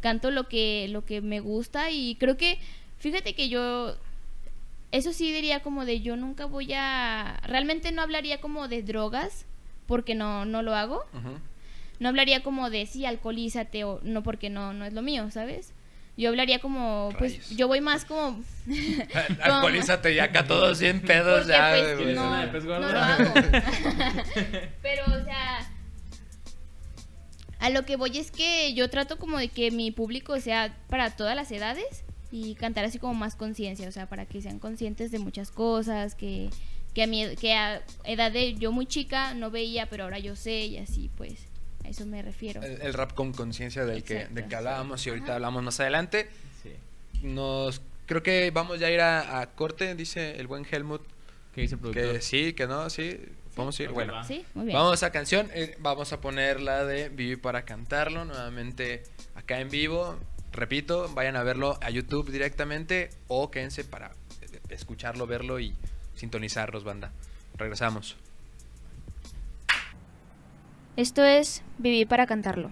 Canto 0.00 0.32
lo 0.32 0.48
que, 0.48 0.88
lo 0.90 1.04
que 1.04 1.20
me 1.20 1.38
gusta 1.38 1.92
y 1.92 2.16
creo 2.16 2.36
que, 2.36 2.58
fíjate 2.98 3.34
que 3.36 3.48
yo, 3.48 3.96
eso 4.90 5.12
sí 5.12 5.32
diría 5.32 5.62
como 5.62 5.84
de, 5.84 6.00
yo 6.00 6.16
nunca 6.16 6.46
voy 6.46 6.72
a, 6.72 7.40
realmente 7.44 7.92
no 7.92 8.02
hablaría 8.02 8.40
como 8.40 8.66
de 8.66 8.82
drogas, 8.82 9.46
porque 9.86 10.16
no, 10.16 10.44
no 10.44 10.62
lo 10.62 10.74
hago. 10.74 11.04
No 11.98 12.08
hablaría 12.08 12.42
como 12.42 12.70
de, 12.70 12.86
sí, 12.86 13.06
alcoholízate 13.06 13.84
o 13.84 14.00
no, 14.02 14.22
porque 14.22 14.50
no, 14.50 14.72
no 14.72 14.84
es 14.84 14.92
lo 14.92 15.02
mío, 15.02 15.30
¿sabes? 15.30 15.72
Yo 16.16 16.30
hablaría 16.30 16.60
como, 16.60 17.10
pues, 17.18 17.50
yo 17.50 17.68
voy 17.68 17.80
más 17.80 18.04
como... 18.04 18.42
Alcoholízate 19.42 20.14
ya 20.14 20.24
acá 20.24 20.46
todos 20.46 20.78
100 20.78 21.00
pedos 21.06 21.46
ya. 21.46 21.74
Pues, 22.50 22.64
no, 22.64 22.80
no 22.80 22.92
lo 22.92 22.98
hago. 22.98 23.34
Pero, 24.82 25.04
o 25.04 25.24
sea, 25.24 25.70
a 27.58 27.70
lo 27.70 27.84
que 27.84 27.96
voy 27.96 28.16
es 28.16 28.30
que 28.30 28.74
yo 28.74 28.88
trato 28.90 29.18
como 29.18 29.38
de 29.38 29.48
que 29.48 29.70
mi 29.70 29.90
público 29.90 30.38
sea 30.40 30.76
para 30.88 31.10
todas 31.10 31.36
las 31.36 31.50
edades 31.52 32.04
y 32.30 32.54
cantar 32.54 32.84
así 32.84 32.98
como 32.98 33.14
más 33.14 33.34
conciencia, 33.34 33.88
o 33.88 33.92
sea, 33.92 34.08
para 34.08 34.26
que 34.26 34.40
sean 34.40 34.58
conscientes 34.58 35.10
de 35.10 35.18
muchas 35.18 35.50
cosas, 35.50 36.14
que, 36.14 36.50
que, 36.94 37.02
a 37.02 37.06
mi, 37.06 37.36
que 37.36 37.54
a 37.54 37.82
edad 38.04 38.32
de 38.32 38.54
yo 38.54 38.72
muy 38.72 38.86
chica 38.86 39.34
no 39.34 39.50
veía, 39.50 39.86
pero 39.88 40.04
ahora 40.04 40.18
yo 40.18 40.36
sé 40.36 40.66
y 40.66 40.78
así 40.78 41.10
pues 41.16 41.46
eso 41.88 42.06
me 42.06 42.22
refiero. 42.22 42.62
El, 42.62 42.94
rap 42.94 43.12
con 43.14 43.32
conciencia 43.32 43.84
del 43.84 44.02
que, 44.02 44.26
de 44.26 44.46
que 44.46 44.56
hablábamos 44.56 45.06
y 45.06 45.10
ahorita 45.10 45.34
hablamos 45.34 45.62
más 45.62 45.80
adelante. 45.80 46.28
Nos 47.22 47.80
creo 48.06 48.22
que 48.22 48.50
vamos 48.50 48.78
ya 48.80 48.86
a 48.86 48.90
ir 48.90 49.00
a, 49.00 49.48
corte, 49.54 49.94
dice 49.94 50.38
el 50.38 50.46
buen 50.46 50.66
Helmut. 50.70 51.02
¿Qué 51.54 51.62
dice 51.62 51.74
el 51.74 51.80
productor? 51.80 52.12
Que 52.12 52.20
sí, 52.20 52.52
que 52.52 52.66
no, 52.66 52.88
sí. 52.90 53.18
Vamos 53.56 53.78
a 53.80 53.82
ir. 53.82 53.90
Bueno, 53.90 54.14
vamos 54.54 55.02
a 55.02 55.10
canción. 55.10 55.50
Eh, 55.54 55.76
vamos 55.80 56.12
a 56.12 56.20
poner 56.20 56.60
la 56.60 56.84
de 56.84 57.08
Vivir 57.08 57.40
para 57.40 57.64
cantarlo 57.64 58.24
nuevamente 58.24 59.02
acá 59.34 59.60
en 59.60 59.70
vivo. 59.70 60.16
Repito, 60.52 61.10
vayan 61.14 61.36
a 61.36 61.42
verlo 61.42 61.78
a 61.82 61.90
YouTube 61.90 62.30
directamente 62.30 63.10
o 63.28 63.50
quédense 63.50 63.84
para 63.84 64.12
escucharlo, 64.68 65.26
verlo 65.26 65.58
y 65.58 65.74
sintonizarlos, 66.14 66.84
banda. 66.84 67.12
Regresamos. 67.56 68.16
Esto 70.96 71.24
es 71.24 71.62
Vivir 71.76 72.08
para 72.08 72.26
cantarlo. 72.26 72.70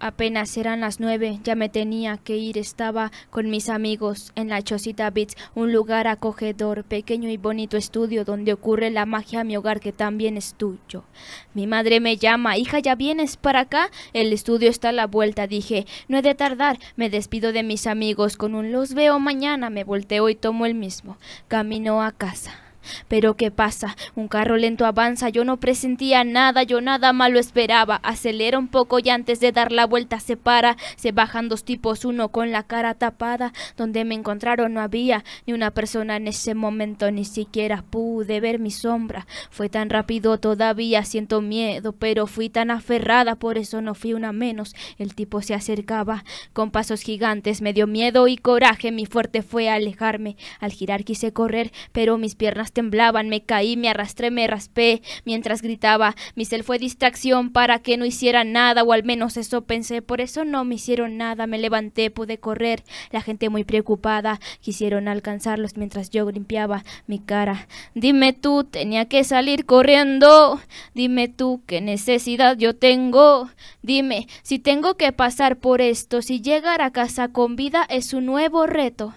Apenas 0.00 0.56
eran 0.56 0.80
las 0.80 1.00
nueve, 1.00 1.40
ya 1.42 1.54
me 1.54 1.68
tenía 1.68 2.16
que 2.16 2.36
ir. 2.36 2.56
Estaba 2.56 3.10
con 3.28 3.50
mis 3.50 3.68
amigos 3.68 4.32
en 4.36 4.48
la 4.48 4.62
Chosita 4.62 5.10
Beats, 5.10 5.36
un 5.54 5.72
lugar 5.72 6.06
acogedor, 6.06 6.84
pequeño 6.84 7.28
y 7.28 7.36
bonito 7.36 7.76
estudio 7.76 8.24
donde 8.24 8.54
ocurre 8.54 8.90
la 8.90 9.06
magia 9.06 9.44
mi 9.44 9.56
hogar 9.56 9.80
que 9.80 9.92
también 9.92 10.38
es 10.38 10.54
tuyo. 10.54 11.04
Mi 11.52 11.66
madre 11.66 12.00
me 12.00 12.16
llama, 12.16 12.56
hija, 12.56 12.78
¿ya 12.78 12.94
vienes 12.94 13.36
para 13.36 13.60
acá? 13.60 13.90
El 14.14 14.32
estudio 14.32 14.70
está 14.70 14.90
a 14.90 14.92
la 14.92 15.08
vuelta, 15.08 15.46
dije, 15.46 15.84
no 16.06 16.18
he 16.18 16.22
de 16.22 16.34
tardar. 16.34 16.78
Me 16.96 17.10
despido 17.10 17.52
de 17.52 17.64
mis 17.64 17.86
amigos 17.86 18.38
con 18.38 18.54
un 18.54 18.72
los 18.72 18.94
veo 18.94 19.18
mañana, 19.18 19.68
me 19.68 19.84
volteo 19.84 20.30
y 20.30 20.36
tomo 20.36 20.64
el 20.64 20.74
mismo. 20.74 21.18
Camino 21.48 22.02
a 22.02 22.12
casa. 22.12 22.67
Pero 23.08 23.34
¿qué 23.34 23.50
pasa? 23.50 23.96
Un 24.14 24.28
carro 24.28 24.56
lento 24.56 24.86
avanza, 24.86 25.28
yo 25.28 25.44
no 25.44 25.58
presentía 25.58 26.24
nada, 26.24 26.62
yo 26.62 26.80
nada 26.80 27.12
malo 27.12 27.38
esperaba. 27.38 28.00
Acelera 28.02 28.58
un 28.58 28.68
poco 28.68 28.98
y 28.98 29.08
antes 29.10 29.40
de 29.40 29.52
dar 29.52 29.72
la 29.72 29.86
vuelta 29.86 30.20
se 30.20 30.36
para. 30.36 30.76
Se 30.96 31.12
bajan 31.12 31.48
dos 31.48 31.64
tipos, 31.64 32.04
uno 32.04 32.28
con 32.28 32.50
la 32.50 32.62
cara 32.62 32.94
tapada. 32.94 33.52
Donde 33.76 34.04
me 34.04 34.14
encontraron 34.14 34.74
no 34.74 34.80
había 34.80 35.24
ni 35.46 35.52
una 35.52 35.70
persona 35.70 36.16
en 36.16 36.28
ese 36.28 36.54
momento, 36.54 37.10
ni 37.10 37.24
siquiera 37.24 37.82
pude 37.88 38.40
ver 38.40 38.58
mi 38.58 38.70
sombra. 38.70 39.26
Fue 39.50 39.68
tan 39.68 39.90
rápido, 39.90 40.38
todavía 40.38 41.04
siento 41.04 41.40
miedo, 41.40 41.92
pero 41.92 42.26
fui 42.26 42.48
tan 42.48 42.70
aferrada, 42.70 43.36
por 43.36 43.58
eso 43.58 43.80
no 43.80 43.94
fui 43.94 44.14
una 44.14 44.32
menos. 44.32 44.74
El 44.98 45.14
tipo 45.14 45.42
se 45.42 45.54
acercaba 45.54 46.24
con 46.52 46.70
pasos 46.70 47.02
gigantes, 47.02 47.62
me 47.62 47.72
dio 47.72 47.86
miedo 47.86 48.28
y 48.28 48.36
coraje, 48.36 48.92
mi 48.92 49.06
fuerte 49.06 49.42
fue 49.42 49.68
alejarme. 49.68 50.36
Al 50.60 50.72
girar 50.72 51.04
quise 51.04 51.32
correr, 51.32 51.72
pero 51.92 52.18
mis 52.18 52.34
piernas 52.34 52.72
temblaban, 52.78 53.28
me 53.28 53.42
caí, 53.42 53.76
me 53.76 53.88
arrastré, 53.88 54.30
me 54.30 54.46
raspé 54.46 55.02
mientras 55.24 55.62
gritaba. 55.62 56.14
Mi 56.36 56.44
cel 56.44 56.62
fue 56.62 56.78
distracción 56.78 57.50
para 57.50 57.80
que 57.80 57.96
no 57.96 58.04
hiciera 58.04 58.44
nada, 58.44 58.84
o 58.84 58.92
al 58.92 59.02
menos 59.02 59.36
eso 59.36 59.62
pensé, 59.62 60.00
por 60.00 60.20
eso 60.20 60.44
no 60.44 60.64
me 60.64 60.76
hicieron 60.76 61.16
nada. 61.16 61.48
Me 61.48 61.58
levanté, 61.58 62.12
pude 62.12 62.38
correr, 62.38 62.84
la 63.10 63.20
gente 63.20 63.48
muy 63.48 63.64
preocupada, 63.64 64.38
quisieron 64.60 65.08
alcanzarlos 65.08 65.76
mientras 65.76 66.10
yo 66.10 66.30
limpiaba 66.30 66.84
mi 67.08 67.18
cara. 67.18 67.66
Dime 67.96 68.32
tú, 68.32 68.62
tenía 68.62 69.06
que 69.06 69.24
salir 69.24 69.66
corriendo. 69.66 70.60
Dime 70.94 71.26
tú, 71.26 71.62
qué 71.66 71.80
necesidad 71.80 72.56
yo 72.58 72.76
tengo. 72.76 73.50
Dime, 73.82 74.28
si 74.44 74.60
tengo 74.60 74.94
que 74.94 75.10
pasar 75.10 75.56
por 75.56 75.80
esto, 75.80 76.22
si 76.22 76.40
llegar 76.40 76.80
a 76.80 76.92
casa 76.92 77.26
con 77.26 77.56
vida 77.56 77.84
es 77.90 78.12
un 78.14 78.26
nuevo 78.26 78.66
reto. 78.68 79.14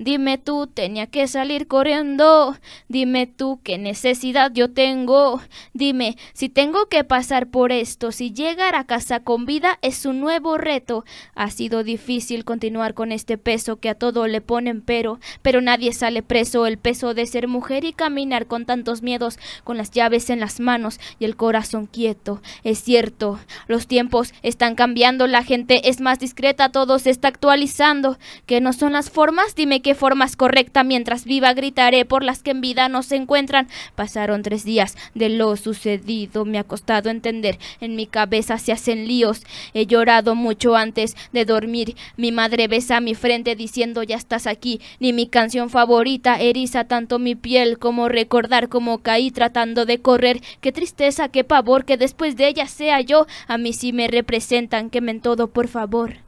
Dime 0.00 0.38
tú, 0.38 0.68
tenía 0.68 1.08
que 1.08 1.26
salir 1.26 1.66
corriendo. 1.66 2.56
Dime 2.86 3.26
tú, 3.26 3.58
qué 3.64 3.78
necesidad 3.78 4.52
yo 4.54 4.70
tengo. 4.70 5.40
Dime, 5.74 6.16
si 6.34 6.48
tengo 6.48 6.86
que 6.86 7.02
pasar 7.02 7.48
por 7.48 7.72
esto, 7.72 8.12
si 8.12 8.32
llegar 8.32 8.76
a 8.76 8.84
casa 8.84 9.24
con 9.24 9.44
vida 9.44 9.80
es 9.82 10.06
un 10.06 10.20
nuevo 10.20 10.56
reto. 10.56 11.04
Ha 11.34 11.50
sido 11.50 11.82
difícil 11.82 12.44
continuar 12.44 12.94
con 12.94 13.10
este 13.10 13.38
peso 13.38 13.80
que 13.80 13.88
a 13.88 13.96
todo 13.96 14.28
le 14.28 14.40
ponen 14.40 14.82
pero, 14.82 15.18
pero 15.42 15.60
nadie 15.60 15.92
sale 15.92 16.22
preso. 16.22 16.66
El 16.66 16.78
peso 16.78 17.12
de 17.12 17.26
ser 17.26 17.48
mujer 17.48 17.84
y 17.84 17.92
caminar 17.92 18.46
con 18.46 18.66
tantos 18.66 19.02
miedos, 19.02 19.36
con 19.64 19.76
las 19.78 19.90
llaves 19.90 20.30
en 20.30 20.38
las 20.38 20.60
manos 20.60 21.00
y 21.18 21.24
el 21.24 21.34
corazón 21.34 21.86
quieto. 21.86 22.40
Es 22.62 22.78
cierto, 22.78 23.40
los 23.66 23.88
tiempos 23.88 24.32
están 24.44 24.76
cambiando, 24.76 25.26
la 25.26 25.42
gente 25.42 25.88
es 25.88 26.00
más 26.00 26.20
discreta, 26.20 26.70
todo 26.70 27.00
se 27.00 27.10
está 27.10 27.26
actualizando. 27.26 28.16
¿Qué 28.46 28.60
no 28.60 28.72
son 28.72 28.92
las 28.92 29.10
formas? 29.10 29.56
Dime 29.56 29.82
qué 29.88 29.94
formas 29.94 30.36
correcta 30.36 30.84
mientras 30.84 31.24
viva 31.24 31.54
gritaré 31.54 32.04
por 32.04 32.22
las 32.22 32.42
que 32.42 32.50
en 32.50 32.60
vida 32.60 32.90
no 32.90 33.02
se 33.02 33.16
encuentran. 33.16 33.68
Pasaron 33.94 34.42
tres 34.42 34.62
días 34.62 34.98
de 35.14 35.30
lo 35.30 35.56
sucedido, 35.56 36.44
me 36.44 36.58
ha 36.58 36.64
costado 36.64 37.08
entender, 37.08 37.58
en 37.80 37.96
mi 37.96 38.06
cabeza 38.06 38.58
se 38.58 38.70
hacen 38.70 39.08
líos. 39.08 39.44
He 39.72 39.86
llorado 39.86 40.34
mucho 40.34 40.76
antes 40.76 41.16
de 41.32 41.46
dormir. 41.46 41.96
Mi 42.18 42.32
madre 42.32 42.68
besa 42.68 43.00
mi 43.00 43.14
frente 43.14 43.56
diciendo 43.56 44.02
ya 44.02 44.16
estás 44.16 44.46
aquí. 44.46 44.82
Ni 45.00 45.14
mi 45.14 45.26
canción 45.26 45.70
favorita 45.70 46.38
eriza 46.38 46.84
tanto 46.84 47.18
mi 47.18 47.34
piel 47.34 47.78
como 47.78 48.10
recordar 48.10 48.68
cómo 48.68 48.98
caí 48.98 49.30
tratando 49.30 49.86
de 49.86 50.02
correr. 50.02 50.42
Qué 50.60 50.70
tristeza, 50.70 51.30
qué 51.30 51.44
pavor 51.44 51.86
que 51.86 51.96
después 51.96 52.36
de 52.36 52.48
ella 52.48 52.66
sea 52.66 53.00
yo. 53.00 53.26
A 53.46 53.56
mí 53.56 53.72
sí 53.72 53.94
me 53.94 54.06
representan, 54.06 54.90
quemen 54.90 55.22
todo 55.22 55.48
por 55.48 55.66
favor. 55.66 56.27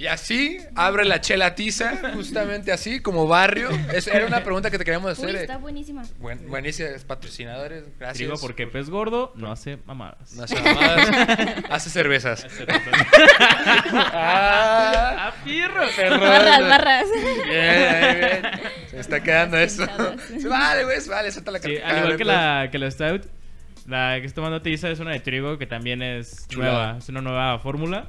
Y 0.00 0.06
así 0.06 0.56
abre 0.76 1.04
la 1.04 1.20
chela 1.20 1.54
tiza, 1.54 2.14
justamente 2.14 2.72
así, 2.72 3.00
como 3.00 3.26
barrio. 3.26 3.68
Es- 3.92 4.06
era 4.06 4.24
una 4.24 4.42
pregunta 4.42 4.70
que 4.70 4.78
te 4.78 4.84
queríamos 4.86 5.18
Uy, 5.18 5.24
hacer. 5.26 5.36
eh. 5.36 5.40
está 5.42 5.58
buenísima. 5.58 6.04
Buen, 6.18 6.48
buenísimas 6.48 7.04
patrocinadores, 7.04 7.84
gracias. 7.98 8.16
Digo, 8.16 8.40
porque 8.40 8.66
pez 8.66 8.88
gordo 8.88 9.34
no 9.36 9.52
hace 9.52 9.76
mamadas. 9.84 10.32
No 10.36 10.44
hace 10.44 10.54
mamadas, 10.58 11.10
hace 11.68 11.90
cervezas. 11.90 12.46
Hace 12.46 12.64
ah, 13.92 15.16
¡Ah, 15.18 15.34
pirro! 15.44 15.82
perro. 15.94 16.18
Barras, 16.18 16.60
barras. 16.60 17.06
Bien, 17.44 18.18
bien. 18.20 18.42
Se 18.90 19.00
está 19.00 19.22
quedando 19.22 19.58
eso. 19.58 19.86
Vale, 20.48 20.84
güey, 20.84 20.96
vale, 21.10 21.30
suelta 21.30 21.50
la 21.50 21.58
Sí, 21.58 21.76
al 21.76 21.98
igual 21.98 22.16
que 22.16 22.24
la, 22.24 22.68
que 22.72 22.78
la 22.78 22.90
Stout, 22.90 23.26
la 23.86 24.16
que 24.18 24.24
está 24.26 24.36
tomando 24.36 24.62
Tiza 24.62 24.88
es 24.88 24.98
una 25.00 25.10
de 25.10 25.20
trigo 25.20 25.58
que 25.58 25.66
también 25.66 26.00
es 26.00 26.46
nueva. 26.56 26.96
Es 26.98 27.08
una 27.10 27.20
nueva 27.20 27.58
fórmula 27.58 28.08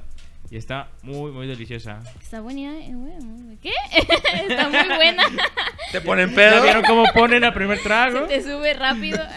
y 0.51 0.57
está 0.57 0.89
muy, 1.01 1.31
muy 1.31 1.47
deliciosa. 1.47 2.01
Está 2.21 2.41
buena, 2.41 2.73
eh, 2.77 2.93
¿Qué? 3.63 3.71
Está 4.49 4.67
muy 4.69 4.95
buena. 4.95 5.23
Te 5.93 6.01
ponen 6.01 6.29
¿Ya 6.29 6.35
pedo. 6.35 6.61
vieron 6.61 6.83
cómo 6.83 7.05
ponen 7.13 7.43
el 7.43 7.53
primer 7.53 7.81
trago? 7.81 8.27
Te 8.27 8.41
sube 8.43 8.73
rápido. 8.73 9.19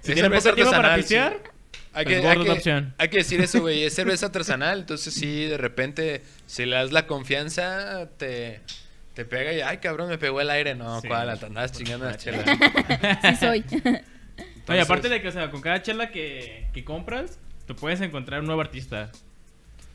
Si 0.00 0.12
Es 0.12 0.14
tienen 0.14 0.40
cerveza 0.40 0.50
poco 0.50 0.54
tiempo 0.56 0.70
para 0.72 0.94
sí. 0.94 1.00
pistear, 1.00 1.32
Hay 1.92 2.04
Pues 2.04 2.20
que, 2.20 2.28
hay, 2.28 2.38
que, 2.38 2.44
la 2.44 2.52
opción. 2.54 2.94
hay 2.98 3.08
que 3.08 3.16
decir 3.18 3.40
eso, 3.40 3.60
güey. 3.60 3.82
Es 3.84 3.94
cerveza 3.96 4.26
artesanal. 4.26 4.78
Entonces, 4.80 5.12
sí, 5.12 5.44
de 5.46 5.56
repente, 5.58 6.22
si 6.46 6.64
le 6.64 6.76
das 6.76 6.92
la 6.92 7.06
confianza, 7.06 8.08
te, 8.16 8.60
te 9.14 9.24
pega 9.24 9.52
y, 9.52 9.60
ay, 9.60 9.78
cabrón, 9.78 10.08
me 10.08 10.16
pegó 10.16 10.40
el 10.40 10.48
aire. 10.50 10.74
No, 10.74 11.00
Sí. 11.00 11.08
cuál, 11.08 11.38
te 11.38 11.46
andabas 11.46 11.72
chingando 11.72 12.06
las 12.06 12.16
chelas. 12.18 12.44
sí 13.22 13.36
soy. 13.36 13.64
Oye, 14.68 14.80
aparte 14.80 15.08
de 15.08 15.20
que, 15.20 15.28
o 15.28 15.32
sea, 15.32 15.50
con 15.50 15.60
cada 15.60 15.82
chela 15.82 16.10
que, 16.10 16.68
que 16.72 16.84
compras, 16.84 17.38
tú 17.66 17.74
puedes 17.76 18.00
encontrar 18.00 18.40
un 18.40 18.46
nuevo 18.46 18.60
artista. 18.62 19.10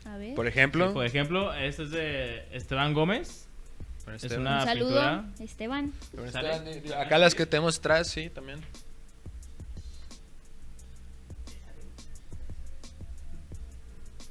A 0.04 0.16
ver. 0.16 0.34
Por 0.34 0.46
ejemplo, 0.46 0.92
Por 0.92 1.06
ejemplo, 1.06 1.52
este 1.54 1.84
es 1.84 1.90
de 1.90 2.46
Esteban 2.52 2.92
Gómez. 2.94 3.46
Bueno, 4.04 4.18
es 4.22 4.24
una- 4.32 4.60
Un 4.60 4.64
saludo, 4.66 4.88
pintura. 4.88 5.24
Esteban. 5.40 5.92
este- 6.66 6.94
acá 6.94 7.16
las 7.18 7.34
que 7.34 7.46
tenemos 7.46 7.78
atrás, 7.78 8.08
sí, 8.08 8.28
también. 8.30 8.60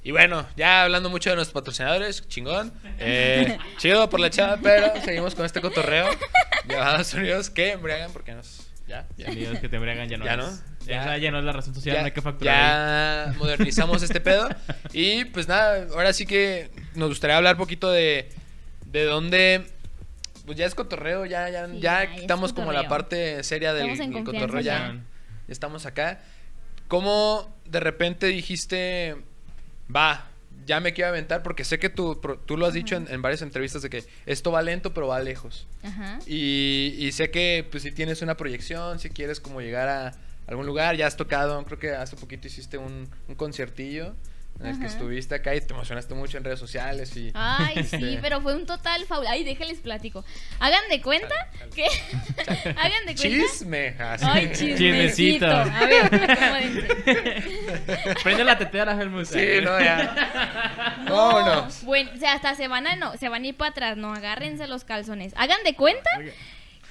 Y 0.02 0.10
bueno, 0.10 0.46
ya 0.56 0.82
hablando 0.84 1.08
mucho 1.08 1.30
de 1.30 1.36
nuestros 1.36 1.54
patrocinadores, 1.54 2.28
chingón. 2.28 2.72
Eh, 2.98 3.56
chido 3.78 4.08
por 4.10 4.20
la 4.20 4.28
chava, 4.28 4.58
pero 4.62 5.00
seguimos 5.02 5.34
con 5.34 5.46
este 5.46 5.62
cotorreo. 5.62 6.06
Llevados 6.68 7.14
Unidos 7.14 7.48
que 7.50 7.72
embriagan 7.72 8.12
porque 8.12 8.32
nos. 8.34 8.68
Ya, 8.86 9.06
ya. 9.16 9.28
Amigos 9.28 9.58
que 9.60 9.68
te 9.70 9.76
embriagan 9.76 10.08
ya 10.10 10.18
no 10.18 10.24
Ya 10.26 10.34
es. 10.34 10.38
no, 10.38 10.73
Ya, 10.86 11.04
ya. 11.04 11.18
ya 11.18 11.30
no 11.30 11.38
es 11.38 11.44
la 11.44 11.52
razón 11.52 11.74
social, 11.74 11.98
no 11.98 12.04
hay 12.04 12.12
que 12.12 12.22
facturar. 12.22 13.32
ya 13.32 13.34
modernizamos 13.38 14.02
este 14.02 14.20
pedo. 14.20 14.48
Y 14.92 15.24
pues 15.26 15.48
nada, 15.48 15.88
ahora 15.92 16.12
sí 16.12 16.24
que 16.24 16.70
nos 16.94 17.08
gustaría 17.08 17.36
hablar 17.36 17.56
un 17.56 17.60
poquito 17.60 17.90
de, 17.90 18.28
de 18.86 19.04
dónde. 19.04 19.66
Pues 20.46 20.58
ya 20.58 20.66
es 20.66 20.74
cotorreo, 20.74 21.24
ya, 21.24 21.48
ya, 21.48 21.66
Sí, 21.66 21.80
ya 21.80 22.14
quitamos 22.14 22.52
como 22.52 22.70
la 22.70 22.86
parte 22.86 23.42
seria 23.42 23.72
del, 23.72 23.96
cotorreo, 24.24 24.60
ya, 24.60 25.00
estamos 25.48 25.86
acá. 25.86 26.20
¿Cómo 26.86 27.50
de 27.64 27.80
repente 27.80 28.26
dijiste, 28.26 29.16
va, 29.94 30.28
ya 30.66 30.80
me 30.80 30.92
quiero 30.92 31.08
aventar? 31.08 31.42
Porque 31.42 31.64
sé 31.64 31.78
que 31.78 31.88
tú, 31.88 32.20
tú 32.46 32.56
lo 32.56 32.66
has 32.66 32.74
dicho 32.74 32.94
en, 32.94 33.08
en 33.10 33.22
varias 33.22 33.42
entrevistas 33.42 33.82
de 33.82 33.90
que 33.90 34.04
esto 34.26 34.52
va 34.52 34.62
lento, 34.62 34.92
pero 34.92 35.08
va 35.08 35.18
lejos. 35.20 35.66
Ajá. 35.82 36.18
Y, 36.26 36.94
y 36.98 37.12
sé 37.12 37.30
que 37.30 37.66
pues 37.70 37.82
si 37.82 37.90
tienes 37.90 38.22
una 38.22 38.36
proyección, 38.36 38.98
si 38.98 39.10
quieres 39.10 39.40
como 39.40 39.60
llegar 39.60 39.88
a 39.88 40.12
algún 40.46 40.66
lugar, 40.66 40.96
ya 40.96 41.06
has 41.06 41.16
tocado, 41.16 41.64
creo 41.64 41.78
que 41.78 41.90
hace 41.90 42.16
poquito 42.16 42.46
hiciste 42.46 42.78
un, 42.78 43.08
un 43.28 43.34
conciertillo 43.34 44.14
en 44.60 44.66
el 44.66 44.78
que 44.78 44.86
estuviste 44.86 45.34
acá 45.34 45.54
y 45.54 45.60
te 45.60 45.74
emocionaste 45.74 46.14
mucho 46.14 46.38
en 46.38 46.44
redes 46.44 46.60
sociales 46.60 47.16
y... 47.16 47.32
Ay, 47.34 47.74
Este, 47.76 47.98
sí, 47.98 48.18
pero 48.22 48.40
fue 48.40 48.54
un 48.54 48.66
total 48.66 49.04
faul. 49.04 49.26
Ay, 49.26 49.42
déjenles 49.42 49.80
platico. 49.80 50.24
Hagan 50.60 50.82
de 50.88 51.02
cuenta 51.02 51.34
que. 51.74 51.84
Hagan 52.76 53.06
de 53.06 53.16
cuenta. 53.16 53.46
Chisme. 53.46 53.88
así. 53.98 54.24
Ay, 54.28 54.52
chismecito. 54.52 55.46
Chismecito. 55.46 55.46
A 55.46 55.86
ver. 55.86 56.08
Prende 58.22 58.44
la 58.44 58.56
tetera, 58.56 58.92
Helmut. 58.92 59.24
Sí, 59.24 59.44
no, 59.62 59.80
ya. 59.80 61.04
Vámonos. 61.08 61.82
Bueno, 61.82 62.12
o 62.14 62.18
sea, 62.18 62.34
hasta 62.34 62.54
se 62.54 62.68
van 62.68 62.86
a 62.86 62.94
no, 62.96 63.16
se 63.16 63.28
van 63.28 63.42
a 63.42 63.46
ir 63.48 63.56
para 63.56 63.72
atrás, 63.72 63.96
no, 63.96 64.14
agárrense 64.14 64.68
los 64.68 64.84
calzones. 64.84 65.32
Hagan 65.36 65.62
de 65.64 65.74
cuenta 65.74 66.10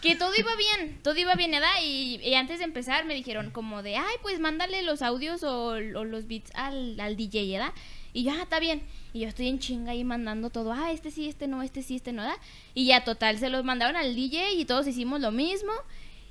que 0.04 0.18
todo 0.18 0.34
iba 0.38 0.54
bien, 0.58 1.00
todo 1.02 1.16
iba 1.16 1.34
bien, 1.36 1.52
¿verdad? 1.52 1.82
Y, 1.82 2.20
y 2.22 2.36
antes 2.36 2.60
de 2.60 2.66
empezar 2.66 3.06
me 3.06 3.14
dijeron 3.14 3.52
como 3.52 3.82
de, 3.82 3.96
ay, 3.96 4.16
pues 4.22 4.38
mándale 4.38 4.82
los 4.84 5.02
audios 5.02 5.44
o, 5.44 5.80
los 5.80 6.28
beats 6.28 6.52
al, 6.56 7.00
al 7.00 7.16
DJ, 7.16 7.54
¿verdad? 7.54 7.74
Y 8.12 8.26
yo, 8.26 8.32
ah, 8.34 8.44
está 8.44 8.60
bien. 8.60 8.84
Y 9.14 9.22
yo 9.22 9.30
estoy 9.30 9.48
en 9.48 9.60
chinga 9.60 9.94
ahí 9.94 10.04
mandando 10.04 10.50
todo, 10.50 10.74
ah, 10.74 10.92
este 10.92 11.10
sí, 11.10 11.30
este 11.30 11.48
no, 11.48 11.64
este 11.64 11.82
sí, 11.82 11.96
este 11.96 12.12
no, 12.12 12.22
da. 12.22 12.36
Y 12.74 12.86
ya, 12.86 13.06
total, 13.06 13.40
se 13.40 13.50
los 13.50 13.64
mandaron 13.64 13.96
al 13.96 14.14
DJ 14.14 14.52
y 14.56 14.66
todos 14.66 14.86
hicimos 14.88 15.22
lo 15.22 15.32
mismo. 15.32 15.72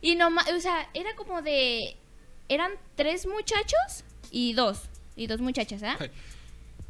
Y 0.03 0.17
no 0.17 0.29
o 0.29 0.61
sea, 0.61 0.91
era 0.93 1.17
como 1.17 1.41
de, 1.41 1.97
eran 2.51 2.73
tres 2.95 3.27
muchachos 3.27 4.05
y 4.31 4.53
dos, 4.53 4.83
y 5.17 5.29
dos 5.29 5.41
muchachas, 5.41 5.83
¿ah? 5.83 5.97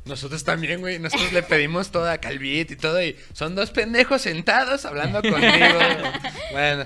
Nosotros 0.04 0.42
también, 0.42 0.80
güey. 0.80 0.98
Nosotros 0.98 1.32
le 1.32 1.44
pedimos 1.44 1.92
toda 1.92 2.18
calvit 2.18 2.72
y 2.72 2.76
todo. 2.76 3.00
Y 3.02 3.16
son 3.34 3.54
dos 3.54 3.70
pendejos 3.70 4.22
sentados 4.22 4.84
hablando 4.84 5.22
conmigo. 5.30 5.78
bueno. 6.50 6.84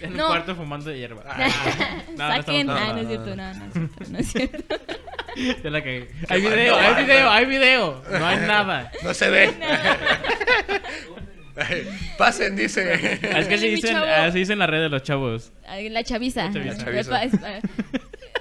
En 0.00 0.10
un 0.10 0.16
No. 0.16 0.26
cuarto 0.26 0.56
fumando 0.56 0.92
hierba. 0.92 1.22
Ah. 1.26 1.48
No, 2.18 2.28
no 2.28 2.34
Saquen, 2.36 2.68
estamos- 2.68 2.82
ah, 2.82 2.86
no, 2.88 2.94
no, 2.94 2.98
es 2.98 3.04
no, 3.04 3.10
cierto, 3.10 3.36
no, 3.36 3.54
no 3.54 3.64
es 3.68 3.72
cierto, 3.72 4.10
no 4.10 4.18
es 4.18 4.32
cierto. 4.32 4.74
Ya 5.62 5.70
la 5.70 5.80
cagué. 5.80 6.08
Hay 6.28 6.40
video, 6.40 6.80
no, 6.80 6.88
hay 6.96 7.04
video, 7.04 7.30
hay 7.30 7.44
video. 7.46 8.02
No 8.10 8.26
hay 8.26 8.36
nada. 8.38 8.90
No 9.04 9.14
se 9.14 9.30
ve. 9.30 9.54
Pasen, 12.18 12.56
dice. 12.56 12.92
Es 13.38 13.48
que 13.48 13.54
así 13.54 13.68
dicen, 13.70 13.96
así 13.96 14.38
dicen 14.40 14.58
las 14.58 14.68
redes 14.70 14.84
de 14.84 14.88
los 14.90 15.02
chavos. 15.02 15.52
La 15.90 16.04
chaviza. 16.04 16.50
La 16.50 16.76
chaviza. 16.76 17.20
La 17.20 17.30
chaviza. 17.30 17.60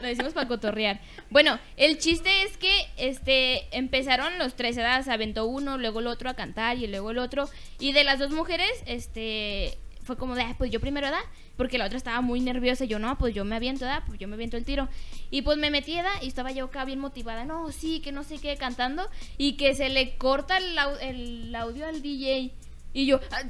Lo 0.01 0.07
decimos 0.07 0.33
para 0.33 0.47
cotorrear. 0.47 0.99
Bueno, 1.29 1.59
el 1.75 1.97
chiste 1.97 2.43
es 2.43 2.57
que 2.57 2.71
este 2.97 3.67
empezaron 3.75 4.37
los 4.37 4.55
tres 4.55 4.77
edades, 4.77 5.07
aventó 5.07 5.45
uno, 5.45 5.77
luego 5.77 5.99
el 5.99 6.07
otro 6.07 6.29
a 6.29 6.33
cantar 6.35 6.77
y 6.77 6.87
luego 6.87 7.11
el 7.11 7.17
otro. 7.17 7.49
Y 7.79 7.91
de 7.93 8.03
las 8.03 8.19
dos 8.19 8.31
mujeres, 8.31 8.69
este 8.85 9.77
fue 10.03 10.15
como 10.15 10.35
de, 10.35 10.43
"Ah, 10.43 10.55
pues 10.57 10.71
yo 10.71 10.79
primero 10.79 11.09
da, 11.11 11.19
porque 11.57 11.77
la 11.77 11.85
otra 11.85 11.97
estaba 11.97 12.21
muy 12.21 12.39
nerviosa. 12.39 12.85
Y 12.85 12.87
yo, 12.87 12.97
no, 12.99 13.17
pues 13.17 13.33
yo 13.35 13.43
me 13.43 13.55
aviento, 13.57 13.83
da, 13.83 14.03
pues 14.05 14.17
yo 14.19 14.27
me 14.27 14.35
aviento 14.35 14.55
el 14.55 14.63
tiro. 14.63 14.87
Y 15.31 15.41
pues 15.41 15.57
me 15.57 15.69
metí, 15.69 15.95
da, 15.95 16.11
y 16.21 16.27
estaba 16.27 16.51
yo 16.51 16.65
acá 16.65 16.85
bien 16.85 16.99
motivada. 16.99 17.43
No, 17.43 17.71
sí, 17.73 17.99
que 17.99 18.11
no 18.13 18.23
sé 18.23 18.37
qué, 18.39 18.55
cantando. 18.55 19.09
Y 19.37 19.53
que 19.57 19.75
se 19.75 19.89
le 19.89 20.15
corta 20.17 20.57
el, 20.57 20.77
el 21.01 21.55
audio 21.55 21.85
al 21.87 22.01
DJ. 22.01 22.53
Y 22.93 23.05
yo, 23.05 23.19
ah, 23.31 23.43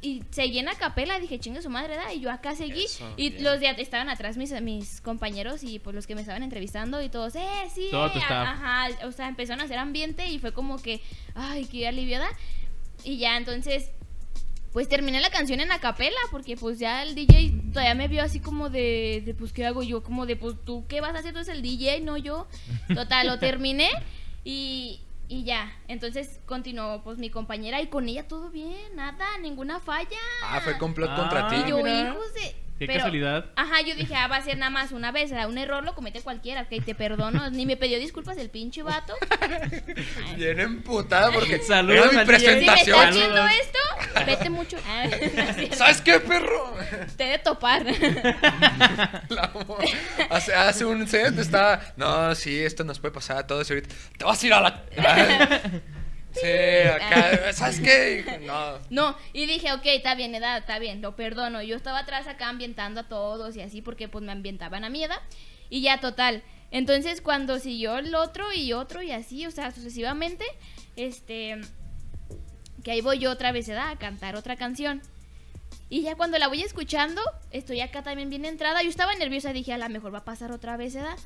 y 0.00 0.22
seguí 0.30 0.58
en 0.58 0.68
a 0.68 0.74
capela, 0.74 1.18
dije, 1.18 1.38
chingue 1.38 1.60
su 1.62 1.70
madre, 1.70 1.96
da. 1.96 2.12
Y 2.12 2.20
yo 2.20 2.30
acá 2.30 2.54
seguí. 2.54 2.84
Eso, 2.84 3.12
y 3.16 3.30
bien. 3.30 3.44
los 3.44 3.58
de 3.58 3.68
estaban 3.78 4.08
atrás 4.08 4.36
mis, 4.36 4.52
mis 4.62 5.00
compañeros 5.00 5.64
y 5.64 5.78
pues 5.78 5.96
los 5.96 6.06
que 6.06 6.14
me 6.14 6.20
estaban 6.20 6.42
entrevistando 6.42 7.02
y 7.02 7.08
todos, 7.08 7.34
eh, 7.34 7.42
sí, 7.74 7.88
Todo 7.90 8.06
eh, 8.06 8.20
ajá. 8.28 8.88
O 9.06 9.12
sea, 9.12 9.28
empezaron 9.28 9.60
a 9.60 9.64
hacer 9.64 9.78
ambiente 9.78 10.28
y 10.28 10.38
fue 10.38 10.52
como 10.52 10.80
que, 10.80 11.00
ay, 11.34 11.64
qué 11.64 11.88
aliviada. 11.88 12.28
Y 13.02 13.16
ya, 13.16 13.36
entonces, 13.36 13.90
pues 14.72 14.88
terminé 14.88 15.20
la 15.20 15.30
canción 15.30 15.60
en 15.60 15.70
acapela 15.72 16.20
porque 16.30 16.56
pues 16.56 16.78
ya 16.78 17.02
el 17.02 17.14
DJ 17.14 17.54
todavía 17.72 17.94
me 17.94 18.08
vio 18.08 18.22
así 18.22 18.40
como 18.40 18.70
de, 18.70 19.22
de 19.24 19.34
pues 19.34 19.52
qué 19.52 19.66
hago 19.66 19.82
yo, 19.82 20.02
como 20.02 20.26
de 20.26 20.36
pues 20.36 20.56
tú 20.64 20.86
qué 20.88 21.00
vas 21.00 21.14
a 21.14 21.18
hacer, 21.18 21.32
tú 21.32 21.38
eres 21.40 21.48
el 21.48 21.62
DJ, 21.62 22.00
no 22.00 22.16
yo. 22.16 22.46
Total, 22.94 23.26
lo 23.26 23.38
terminé 23.38 23.90
y, 24.44 25.00
y 25.32 25.44
ya, 25.44 25.74
entonces 25.88 26.40
continuó 26.44 27.02
pues 27.02 27.16
mi 27.16 27.30
compañera 27.30 27.80
y 27.80 27.86
con 27.86 28.06
ella 28.06 28.28
todo 28.28 28.50
bien, 28.50 28.94
nada, 28.94 29.24
ninguna 29.40 29.80
falla. 29.80 30.18
Ah, 30.44 30.60
fue 30.60 30.76
complot 30.76 31.08
Ah, 31.10 31.16
contra 31.16 31.48
ti. 31.48 31.56
Y 31.64 31.70
yo, 31.70 31.78
mira. 31.78 32.10
hijos 32.10 32.34
de... 32.34 32.54
Qué 32.82 32.86
pero- 32.86 32.98
casualidad. 33.00 33.46
Ajá, 33.56 33.80
yo 33.82 33.94
dije, 33.94 34.14
ah, 34.14 34.26
va 34.28 34.36
a 34.36 34.42
ser 34.42 34.56
nada 34.58 34.70
más 34.70 34.92
una 34.92 35.12
vez, 35.12 35.30
era 35.32 35.46
un 35.46 35.56
error, 35.58 35.84
lo 35.84 35.94
comete 35.94 36.20
cualquiera, 36.20 36.62
ok, 36.62 36.84
te 36.84 36.94
perdono, 36.94 37.50
ni 37.52 37.66
me 37.66 37.76
pidió 37.76 37.98
disculpas 37.98 38.36
el 38.38 38.50
pinche 38.50 38.82
vato. 38.82 39.14
Bien 40.36 40.58
emputada 40.60 41.30
porque 41.32 41.58
Saludos 41.62 41.96
era 41.96 42.04
mi 42.06 42.10
si 42.10 42.16
me 42.16 42.24
presentación. 42.26 42.98
estás 42.98 43.14
viendo 43.14 43.46
esto, 43.46 43.78
vete 44.26 44.50
mucho. 44.50 44.76
Ah, 44.86 45.04
no. 45.06 45.76
¿Sabes 45.76 46.00
qué, 46.00 46.18
perro? 46.20 46.74
Te 47.16 47.24
he 47.24 47.28
de 47.32 47.38
topar. 47.38 47.84
La 49.28 49.52
hace, 50.30 50.54
hace 50.54 50.84
un 50.84 51.06
set 51.08 51.38
estaba. 51.38 51.80
No, 51.96 52.34
sí, 52.34 52.58
esto 52.60 52.84
nos 52.84 52.98
puede 52.98 53.14
pasar 53.14 53.38
a 53.38 53.46
todos. 53.46 53.68
Y 53.70 53.74
ahorita 53.74 53.94
te 54.18 54.24
vas 54.24 54.42
a 54.42 54.46
ir 54.46 54.52
a 54.54 54.60
la. 54.60 54.82
Sí, 56.32 56.88
acá. 56.88 57.52
¿Sabes 57.52 57.80
qué? 57.80 58.40
No. 58.42 58.78
No, 58.90 59.16
y 59.32 59.46
dije, 59.46 59.72
ok, 59.72 59.82
está 59.84 60.14
bien, 60.14 60.34
edad, 60.34 60.58
está 60.58 60.78
bien, 60.78 61.02
lo 61.02 61.14
perdono. 61.16 61.62
Yo 61.62 61.76
estaba 61.76 62.00
atrás 62.00 62.26
acá 62.26 62.48
ambientando 62.48 63.00
a 63.00 63.08
todos 63.08 63.56
y 63.56 63.60
así 63.60 63.82
porque 63.82 64.08
pues 64.08 64.24
me 64.24 64.32
ambientaban 64.32 64.84
a 64.84 64.88
mi 64.88 65.04
edad. 65.04 65.20
Y 65.68 65.82
ya, 65.82 66.00
total. 66.00 66.42
Entonces 66.70 67.20
cuando 67.20 67.58
siguió 67.58 67.98
el 67.98 68.14
otro 68.14 68.52
y 68.52 68.72
otro 68.72 69.02
y 69.02 69.12
así, 69.12 69.46
o 69.46 69.50
sea, 69.50 69.70
sucesivamente, 69.72 70.44
este, 70.96 71.60
que 72.82 72.92
ahí 72.92 73.00
voy 73.02 73.18
yo 73.18 73.30
otra 73.30 73.52
vez, 73.52 73.68
¿verdad? 73.68 73.90
A 73.90 73.98
cantar 73.98 74.36
otra 74.36 74.56
canción. 74.56 75.02
Y 75.90 76.02
ya 76.02 76.14
cuando 76.14 76.38
la 76.38 76.48
voy 76.48 76.62
escuchando, 76.62 77.20
estoy 77.50 77.80
acá 77.80 78.02
también 78.02 78.30
bien 78.30 78.46
entrada. 78.46 78.82
Yo 78.82 78.88
estaba 78.88 79.14
nerviosa, 79.14 79.52
dije, 79.52 79.74
a 79.74 79.78
lo 79.78 79.88
mejor 79.90 80.14
va 80.14 80.18
a 80.18 80.24
pasar 80.24 80.50
otra 80.50 80.78
vez, 80.78 80.94
¿verdad? 80.94 81.18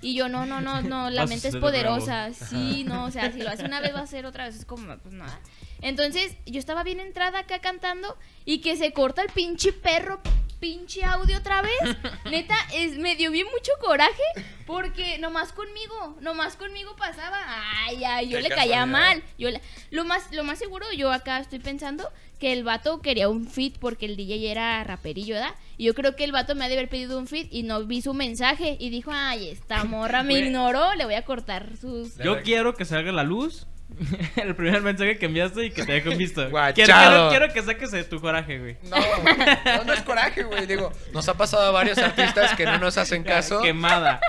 Y 0.00 0.14
yo, 0.14 0.28
no, 0.28 0.46
no, 0.46 0.60
no, 0.60 0.82
no, 0.82 1.10
la 1.10 1.26
mente 1.26 1.48
es 1.48 1.56
poderosa. 1.56 2.32
Sí, 2.32 2.84
no, 2.84 3.04
o 3.04 3.10
sea, 3.10 3.32
si 3.32 3.42
lo 3.42 3.50
hace 3.50 3.64
una 3.64 3.80
vez 3.80 3.94
va 3.94 4.00
a 4.00 4.06
ser 4.06 4.26
otra 4.26 4.46
vez, 4.46 4.56
es 4.56 4.64
como, 4.64 4.96
pues 4.98 5.14
nada. 5.14 5.40
Entonces, 5.82 6.36
yo 6.46 6.58
estaba 6.58 6.82
bien 6.82 7.00
entrada 7.00 7.40
acá 7.40 7.60
cantando 7.60 8.16
y 8.44 8.60
que 8.60 8.76
se 8.76 8.92
corta 8.92 9.22
el 9.22 9.28
pinche 9.30 9.72
perro, 9.72 10.20
pinche 10.60 11.04
audio 11.04 11.38
otra 11.38 11.62
vez. 11.62 11.72
Neta, 12.30 12.56
es, 12.74 12.96
me 12.98 13.16
dio 13.16 13.30
bien 13.30 13.46
mucho 13.52 13.72
coraje 13.80 14.22
porque 14.66 15.18
nomás 15.18 15.52
conmigo, 15.52 16.16
nomás 16.20 16.56
conmigo 16.56 16.96
pasaba. 16.96 17.38
Ay, 17.86 18.02
ay, 18.04 18.28
yo 18.28 18.36
Qué 18.38 18.42
le 18.42 18.48
caía 18.48 18.78
casualidad. 18.80 18.86
mal. 18.86 19.22
Yo 19.38 19.50
le- 19.50 19.60
lo 19.90 20.04
más 20.04 20.32
lo 20.32 20.44
más 20.44 20.58
seguro 20.58 20.86
yo 20.92 21.12
acá 21.12 21.38
estoy 21.38 21.58
pensando 21.60 22.10
que 22.38 22.52
el 22.52 22.64
vato 22.64 23.00
quería 23.00 23.28
un 23.30 23.46
fit 23.48 23.78
porque 23.78 24.04
el 24.06 24.16
DJ 24.16 24.50
era 24.50 24.84
raperillo, 24.84 25.34
¿verdad? 25.36 25.54
Y 25.78 25.84
yo 25.84 25.94
creo 25.94 26.16
que 26.16 26.24
el 26.24 26.32
vato 26.32 26.54
me 26.54 26.64
ha 26.64 26.68
de 26.68 26.74
haber 26.74 26.88
pedido 26.90 27.18
un 27.18 27.26
fit 27.26 27.48
y 27.50 27.62
no 27.62 27.82
vi 27.84 28.02
su 28.02 28.12
mensaje 28.12 28.76
y 28.78 28.90
dijo, 28.90 29.10
"Ay, 29.14 29.48
esta 29.48 29.84
morra 29.84 30.22
me 30.22 30.34
Güey. 30.34 30.46
ignoró, 30.46 30.94
le 30.94 31.04
voy 31.06 31.14
a 31.14 31.24
cortar 31.24 31.76
sus 31.80 32.16
Yo 32.18 32.42
quiero 32.42 32.74
que 32.74 32.84
salga 32.84 33.10
a 33.10 33.14
la 33.14 33.22
luz 33.22 33.66
el 34.36 34.54
primer 34.54 34.82
mensaje 34.82 35.16
que 35.18 35.26
enviaste 35.26 35.66
y 35.66 35.70
que 35.70 35.84
te 35.84 35.92
dejen 35.92 36.18
visto. 36.18 36.48
Guachado. 36.50 36.74
Quiero, 36.74 36.98
quiero, 36.98 37.28
quiero 37.30 37.52
que 37.54 37.62
saques 37.62 37.90
de 37.92 38.04
tu 38.04 38.20
coraje, 38.20 38.58
güey. 38.58 38.76
No, 38.84 38.96
no, 38.98 39.84
no 39.84 39.92
es 39.92 40.02
coraje, 40.02 40.42
güey. 40.42 40.66
Digo, 40.66 40.92
nos 41.12 41.28
ha 41.28 41.34
pasado 41.34 41.62
a 41.64 41.70
varios 41.70 41.98
artistas 41.98 42.54
que 42.54 42.64
no 42.64 42.78
nos 42.78 42.98
hacen 42.98 43.22
caso. 43.22 43.62
Quemada. 43.62 44.20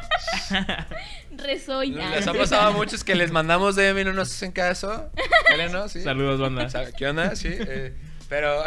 resoy. 1.32 1.92
Les 1.92 2.28
ha 2.28 2.34
pasado 2.34 2.68
a 2.68 2.72
muchos 2.72 3.04
que 3.04 3.16
les 3.16 3.32
mandamos 3.32 3.76
DM 3.76 4.00
y 4.00 4.04
no 4.06 4.14
nos 4.14 4.32
hacen 4.32 4.52
caso. 4.52 5.12
Eleno, 5.54 5.88
sí. 5.90 6.02
Saludos, 6.02 6.40
banda. 6.40 6.68
¿Qué 6.98 7.08
onda? 7.08 7.36
Sí. 7.36 7.50
eh, 7.52 7.94
pero, 8.30 8.64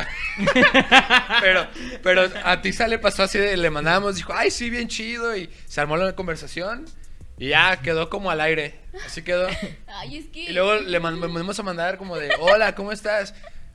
pero, 1.40 1.66
pero 2.02 2.28
a 2.44 2.62
Tisa 2.62 2.88
le 2.88 2.98
pasó 2.98 3.22
así, 3.22 3.38
de- 3.38 3.56
le 3.56 3.70
mandábamos, 3.70 4.16
dijo, 4.16 4.32
ay, 4.34 4.50
sí, 4.50 4.70
bien 4.70 4.88
chido, 4.88 5.36
y 5.36 5.50
se 5.66 5.80
armó 5.80 5.96
la 5.98 6.14
conversación, 6.14 6.86
y 7.40 7.48
ya 7.48 7.80
quedó 7.82 8.08
como 8.08 8.30
al 8.30 8.40
aire, 8.40 8.78
así 9.04 9.22
quedó. 9.22 9.48
Ay, 9.88 10.18
es 10.18 10.26
que 10.26 10.44
Y 10.44 10.52
luego 10.52 10.76
le 10.76 11.00
man- 11.00 11.18
mandamos 11.18 11.58
a 11.58 11.62
mandar 11.64 11.96
como 11.98 12.16
de, 12.16 12.30
hola, 12.38 12.74
¿cómo 12.76 12.92
estás? 12.92 13.34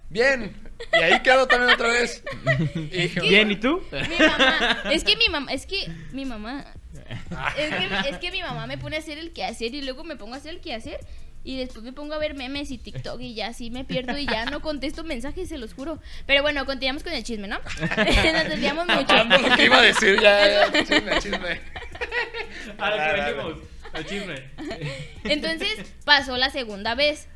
Bien. 0.09 0.55
Y 0.93 0.97
ahí 0.97 1.19
quedó 1.23 1.47
también 1.47 1.73
otra 1.73 1.87
vez. 1.89 2.23
Y 2.75 2.79
dije, 3.01 3.19
Bien, 3.21 3.51
¿y 3.51 3.55
tú? 3.57 3.81
mi 3.91 4.25
mamá, 4.25 4.83
es 4.93 5.03
que 5.03 5.15
mi 5.17 5.27
mamá, 5.27 5.51
es 5.51 5.65
que 5.65 5.91
mi 6.13 6.25
mamá 6.25 6.65
es 7.57 7.69
que, 7.75 8.09
es 8.09 8.17
que 8.19 8.31
mi 8.31 8.41
mamá 8.41 8.67
me 8.67 8.77
pone 8.77 8.95
a 8.95 8.99
hacer 8.99 9.17
el 9.17 9.33
quehacer 9.33 9.73
y 9.73 9.81
luego 9.81 10.03
me 10.03 10.15
pongo 10.15 10.35
a 10.35 10.37
hacer 10.37 10.51
el 10.53 10.61
quehacer 10.61 10.99
y 11.45 11.57
después 11.57 11.85
me 11.85 11.93
pongo 11.93 12.15
a 12.15 12.17
ver 12.17 12.33
memes 12.33 12.71
y 12.71 12.79
TikTok 12.79 13.21
y 13.21 13.35
ya 13.35 13.47
así 13.47 13.69
me 13.69 13.85
pierdo 13.85 14.17
y 14.17 14.25
ya 14.25 14.45
no 14.51 14.61
contesto 14.61 15.03
mensajes, 15.03 15.47
se 15.47 15.59
los 15.59 15.75
juro. 15.75 15.99
Pero 16.25 16.41
bueno, 16.41 16.65
continuamos 16.65 17.03
con 17.03 17.13
el 17.13 17.23
chisme, 17.23 17.47
¿no? 17.47 17.59
Nos 17.79 18.49
desviamos 18.49 18.87
mucho. 18.87 19.15
Lo 19.23 19.55
que 19.55 19.65
iba 19.65 19.77
a 19.77 19.81
decir 19.83 20.19
ya, 20.19 20.71
chisme, 20.73 21.19
chisme. 21.19 21.61
A 22.79 22.89
lo 22.89 22.97
que 22.97 23.21
venimos. 23.21 23.67
Al 23.93 24.05
chisme. 24.07 24.43
Entonces 25.23 25.93
pasó 26.03 26.35
la 26.35 26.49
segunda 26.49 26.95
vez. 26.95 27.27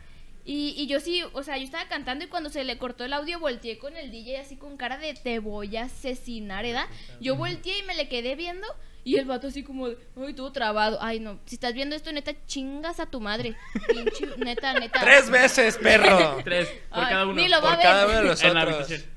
Y, 0.43 0.73
y 0.75 0.87
yo 0.87 0.99
sí, 0.99 1.21
o 1.33 1.43
sea, 1.43 1.57
yo 1.57 1.63
estaba 1.63 1.87
cantando 1.87 2.25
y 2.25 2.27
cuando 2.27 2.49
se 2.49 2.63
le 2.63 2.79
cortó 2.79 3.05
el 3.05 3.13
audio 3.13 3.39
volteé 3.39 3.77
con 3.77 3.95
el 3.95 4.09
DJ 4.09 4.39
así 4.39 4.55
con 4.55 4.77
cara 4.77 4.97
de 4.97 5.13
te 5.13 5.37
voy 5.37 5.77
a 5.77 5.83
asesinar, 5.83 6.65
¿verdad? 6.65 6.87
Yo 7.21 7.35
volteé 7.35 7.77
y 7.77 7.83
me 7.83 7.93
le 7.93 8.07
quedé 8.07 8.35
viendo 8.35 8.65
y 9.09 9.17
el 9.17 9.25
vato 9.25 9.47
así 9.47 9.63
como 9.63 9.89
de, 9.89 9.97
ay, 10.25 10.33
todo 10.33 10.51
trabado. 10.51 10.97
Ay, 11.01 11.19
no, 11.19 11.39
si 11.45 11.55
estás 11.55 11.73
viendo 11.73 11.95
esto, 11.95 12.11
neta, 12.11 12.33
chingas 12.45 12.99
a 12.99 13.05
tu 13.05 13.19
madre. 13.21 13.55
Pinche, 13.87 14.27
neta, 14.37 14.73
neta. 14.79 14.99
Tres 14.99 15.29
veces, 15.29 15.77
perro. 15.77 16.41
Tres, 16.43 16.67
por 16.89 17.03
Ay, 17.03 17.09
cada 17.09 17.23
uno. 17.25 17.33
ni 17.33 17.47
lo 17.47 17.61
va 17.61 17.73
a 17.73 17.75
ver. 17.77 17.85
cada 17.85 18.05
uno 18.05 18.15
de 18.17 18.23
los 18.23 18.43
En 18.43 18.53
la 18.53 18.61
otros. 18.63 18.75
habitación. 18.77 19.11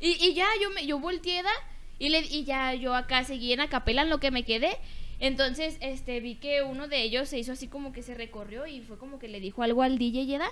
Y, 0.00 0.10
y 0.26 0.34
ya 0.34 0.46
yo 0.62 0.70
me 0.70 0.86
yo 0.86 0.98
volteé 0.98 1.42
¿da? 1.42 1.50
y 1.98 2.10
le 2.10 2.20
y 2.20 2.44
ya 2.44 2.74
yo 2.74 2.94
acá 2.94 3.24
seguí 3.24 3.52
en 3.52 3.60
acapela 3.60 4.02
en 4.02 4.10
lo 4.10 4.20
que 4.20 4.30
me 4.30 4.44
quedé. 4.44 4.76
Entonces, 5.18 5.78
este 5.80 6.20
vi 6.20 6.34
que 6.34 6.62
uno 6.62 6.88
de 6.88 7.02
ellos 7.02 7.28
se 7.30 7.38
hizo 7.38 7.52
así 7.52 7.68
como 7.68 7.92
que 7.92 8.02
se 8.02 8.14
recorrió 8.14 8.66
y 8.66 8.82
fue 8.82 8.98
como 8.98 9.18
que 9.18 9.28
le 9.28 9.40
dijo 9.40 9.62
algo 9.62 9.82
al 9.82 9.96
DJ 9.98 10.36
¿da? 10.38 10.48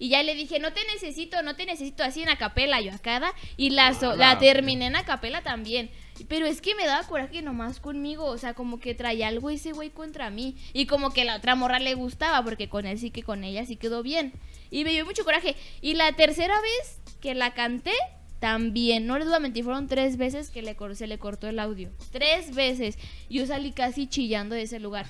Y 0.00 0.08
ya 0.08 0.22
le 0.24 0.34
dije, 0.34 0.58
"No 0.58 0.72
te 0.72 0.80
necesito, 0.92 1.42
no 1.42 1.54
te 1.54 1.64
necesito 1.66 2.02
así 2.02 2.22
en 2.22 2.28
acapela 2.30 2.80
yo 2.80 2.92
acá 2.92 3.20
¿da? 3.20 3.34
y 3.56 3.70
la 3.70 3.94
so- 3.94 4.16
la 4.16 4.38
terminé 4.38 4.86
en 4.86 4.96
acapela 4.96 5.42
también. 5.42 5.90
Pero 6.28 6.46
es 6.46 6.60
que 6.60 6.74
me 6.74 6.86
daba 6.86 7.06
coraje 7.06 7.42
nomás 7.42 7.80
conmigo, 7.80 8.24
o 8.24 8.38
sea, 8.38 8.54
como 8.54 8.80
que 8.80 8.94
traía 8.94 9.28
algo 9.28 9.50
ese 9.50 9.72
güey 9.72 9.90
contra 9.90 10.30
mí 10.30 10.56
y 10.72 10.86
como 10.86 11.10
que 11.12 11.24
la 11.24 11.36
otra 11.36 11.54
morra 11.54 11.78
le 11.78 11.94
gustaba 11.94 12.42
porque 12.44 12.68
con 12.68 12.86
él 12.86 12.98
sí 12.98 13.10
que 13.10 13.22
con 13.22 13.44
ella 13.44 13.64
sí 13.66 13.76
quedó 13.76 14.02
bien. 14.02 14.32
Y 14.70 14.84
me 14.84 14.90
dio 14.90 15.04
mucho 15.04 15.24
coraje. 15.24 15.56
Y 15.80 15.94
la 15.94 16.12
tercera 16.12 16.54
vez 16.60 17.00
que 17.20 17.34
la 17.34 17.54
canté, 17.54 17.92
también, 18.40 19.06
no 19.06 19.18
les 19.18 19.28
voy 19.28 19.36
a 19.36 19.40
mentir, 19.40 19.64
fueron 19.64 19.86
tres 19.86 20.16
veces 20.16 20.48
que 20.50 20.62
le 20.62 20.74
se 20.94 21.06
le 21.06 21.18
cortó 21.18 21.46
el 21.46 21.58
audio. 21.58 21.90
Tres 22.10 22.54
veces. 22.54 22.98
Yo 23.28 23.46
salí 23.46 23.72
casi 23.72 24.06
chillando 24.06 24.54
de 24.54 24.62
ese 24.62 24.80
lugar. 24.80 25.06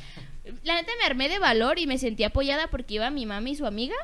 la 0.64 0.74
neta 0.74 0.90
me 0.98 1.06
armé 1.06 1.28
de 1.28 1.38
valor 1.38 1.78
y 1.78 1.86
me 1.86 1.96
sentí 1.96 2.24
apoyada 2.24 2.66
porque 2.66 2.94
iba 2.94 3.08
mi 3.11 3.26
mami 3.26 3.52
y 3.52 3.56
su 3.56 3.66
amiga. 3.66 3.94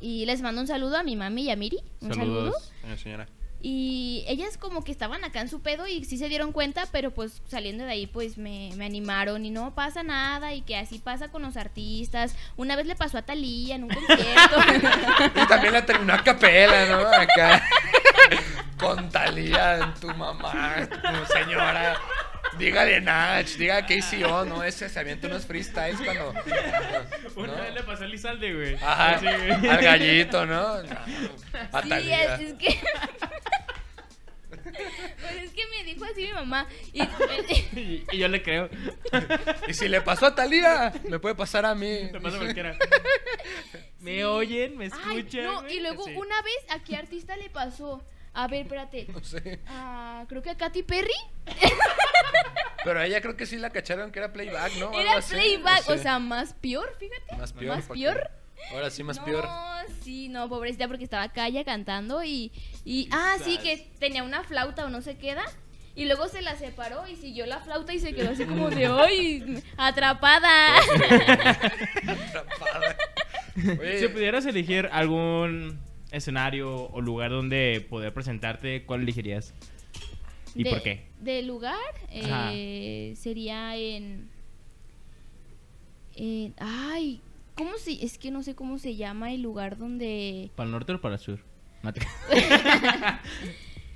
Y 0.00 0.24
les 0.26 0.40
mando 0.40 0.60
un 0.60 0.68
saludo 0.68 0.96
a 0.96 1.02
mi 1.02 1.16
mami 1.16 1.42
y 1.42 1.50
a 1.50 1.56
Miri. 1.56 1.78
Un 2.00 2.14
saludo. 2.14 2.52
Saludos. 2.52 2.72
Señora, 2.80 2.98
señora. 2.98 3.41
Y 3.64 4.24
ellas 4.26 4.56
como 4.58 4.82
que 4.82 4.90
estaban 4.90 5.24
acá 5.24 5.40
en 5.40 5.48
su 5.48 5.60
pedo 5.62 5.86
y 5.86 6.04
sí 6.04 6.18
se 6.18 6.28
dieron 6.28 6.50
cuenta, 6.50 6.86
pero 6.90 7.12
pues 7.12 7.42
saliendo 7.46 7.84
de 7.84 7.92
ahí 7.92 8.06
pues 8.08 8.36
me, 8.36 8.70
me 8.76 8.84
animaron 8.84 9.44
y 9.44 9.50
no 9.50 9.72
pasa 9.74 10.02
nada 10.02 10.52
y 10.52 10.62
que 10.62 10.76
así 10.76 10.98
pasa 10.98 11.28
con 11.28 11.42
los 11.42 11.56
artistas. 11.56 12.34
Una 12.56 12.74
vez 12.74 12.86
le 12.86 12.96
pasó 12.96 13.18
a 13.18 13.22
Talía 13.22 13.76
en 13.76 13.84
un 13.84 13.90
concierto. 13.90 14.56
Y 15.42 15.46
también 15.46 15.72
la 15.72 15.86
terminó 15.86 16.14
a 16.14 16.24
capela, 16.24 16.86
¿no? 16.86 17.06
Acá. 17.06 17.64
Con 18.78 19.08
Talía, 19.10 19.94
tu 20.00 20.08
mamá, 20.08 20.74
tu 20.88 21.32
señora. 21.32 21.96
Dígale 22.58 23.00
Nach, 23.00 23.46
diga 23.56 23.86
que 23.86 23.94
hizo, 23.96 24.44
¿no? 24.44 24.62
Ese 24.62 24.88
se 24.88 25.00
avienta 25.00 25.26
unos 25.26 25.46
freestyles 25.46 26.00
cuando. 26.00 26.30
Una 27.36 27.56
¿no? 27.56 27.62
vez 27.62 27.74
le 27.74 27.82
pasó 27.82 28.04
a 28.04 28.06
Lizalde, 28.06 28.52
güey. 28.54 28.74
Ajá, 28.76 29.18
Sí, 29.18 29.24
güey. 29.26 29.70
al 29.70 29.82
gallito, 29.82 30.44
¿no? 30.46 30.82
No, 30.82 30.88
Sí, 31.82 32.10
es, 32.12 32.40
es 32.40 32.54
que... 32.54 32.78
pues 35.20 35.36
es 35.44 35.50
que 35.52 35.62
me 35.66 35.84
dijo 35.84 36.04
así 36.04 36.26
mi 36.26 36.32
mamá. 36.32 36.66
Y, 36.92 37.02
Y, 37.02 38.04
y 38.12 38.18
yo 38.18 38.28
le 38.28 38.42
creo. 38.42 38.68
Y 39.68 39.74
si 39.74 39.88
le 39.88 40.00
pasó 40.02 40.26
a 40.26 40.34
Talía, 40.34 40.92
me 41.08 41.18
puede 41.18 41.34
pasar 41.34 41.64
a 41.64 41.74
mí. 41.74 42.10
Me 42.12 42.20
pasa 42.20 42.38
cualquiera. 42.38 42.76
¿Me 44.00 44.24
oyen? 44.24 44.76
¿Me 44.76 44.84
Ay, 45.06 45.18
escuchan? 45.20 45.44
no, 45.44 45.60
güey? 45.62 45.76
y 45.76 45.80
luego 45.80 46.04
Sí. 46.04 46.12
una 46.16 46.42
vez 46.42 46.58
a 46.70 46.80
qué 46.84 46.96
artista 46.96 47.36
le 47.36 47.48
pasó. 47.50 48.04
A 48.34 48.48
ver, 48.48 48.62
espérate. 48.62 49.06
No 49.12 49.22
sé. 49.22 49.60
Ah, 49.66 50.24
creo 50.28 50.42
que 50.42 50.50
a 50.50 50.56
Katy 50.56 50.82
Perry. 50.82 51.10
Pero 52.84 53.00
a 53.00 53.06
ella 53.06 53.20
creo 53.20 53.36
que 53.36 53.46
sí 53.46 53.56
la 53.58 53.70
cacharon 53.70 54.10
que 54.10 54.18
era 54.18 54.32
playback, 54.32 54.74
¿no? 54.76 54.86
Algo 54.86 55.00
Era 55.00 55.16
así, 55.18 55.34
playback, 55.34 55.88
o 55.88 55.98
sea, 55.98 56.18
más 56.18 56.54
peor, 56.54 56.94
fíjate. 56.98 57.36
Más 57.36 57.52
peor. 57.52 57.76
Más 57.76 57.86
peor. 57.86 58.30
Ahora 58.72 58.90
sí, 58.90 59.02
más 59.02 59.18
no, 59.18 59.24
peor. 59.24 59.48
sí, 60.02 60.28
no, 60.28 60.48
pobrecita, 60.48 60.86
porque 60.88 61.04
estaba 61.04 61.24
acá 61.24 61.46
ella 61.48 61.64
cantando 61.64 62.22
y, 62.22 62.52
y 62.84 63.08
ah, 63.10 63.36
sí, 63.42 63.58
que 63.58 63.88
tenía 63.98 64.22
una 64.22 64.44
flauta 64.44 64.84
o 64.84 64.88
no 64.88 65.02
se 65.02 65.16
queda. 65.16 65.42
Y 65.94 66.06
luego 66.06 66.26
se 66.28 66.40
la 66.40 66.56
separó 66.56 67.06
y 67.06 67.16
siguió 67.16 67.44
la 67.44 67.60
flauta 67.60 67.92
y 67.92 67.98
se 67.98 68.14
quedó 68.14 68.30
así 68.30 68.46
como 68.46 68.70
de 68.70 68.88
hoy, 68.88 69.62
atrapada. 69.76 70.76
Atrapada. 72.08 72.96
Oye, 73.78 74.00
Si 74.00 74.08
pudieras 74.08 74.46
elegir 74.46 74.88
algún 74.90 75.78
escenario 76.12 76.88
o 76.90 77.00
lugar 77.00 77.30
donde 77.30 77.84
poder 77.88 78.12
presentarte, 78.14 78.84
¿cuál 78.84 79.02
elegirías? 79.02 79.52
¿Y 80.54 80.64
De- 80.64 80.70
por 80.70 80.82
qué? 80.82 81.06
De 81.20 81.42
lugar 81.42 81.78
eh, 82.10 83.14
sería 83.16 83.76
en, 83.76 84.28
en- 86.14 86.54
ay, 86.58 87.20
¿cómo 87.56 87.78
se? 87.78 88.04
Es 88.04 88.18
que 88.18 88.30
no 88.30 88.42
sé 88.42 88.54
cómo 88.54 88.78
se 88.78 88.94
llama 88.96 89.32
el 89.32 89.42
lugar 89.42 89.78
donde 89.78 90.50
¿Para 90.54 90.66
el 90.66 90.72
norte 90.72 90.92
o 90.92 91.00
para 91.00 91.14
el 91.14 91.20
sur? 91.20 91.40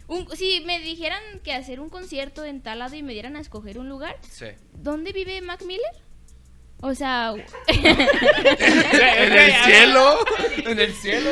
Un, 0.08 0.28
si 0.36 0.60
me 0.64 0.78
dijeran 0.80 1.20
que 1.42 1.52
hacer 1.52 1.80
un 1.80 1.88
concierto 1.88 2.44
en 2.44 2.60
tal 2.60 2.78
lado 2.78 2.94
y 2.94 3.02
me 3.02 3.12
dieran 3.12 3.34
a 3.36 3.40
escoger 3.40 3.78
un 3.78 3.88
lugar, 3.88 4.16
Sí. 4.30 4.46
¿dónde 4.74 5.12
vive 5.12 5.40
Mac 5.42 5.64
Miller? 5.64 5.82
O 6.80 6.94
sea, 6.94 7.32
En 7.68 9.32
el 9.32 9.52
cielo. 9.64 10.18
En 10.58 10.78
el 10.78 10.92
cielo. 10.94 11.30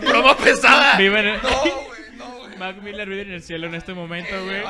Broma 0.00 0.36
pesada. 0.36 0.96
Vive 0.98 1.20
en 1.20 1.26
el- 1.28 1.42
No, 1.42 1.48
güey, 1.60 2.00
no, 2.16 2.26
güey. 2.38 2.56
Mac 2.56 2.76
Miller 2.82 3.08
vive 3.08 3.22
en 3.22 3.32
el 3.32 3.42
cielo 3.42 3.66
en 3.66 3.74
este 3.74 3.94
momento, 3.94 4.34
güey. 4.44 4.62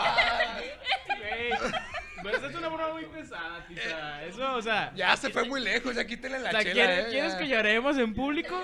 Pero 2.22 2.36
esa 2.38 2.46
es 2.48 2.54
una 2.56 2.68
broma 2.68 2.92
muy 2.94 3.04
pesada, 3.06 3.64
tiza. 3.68 4.24
Eso, 4.24 4.54
o 4.54 4.62
sea. 4.62 4.90
Ya 4.96 5.16
se 5.16 5.30
fue 5.30 5.44
muy 5.44 5.60
lejos, 5.60 5.94
ya 5.94 6.04
quítenle 6.06 6.38
o 6.38 6.40
la 6.40 6.50
sea, 6.50 6.62
chela, 6.62 6.72
¿quieres, 6.74 6.98
eh, 6.98 7.08
¿quieres 7.10 7.32
ya. 7.34 7.38
que 7.38 7.48
lloremos 7.48 7.98
en 7.98 8.14
público? 8.14 8.60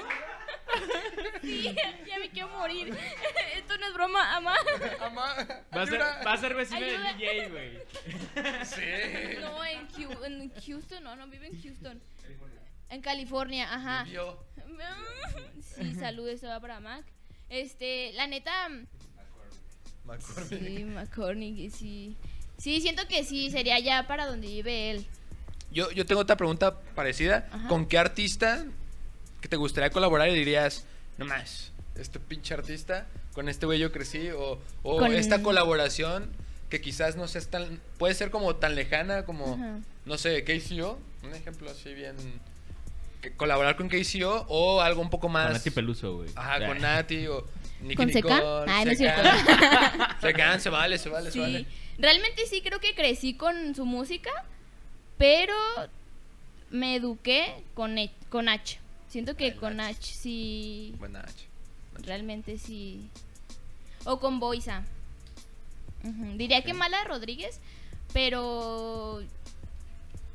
sí, 1.43 1.75
ya 2.07 2.18
me 2.18 2.31
quiero 2.31 2.49
morir. 2.51 2.95
Esto 3.57 3.77
no 3.79 3.87
es 3.87 3.95
broma, 3.95 4.37
ama. 4.37 4.55
Va 5.77 5.83
a 5.83 5.87
ser, 5.87 6.01
va 6.01 6.33
a 6.33 6.37
ser 6.37 6.55
vecino 6.55 6.85
Ayuda. 6.85 7.09
del 7.09 7.16
DJ, 7.18 7.49
güey. 7.49 7.79
Sí. 8.64 9.41
No, 9.41 9.64
en, 9.64 9.89
Hu- 9.89 10.25
en 10.25 10.53
Houston, 10.66 11.05
no, 11.05 11.16
no 11.16 11.27
vive 11.29 11.47
en 11.49 11.62
Houston. 11.62 12.03
En 12.89 13.01
California, 13.01 13.73
ajá. 13.73 14.05
Vivió. 14.05 14.39
Sí, 15.62 15.95
saludos 15.95 16.35
eso 16.35 16.49
va 16.49 16.61
para 16.61 16.81
Mac. 16.81 17.05
Este, 17.49 18.12
la 18.14 18.27
neta, 18.27 18.68
McCormick. 20.05 20.49
sí, 20.49 20.85
McCormick, 20.85 21.70
sí. 21.70 22.16
Sí, 22.59 22.81
siento 22.81 23.07
que 23.09 23.25
sí, 23.25 23.51
sería 23.51 23.79
ya 23.79 24.07
para 24.07 24.27
donde 24.27 24.47
vive 24.47 24.91
él. 24.91 25.07
Yo, 25.70 25.91
yo 25.91 26.05
tengo 26.07 26.20
otra 26.20 26.37
pregunta 26.37 26.81
parecida. 26.95 27.49
Ajá. 27.51 27.68
¿Con 27.68 27.87
qué 27.87 27.99
artista 27.99 28.64
que 29.43 29.49
te 29.49 29.57
gustaría 29.57 29.90
colaborar 29.90 30.28
y 30.30 30.34
dirías, 30.34 30.86
no 31.18 31.26
más, 31.26 31.72
este 31.97 32.18
pinche 32.18 32.55
artista, 32.55 33.07
con 33.34 33.49
este 33.51 33.66
güey 33.66 33.78
yo 33.78 33.93
crecí? 33.93 34.30
O, 34.30 34.59
o 34.82 34.99
Con- 34.99 35.12
esta 35.14 35.43
colaboración 35.43 36.30
que 36.70 36.80
quizás 36.80 37.16
no 37.16 37.28
sea 37.28 37.43
tan, 37.43 37.80
puede 37.99 38.14
ser 38.14 38.30
como 38.30 38.57
tan 38.57 38.74
lejana 38.74 39.24
como, 39.26 39.55
Ajá. 39.55 39.78
no 40.07 40.16
sé, 40.16 40.43
KCO, 40.45 40.99
un 41.22 41.34
ejemplo 41.34 41.70
así 41.70 41.93
bien, 41.93 42.16
que 43.20 43.32
colaborar 43.36 43.76
con 43.76 43.88
KCO 43.90 44.47
o 44.49 44.80
algo 44.80 45.03
un 45.03 45.11
poco 45.11 45.28
más... 45.28 45.45
Con 45.47 45.53
Nati 45.55 45.70
Peluso, 45.70 46.16
güey. 46.16 46.30
Ajá, 46.34 46.59
Ya. 46.61 46.68
con 46.68 46.80
Nati 46.80 47.26
o 47.26 47.47
Nicky 47.82 47.97
¿Con 47.97 48.11
Secan? 48.12 48.36
Nicole, 48.38 48.72
Ay, 48.72 48.84
no 48.86 48.90
es 48.93 48.99
cierto. 48.99 49.22
Secan, 50.22 50.61
se 50.61 50.70
vale, 50.70 50.99
se 50.99 51.09
vale, 51.09 51.26
se 51.26 51.32
Sí, 51.32 51.38
vale. 51.40 51.66
realmente 51.99 52.47
sí 52.47 52.62
creo 52.62 52.80
que 52.80 52.95
crecí 52.95 53.34
con 53.34 53.74
su 53.74 53.84
música, 53.84 54.30
pero 55.18 55.55
me 56.70 56.97
eduqué 56.97 57.62
con, 57.74 57.99
H- 57.99 58.12
con 58.30 58.49
H. 58.49 58.78
Siento 59.13 59.37
que 59.37 59.45
Ay, 59.45 59.53
con 59.53 59.77
Nach. 59.77 59.91
H 59.95 60.15
sí, 60.15 60.95
Buena 60.99 61.21
H. 61.21 61.47
realmente 62.05 62.57
sí. 62.59 63.09
O 64.05 64.19
con 64.19 64.41
Boisa. 64.41 64.85
Diría 66.37 66.63
que 66.63 66.73
Mala 66.75 67.05
Rodríguez, 67.05 67.61
pero 68.13 69.23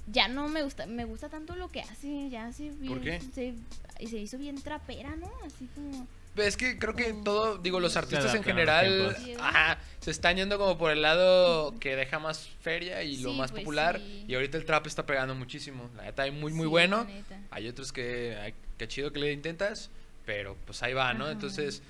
ya 0.10 0.28
no 0.30 0.48
me 0.48 0.62
gusta, 0.64 0.86
me 0.86 1.04
gusta 1.06 1.28
tanto 1.28 1.56
lo 1.56 1.68
que 1.70 1.82
hace, 1.82 2.30
ya 2.30 2.54
se, 2.54 2.72
¿Por 2.88 3.02
qué? 3.02 3.20
se, 3.34 3.54
y 4.00 4.08
se 4.08 4.18
hizo 4.20 4.38
bien 4.38 4.62
trapera, 4.62 5.16
¿no? 5.18 5.30
Así 5.46 5.68
como 5.76 6.08
Es 6.38 6.56
que 6.56 6.80
creo 6.80 6.96
que 6.96 7.12
todo, 7.26 7.58
digo, 7.58 7.80
los 7.82 7.98
artistas 7.98 8.34
en 8.36 8.44
general 8.44 9.18
ajá, 9.42 9.80
se 10.00 10.12
están 10.12 10.38
yendo 10.38 10.58
como 10.58 10.78
por 10.78 10.92
el 10.92 11.02
lado 11.02 11.78
que 11.80 11.96
deja 11.98 12.20
más 12.20 12.48
feria 12.62 13.04
y 13.04 13.18
lo 13.18 13.32
Sí, 13.32 13.38
más 13.38 13.52
pues 13.52 13.64
popular. 13.64 14.00
sí. 14.00 14.24
Y 14.30 14.36
ahorita 14.36 14.58
el 14.58 14.64
trap 14.66 14.88
está 14.88 15.06
pegando 15.06 15.36
muchísimo. 15.36 15.90
La 15.98 16.04
neta, 16.04 16.24
hay 16.24 16.32
muy, 16.32 16.54
muy 16.54 16.66
Sí, 16.66 16.70
bueno. 16.70 17.06
Hay 17.52 17.68
otros 17.68 17.92
que, 17.92 18.38
ay, 18.42 18.54
qué 18.78 18.88
chido 18.88 19.12
que 19.14 19.20
le 19.20 19.32
intentas, 19.34 19.90
pero 20.26 20.56
pues 20.66 20.82
ahí 20.84 20.94
va, 20.94 21.14
¿no? 21.14 21.24
Ajá. 21.26 21.34
Entonces, 21.34 21.82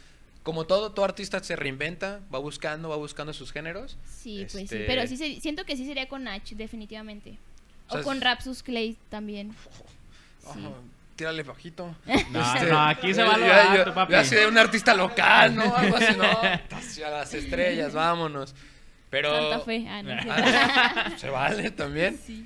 como 0.44 0.66
todo, 0.66 0.92
todo 0.94 1.06
artista 1.06 1.44
se 1.44 1.56
reinventa, 1.56 2.22
va 2.34 2.40
buscando, 2.40 2.90
va 2.90 2.96
buscando 2.96 3.34
sus 3.34 3.52
géneros. 3.52 3.98
Sí, 4.06 4.40
pues 4.50 4.52
sí, 4.54 4.60
Este- 4.64 4.86
pero 4.86 5.06
sí 5.08 5.18
se- 5.18 5.42
siento 5.42 5.66
que 5.66 5.76
sí 5.76 5.86
sería 5.86 6.08
con 6.08 6.24
Nach, 6.24 6.44
definitivamente. 6.52 7.38
O 7.88 7.92
sea, 7.94 8.02
O 8.02 8.04
con 8.04 8.22
Rapsus 8.22 8.64
Clay 8.64 8.98
también. 9.10 9.54
Oh, 10.50 10.54
Sí. 10.54 10.60
tírale 11.18 11.44
bajito. 11.44 11.94
No, 12.32 12.54
Este, 12.56 12.68
no, 12.70 12.80
aquí 12.80 13.14
se 13.14 13.22
va 13.24 13.38
lo 13.38 13.46
yo- 13.46 13.54
alto, 13.54 13.86
yo- 13.88 13.94
papi. 13.94 14.14
yo 14.14 14.20
así 14.20 14.36
de 14.36 14.48
un 14.48 14.58
artista 14.58 14.94
local, 14.94 15.56
¿no? 15.56 15.76
Algo 15.76 15.98
así, 15.98 16.16
no. 16.16 16.24
Hacia 16.78 17.10
las 17.10 17.34
estrellas, 17.34 17.94
vámonos. 17.94 18.56
Pero. 19.10 19.32
Santa 19.51 19.66
Fe. 19.66 19.86
Ah, 19.88 20.03
no. 20.03 21.18
Se 21.18 21.30
vale 21.30 21.72
también. 21.72 22.20
sí. 22.26 22.45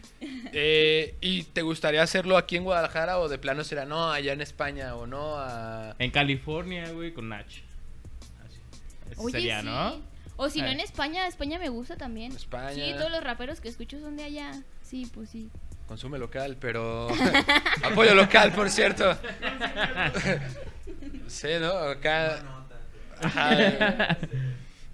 Eh, 0.53 1.15
¿Y 1.21 1.43
te 1.43 1.61
gustaría 1.61 2.03
hacerlo 2.03 2.37
aquí 2.37 2.57
en 2.57 2.63
Guadalajara 2.63 3.19
o 3.19 3.29
de 3.29 3.37
plano 3.39 3.63
será 3.63 3.85
no 3.85 4.11
allá 4.11 4.33
en 4.33 4.41
España 4.41 4.95
o 4.95 5.07
no 5.07 5.37
a... 5.37 5.95
En 5.97 6.11
California, 6.11 6.89
güey, 6.91 7.13
con 7.13 7.29
Nach. 7.29 7.47
Así. 7.47 8.59
Oye, 9.17 9.31
sería, 9.31 9.61
sí. 9.61 9.65
¿no? 9.65 10.01
O 10.37 10.49
si 10.49 10.61
no 10.61 10.67
Eh. 10.67 10.71
en 10.73 10.79
España, 10.81 11.25
España 11.27 11.57
me 11.57 11.69
gusta 11.69 11.95
también. 11.95 12.31
España. 12.33 12.73
Sí, 12.73 12.93
todos 12.97 13.11
los 13.11 13.23
raperos 13.23 13.59
que 13.61 13.69
escucho 13.69 13.99
son 13.99 14.17
de 14.17 14.23
allá. 14.25 14.51
Sí, 14.81 15.09
pues 15.13 15.29
sí. 15.29 15.49
Consume 15.87 16.19
local, 16.19 16.57
pero... 16.59 17.07
Apoyo 17.83 18.13
local, 18.15 18.51
por 18.51 18.69
cierto. 18.69 19.17
sí, 21.27 21.47
¿no? 21.59 21.71
Acá... 21.71 22.43
Ajá. 23.21 24.17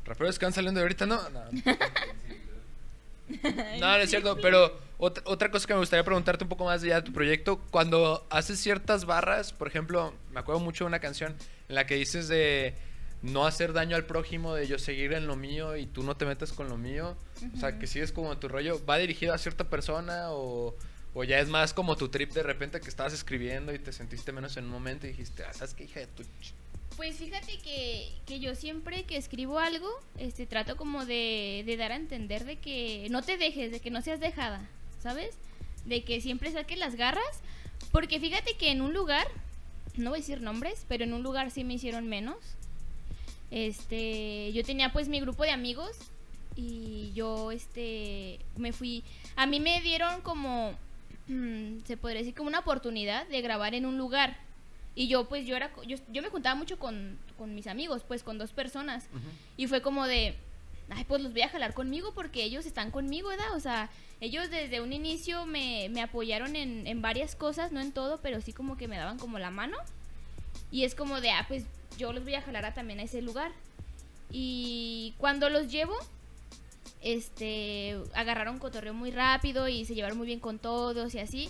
Raperos 0.08 0.40
que 0.40 0.46
van 0.46 0.54
saliendo 0.54 0.80
de 0.80 0.86
ahorita, 0.86 1.06
¿no? 1.06 1.30
No, 1.30 1.44
no, 3.80 3.80
no 3.80 3.96
es 3.98 4.10
cierto, 4.10 4.38
pero 4.42 4.80
otra, 4.98 5.24
otra 5.26 5.52
cosa 5.52 5.68
que 5.68 5.74
me 5.74 5.80
gustaría 5.80 6.04
preguntarte 6.04 6.44
un 6.44 6.50
poco 6.50 6.66
más 6.66 6.82
de 6.82 6.90
ya 6.90 6.96
de 6.96 7.04
tu 7.04 7.14
proyecto, 7.14 7.60
cuando 7.70 8.26
haces 8.30 8.60
ciertas 8.60 9.06
barras, 9.06 9.54
por 9.54 9.68
ejemplo, 9.68 10.14
me 10.32 10.40
acuerdo 10.40 10.62
mucho 10.62 10.86
de 10.86 10.88
una 10.88 11.00
canción 11.00 11.36
en 11.70 11.76
la 11.76 11.86
que 11.86 11.96
dices 11.96 12.28
de 12.28 12.74
no 13.22 13.46
hacer 13.46 13.74
daño 13.74 13.96
al 13.96 14.06
prójimo, 14.06 14.54
de 14.54 14.68
yo 14.68 14.80
seguir 14.80 15.14
en 15.14 15.28
lo 15.28 15.36
mío 15.36 15.76
y 15.76 15.86
tú 15.86 16.04
no 16.04 16.16
te 16.16 16.26
metas 16.26 16.54
con 16.54 16.70
lo 16.70 16.78
mío, 16.78 17.16
o 17.56 17.60
sea, 17.60 17.80
que 17.80 17.88
sigues 17.88 18.12
como 18.12 18.38
tu 18.38 18.48
rollo, 18.48 18.84
¿va 18.86 18.98
dirigido 18.98 19.34
a 19.34 19.38
cierta 19.38 19.64
persona 19.66 20.32
o, 20.32 20.76
o 21.14 21.24
ya 21.24 21.40
es 21.40 21.50
más 21.50 21.74
como 21.74 21.96
tu 21.96 22.10
trip 22.10 22.32
de 22.34 22.44
repente 22.44 22.80
que 22.80 22.90
estabas 22.90 23.14
escribiendo 23.14 23.74
y 23.74 23.80
te 23.80 23.92
sentiste 23.92 24.32
menos 24.32 24.58
en 24.58 24.66
un 24.66 24.72
momento 24.72 25.08
y 25.08 25.10
dijiste, 25.10 25.44
ah, 25.44 25.54
¿sabes 25.54 25.74
qué, 25.74 25.86
hija 25.86 26.02
de 26.02 26.08
tu... 26.08 26.24
ch-"? 26.98 26.98
Pues 26.98 27.18
fíjate 27.18 27.60
que, 27.60 28.12
que 28.26 28.40
yo 28.40 28.56
siempre 28.56 29.04
que 29.04 29.18
escribo 29.18 29.60
algo, 29.60 29.88
este, 30.18 30.46
trato 30.46 30.76
como 30.76 31.06
de, 31.06 31.64
de 31.66 31.78
dar 31.78 31.92
a 31.92 31.96
entender 31.96 32.46
de 32.46 32.58
que 32.58 33.08
no 33.12 33.22
te 33.22 33.38
dejes, 33.38 33.72
de 33.72 33.80
que 33.80 33.92
no 33.92 34.02
seas 34.02 34.20
dejada, 34.20 34.68
¿sabes? 35.02 35.38
de 35.88 36.04
que 36.04 36.22
siempre 36.22 36.52
saques 36.52 36.78
las 36.78 36.96
garras, 36.96 37.42
porque 37.92 38.20
fíjate 38.20 38.56
que 38.56 38.72
en 38.72 38.82
un 38.82 38.94
lugar, 38.94 39.26
no 39.96 40.12
voy 40.12 40.20
a 40.20 40.22
decir 40.22 40.42
nombres, 40.42 40.86
pero 40.88 41.06
en 41.06 41.14
un 41.14 41.24
lugar 41.24 41.50
sí 41.50 41.64
me 41.64 41.76
hicieron 41.76 42.08
menos. 42.08 42.38
Este, 43.50 44.52
yo 44.52 44.64
tenía 44.64 44.92
pues 44.92 45.08
mi 45.08 45.22
grupo 45.22 45.44
de 45.44 45.52
amigos 45.52 45.98
y 46.58 47.12
yo 47.14 47.52
este 47.52 48.40
me 48.58 48.74
fui, 48.74 49.04
a 49.38 49.46
mí 49.46 49.62
me 49.62 49.82
dieron 49.82 50.22
como 50.22 50.74
se 51.86 51.96
podría 51.96 52.20
decir 52.20 52.36
como 52.36 52.50
una 52.50 52.60
oportunidad 52.60 53.26
de 53.28 53.42
grabar 53.42 53.74
en 53.74 53.86
un 53.86 53.98
lugar. 53.98 54.38
Y 54.98 55.08
yo 55.08 55.30
pues 55.30 55.46
yo 55.46 55.56
era 55.56 55.72
yo, 55.86 55.98
yo 56.12 56.24
me 56.24 56.30
juntaba 56.30 56.56
mucho 56.56 56.80
con, 56.80 57.20
con 57.38 57.54
mis 57.54 57.68
amigos, 57.68 58.02
pues 58.08 58.24
con 58.24 58.40
dos 58.40 58.52
personas. 58.52 59.08
Y 59.56 59.68
fue 59.68 59.84
como 59.84 60.08
de 60.08 60.36
ay, 60.90 61.04
pues 61.08 61.22
los 61.22 61.34
voy 61.34 61.44
a 61.44 61.50
jalar 61.50 61.76
conmigo 61.76 62.14
porque 62.16 62.44
ellos 62.44 62.66
están 62.66 62.90
conmigo, 62.90 63.30
¿verdad? 63.30 63.54
O 63.56 63.60
sea, 63.60 63.92
ellos 64.22 64.50
desde 64.50 64.82
un 64.82 64.94
inicio 64.94 65.46
me, 65.46 65.88
me 65.90 66.02
apoyaron 66.02 66.56
en, 66.56 66.88
en 66.88 67.04
varias 67.04 67.36
cosas, 67.36 67.72
no 67.72 67.80
en 67.80 67.92
todo, 67.92 68.20
pero 68.24 68.42
sí 68.42 68.54
como 68.54 68.76
que 68.76 68.88
me 68.88 68.98
daban 68.98 69.20
como 69.20 69.38
la 69.38 69.52
mano. 69.52 69.78
Y 70.72 70.84
es 70.84 70.96
como 70.96 71.22
de, 71.22 71.30
ah, 71.30 71.46
pues 71.48 71.66
yo 72.00 72.12
los 72.12 72.24
voy 72.24 72.34
a 72.34 72.42
jalar 72.42 72.66
a, 72.66 72.74
también 72.74 73.00
a 73.00 73.04
ese 73.04 73.22
lugar. 73.22 73.52
Y 74.32 75.14
cuando 75.20 75.52
los 75.52 75.72
llevo, 75.72 75.96
este, 77.02 78.00
agarraron 78.16 78.58
cotorreo 78.58 78.96
muy 78.96 79.12
rápido 79.12 79.68
y 79.68 79.86
se 79.86 79.94
llevaron 79.94 80.18
muy 80.18 80.26
bien 80.26 80.40
con 80.40 80.58
todos 80.58 81.14
y 81.14 81.20
así. 81.20 81.50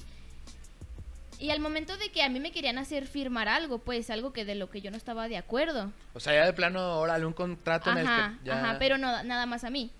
Y 1.39 1.51
al 1.51 1.59
momento 1.59 1.95
de 1.97 2.09
que 2.09 2.23
a 2.23 2.29
mí 2.29 2.39
me 2.39 2.51
querían 2.51 2.77
hacer 2.79 3.05
firmar 3.07 3.47
algo, 3.47 3.79
pues 3.79 4.09
algo 4.09 4.33
que 4.33 4.43
de 4.45 4.55
lo 4.55 4.69
que 4.71 4.81
yo 4.81 4.89
no 4.91 4.97
estaba 4.97 5.27
de 5.27 5.37
acuerdo. 5.37 5.91
O 6.13 6.19
sea, 6.19 6.33
ya 6.33 6.45
de 6.45 6.53
plano, 6.53 6.99
órale, 6.99 7.25
un 7.25 7.33
contrato 7.33 7.91
en 7.91 7.99
el 7.99 8.07
Ajá, 8.07 8.37
que 8.43 8.47
ya... 8.49 8.59
ajá, 8.63 8.79
pero 8.79 8.97
no, 8.97 9.23
nada 9.23 9.45
más 9.45 9.63
a 9.63 9.69
mí. 9.69 9.91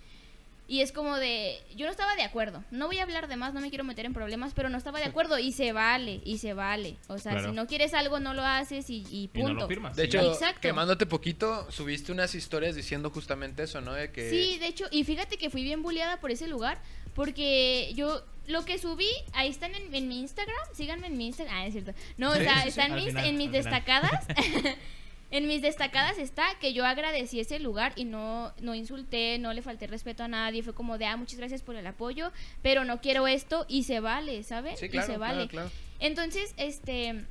Y 0.70 0.82
es 0.82 0.92
como 0.92 1.16
de, 1.16 1.62
yo 1.78 1.86
no 1.86 1.92
estaba 1.92 2.14
de 2.18 2.24
acuerdo. 2.24 2.62
No 2.72 2.88
voy 2.88 2.98
a 2.98 3.04
hablar 3.04 3.30
de 3.30 3.38
más, 3.38 3.54
no 3.54 3.62
me 3.62 3.70
quiero 3.70 3.86
meter 3.86 4.06
en 4.06 4.14
problemas, 4.14 4.54
pero 4.54 4.68
no 4.68 4.78
estaba 4.78 5.00
de 5.00 5.06
acuerdo 5.06 5.40
y 5.40 5.54
se 5.54 5.72
vale, 5.72 6.20
y 6.26 6.40
se 6.40 6.54
vale. 6.54 6.98
O 7.08 7.18
sea, 7.20 7.32
Claro. 7.34 7.50
si 7.50 7.56
no 7.56 7.68
quieres 7.68 7.94
algo, 7.94 8.20
no 8.20 8.34
lo 8.34 8.44
haces 8.44 8.90
y, 8.90 9.06
y 9.10 9.24
Y 9.24 9.28
punto. 9.30 9.54
no 9.54 9.60
lo 9.62 9.68
firmas. 9.70 9.96
De 9.96 10.04
y 10.04 10.08
hecho. 10.08 10.20
Exacto. 10.20 10.60
quemándote 10.60 11.06
poquito, 11.06 11.72
subiste 11.72 12.12
unas 12.12 12.36
historias 12.36 12.76
diciendo 12.76 13.10
justamente 13.12 13.64
eso, 13.64 13.80
¿no? 13.80 13.94
De 13.94 14.12
que... 14.12 14.30
Sí, 14.30 14.58
de 14.60 14.68
hecho, 14.68 14.86
y 14.92 15.06
fíjate 15.06 15.38
que 15.38 15.50
fui 15.50 15.64
bien 15.64 15.84
bulleada 15.84 16.20
por 16.20 16.32
ese 16.32 16.48
lugar, 16.50 16.80
porque 17.16 17.94
yo 17.96 18.24
lo 18.48 18.66
que 18.66 18.78
subí, 18.78 19.10
ahí 19.34 19.50
están 19.50 19.76
en, 19.76 19.94
en 19.94 20.08
mi 20.08 20.20
Instagram, 20.22 20.56
síganme 20.74 21.08
en 21.08 21.18
mi 21.18 21.28
Instagram, 21.28 21.56
ah, 21.56 21.66
es 21.68 21.74
cierto. 21.74 21.94
No, 22.18 22.34
Sí, 22.34 22.40
o 22.40 22.44
sea, 22.44 22.62
sí, 22.64 22.70
están 22.70 22.96
mis- 22.96 23.06
final, 23.08 23.26
en 23.26 23.38
mis 23.38 23.52
destacadas. 23.52 24.26
en 25.32 25.48
mis 25.48 25.62
destacadas 25.62 26.18
está 26.18 26.46
que 26.62 26.72
yo 26.74 26.86
agradecí 26.86 27.40
ese 27.42 27.60
lugar 27.60 27.92
y 27.98 28.06
no, 28.06 28.54
no 28.62 28.74
insulté, 28.76 29.38
no 29.40 29.52
le 29.54 29.62
falté 29.62 29.86
respeto 29.88 30.24
a 30.24 30.28
nadie, 30.30 30.64
fue 30.64 30.74
como 30.74 30.98
de, 30.98 31.06
ah, 31.06 31.18
muchas 31.18 31.38
gracias 31.38 31.62
por 31.62 31.76
el 31.76 31.86
apoyo, 31.86 32.32
pero 32.62 32.86
no 32.86 33.02
quiero 33.02 33.28
esto 33.28 33.66
y 33.68 33.84
se 33.84 34.00
vale, 34.00 34.44
¿saben? 34.44 34.78
Sí, 34.78 34.88
claro, 34.88 35.06
y 35.06 35.12
se 35.12 35.18
claro, 35.18 35.36
vale. 35.36 35.48
claro. 35.50 35.70
Entonces, 36.00 36.54
este, 36.58 37.26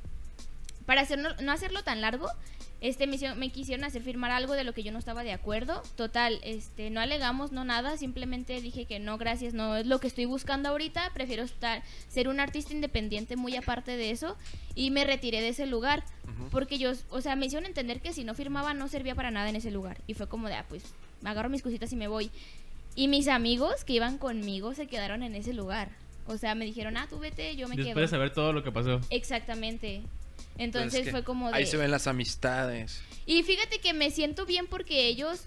para 0.85 1.01
hacerlo, 1.01 1.29
no 1.41 1.51
hacerlo 1.51 1.83
tan 1.83 2.01
largo, 2.01 2.27
este, 2.79 3.07
me, 3.07 3.17
me 3.35 3.49
quisieron 3.49 3.83
hacer 3.85 4.03
firmar 4.03 4.31
algo 4.31 4.53
de 4.53 4.63
lo 4.63 4.73
que 4.73 4.83
yo 4.83 4.91
no 4.91 4.99
estaba 4.99 5.23
de 5.23 5.33
acuerdo. 5.33 5.81
Total, 5.95 6.39
este, 6.43 6.89
no 6.89 6.99
alegamos, 7.01 7.51
no 7.51 7.65
nada, 7.65 7.97
simplemente 7.97 8.61
dije 8.61 8.85
que 8.85 8.99
no, 8.99 9.17
gracias, 9.17 9.53
no 9.53 9.75
es 9.77 9.87
lo 9.87 9.99
que 9.99 10.07
estoy 10.07 10.25
buscando 10.25 10.69
ahorita, 10.69 11.11
prefiero 11.13 11.43
estar, 11.43 11.81
ser 12.07 12.27
un 12.27 12.39
artista 12.39 12.73
independiente 12.73 13.35
muy 13.35 13.55
aparte 13.55 13.97
de 13.97 14.11
eso 14.11 14.37
y 14.75 14.91
me 14.91 15.05
retiré 15.05 15.41
de 15.41 15.49
ese 15.49 15.65
lugar. 15.65 16.03
Porque 16.51 16.77
yo, 16.77 16.91
o 17.09 17.21
sea, 17.21 17.35
me 17.35 17.47
hicieron 17.47 17.65
entender 17.65 17.99
que 17.99 18.13
si 18.13 18.23
no 18.23 18.35
firmaba 18.35 18.73
no 18.73 18.87
servía 18.87 19.15
para 19.15 19.31
nada 19.31 19.49
en 19.49 19.55
ese 19.55 19.71
lugar. 19.71 19.97
Y 20.05 20.13
fue 20.13 20.27
como 20.27 20.47
de, 20.47 20.53
ah, 20.53 20.65
pues, 20.69 20.83
me 21.21 21.31
agarro 21.31 21.49
mis 21.49 21.63
cositas 21.63 21.91
y 21.93 21.95
me 21.95 22.07
voy. 22.07 22.29
Y 22.95 23.07
mis 23.07 23.27
amigos 23.27 23.83
que 23.85 23.93
iban 23.93 24.17
conmigo 24.19 24.75
se 24.75 24.85
quedaron 24.87 25.23
en 25.23 25.33
ese 25.35 25.53
lugar. 25.53 25.89
O 26.27 26.37
sea, 26.37 26.53
me 26.53 26.65
dijeron, 26.65 26.95
ah, 26.97 27.07
tú 27.09 27.17
vete, 27.17 27.55
yo 27.55 27.67
me 27.67 27.75
Después 27.75 27.93
quedo. 27.93 28.01
de 28.01 28.07
saber 28.07 28.33
todo 28.33 28.53
lo 28.53 28.63
que 28.63 28.71
pasó. 28.71 28.99
Exactamente. 29.09 30.03
Entonces 30.57 30.91
Pues 30.91 30.99
es 30.99 31.05
que 31.05 31.11
fue 31.11 31.23
como 31.23 31.49
de... 31.49 31.55
Ahí 31.55 31.65
se 31.65 31.77
ven 31.77 31.91
las 31.91 32.07
amistades. 32.07 33.01
Y 33.25 33.43
fíjate 33.43 33.79
que 33.79 33.93
me 33.93 34.11
siento 34.11 34.45
bien 34.45 34.67
porque 34.67 35.07
ellos 35.07 35.43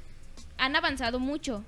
han 0.58 0.76
avanzado 0.76 1.18
mucho. 1.18 1.64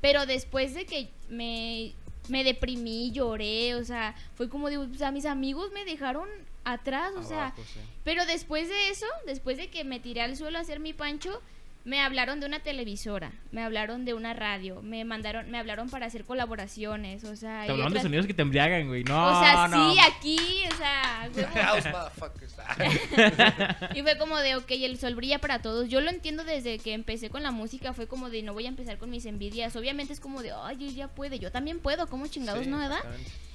Pero 0.00 0.26
después 0.26 0.74
de 0.74 0.86
que 0.86 1.10
me, 1.28 1.92
me 2.28 2.44
deprimí, 2.44 3.10
lloré, 3.10 3.74
o 3.74 3.84
sea, 3.84 4.14
fue 4.34 4.48
como 4.48 4.70
de, 4.70 4.78
o 4.78 4.94
sea, 4.94 5.10
mis 5.10 5.26
amigos 5.26 5.72
me 5.72 5.84
dejaron 5.84 6.28
atrás, 6.64 7.12
o 7.16 7.22
sea, 7.22 7.54
sí. 7.56 7.80
pero 8.04 8.26
después 8.26 8.68
de 8.68 8.90
eso, 8.90 9.06
después 9.26 9.56
de 9.56 9.68
que 9.70 9.84
me 9.84 10.00
tiré 10.00 10.20
al 10.20 10.36
suelo 10.36 10.58
a 10.58 10.60
hacer 10.60 10.80
mi 10.80 10.92
pancho, 10.92 11.42
me 11.84 12.00
hablaron 12.00 12.40
de 12.40 12.46
una 12.46 12.60
televisora, 12.60 13.32
me 13.50 13.62
hablaron 13.62 14.04
de 14.04 14.12
una 14.12 14.34
radio, 14.34 14.82
me 14.82 15.04
mandaron, 15.04 15.50
me 15.50 15.58
hablaron 15.58 15.88
para 15.88 16.06
hacer 16.06 16.24
colaboraciones, 16.24 17.24
o 17.24 17.34
sea, 17.34 17.64
Te 17.64 17.72
hablaron 17.72 17.94
de 17.94 18.00
sonidos 18.02 18.26
que 18.26 18.34
te 18.34 18.42
embriagan, 18.42 18.88
güey. 18.88 19.04
No, 19.04 19.38
o 19.38 19.40
sea, 19.40 19.68
no. 19.68 19.92
sí, 19.92 19.98
aquí, 20.00 20.38
o 20.70 20.76
sea, 20.76 21.30
huevo. 21.34 21.48
House 21.54 21.84
motherfuckers. 21.86 22.54
Y 23.94 24.02
fue 24.02 24.18
como 24.18 24.36
de, 24.38 24.56
ok, 24.56 24.70
el 24.70 24.98
sol 24.98 25.14
brilla 25.14 25.38
para 25.38 25.62
todos. 25.62 25.88
Yo 25.88 26.00
lo 26.00 26.10
entiendo 26.10 26.44
desde 26.44 26.78
que 26.78 26.92
empecé 26.92 27.30
con 27.30 27.42
la 27.42 27.50
música, 27.50 27.92
fue 27.92 28.06
como 28.06 28.28
de, 28.28 28.42
no 28.42 28.52
voy 28.52 28.66
a 28.66 28.68
empezar 28.68 28.98
con 28.98 29.10
mis 29.10 29.24
envidias. 29.24 29.74
Obviamente 29.76 30.12
es 30.12 30.20
como 30.20 30.42
de, 30.42 30.52
ay, 30.52 30.76
ella 30.84 31.08
puede, 31.08 31.38
yo 31.38 31.50
también 31.50 31.80
puedo, 31.80 32.06
¿cómo 32.08 32.26
chingados 32.26 32.64
Sí, 32.64 32.70
no, 32.70 32.78
verdad? 32.78 33.00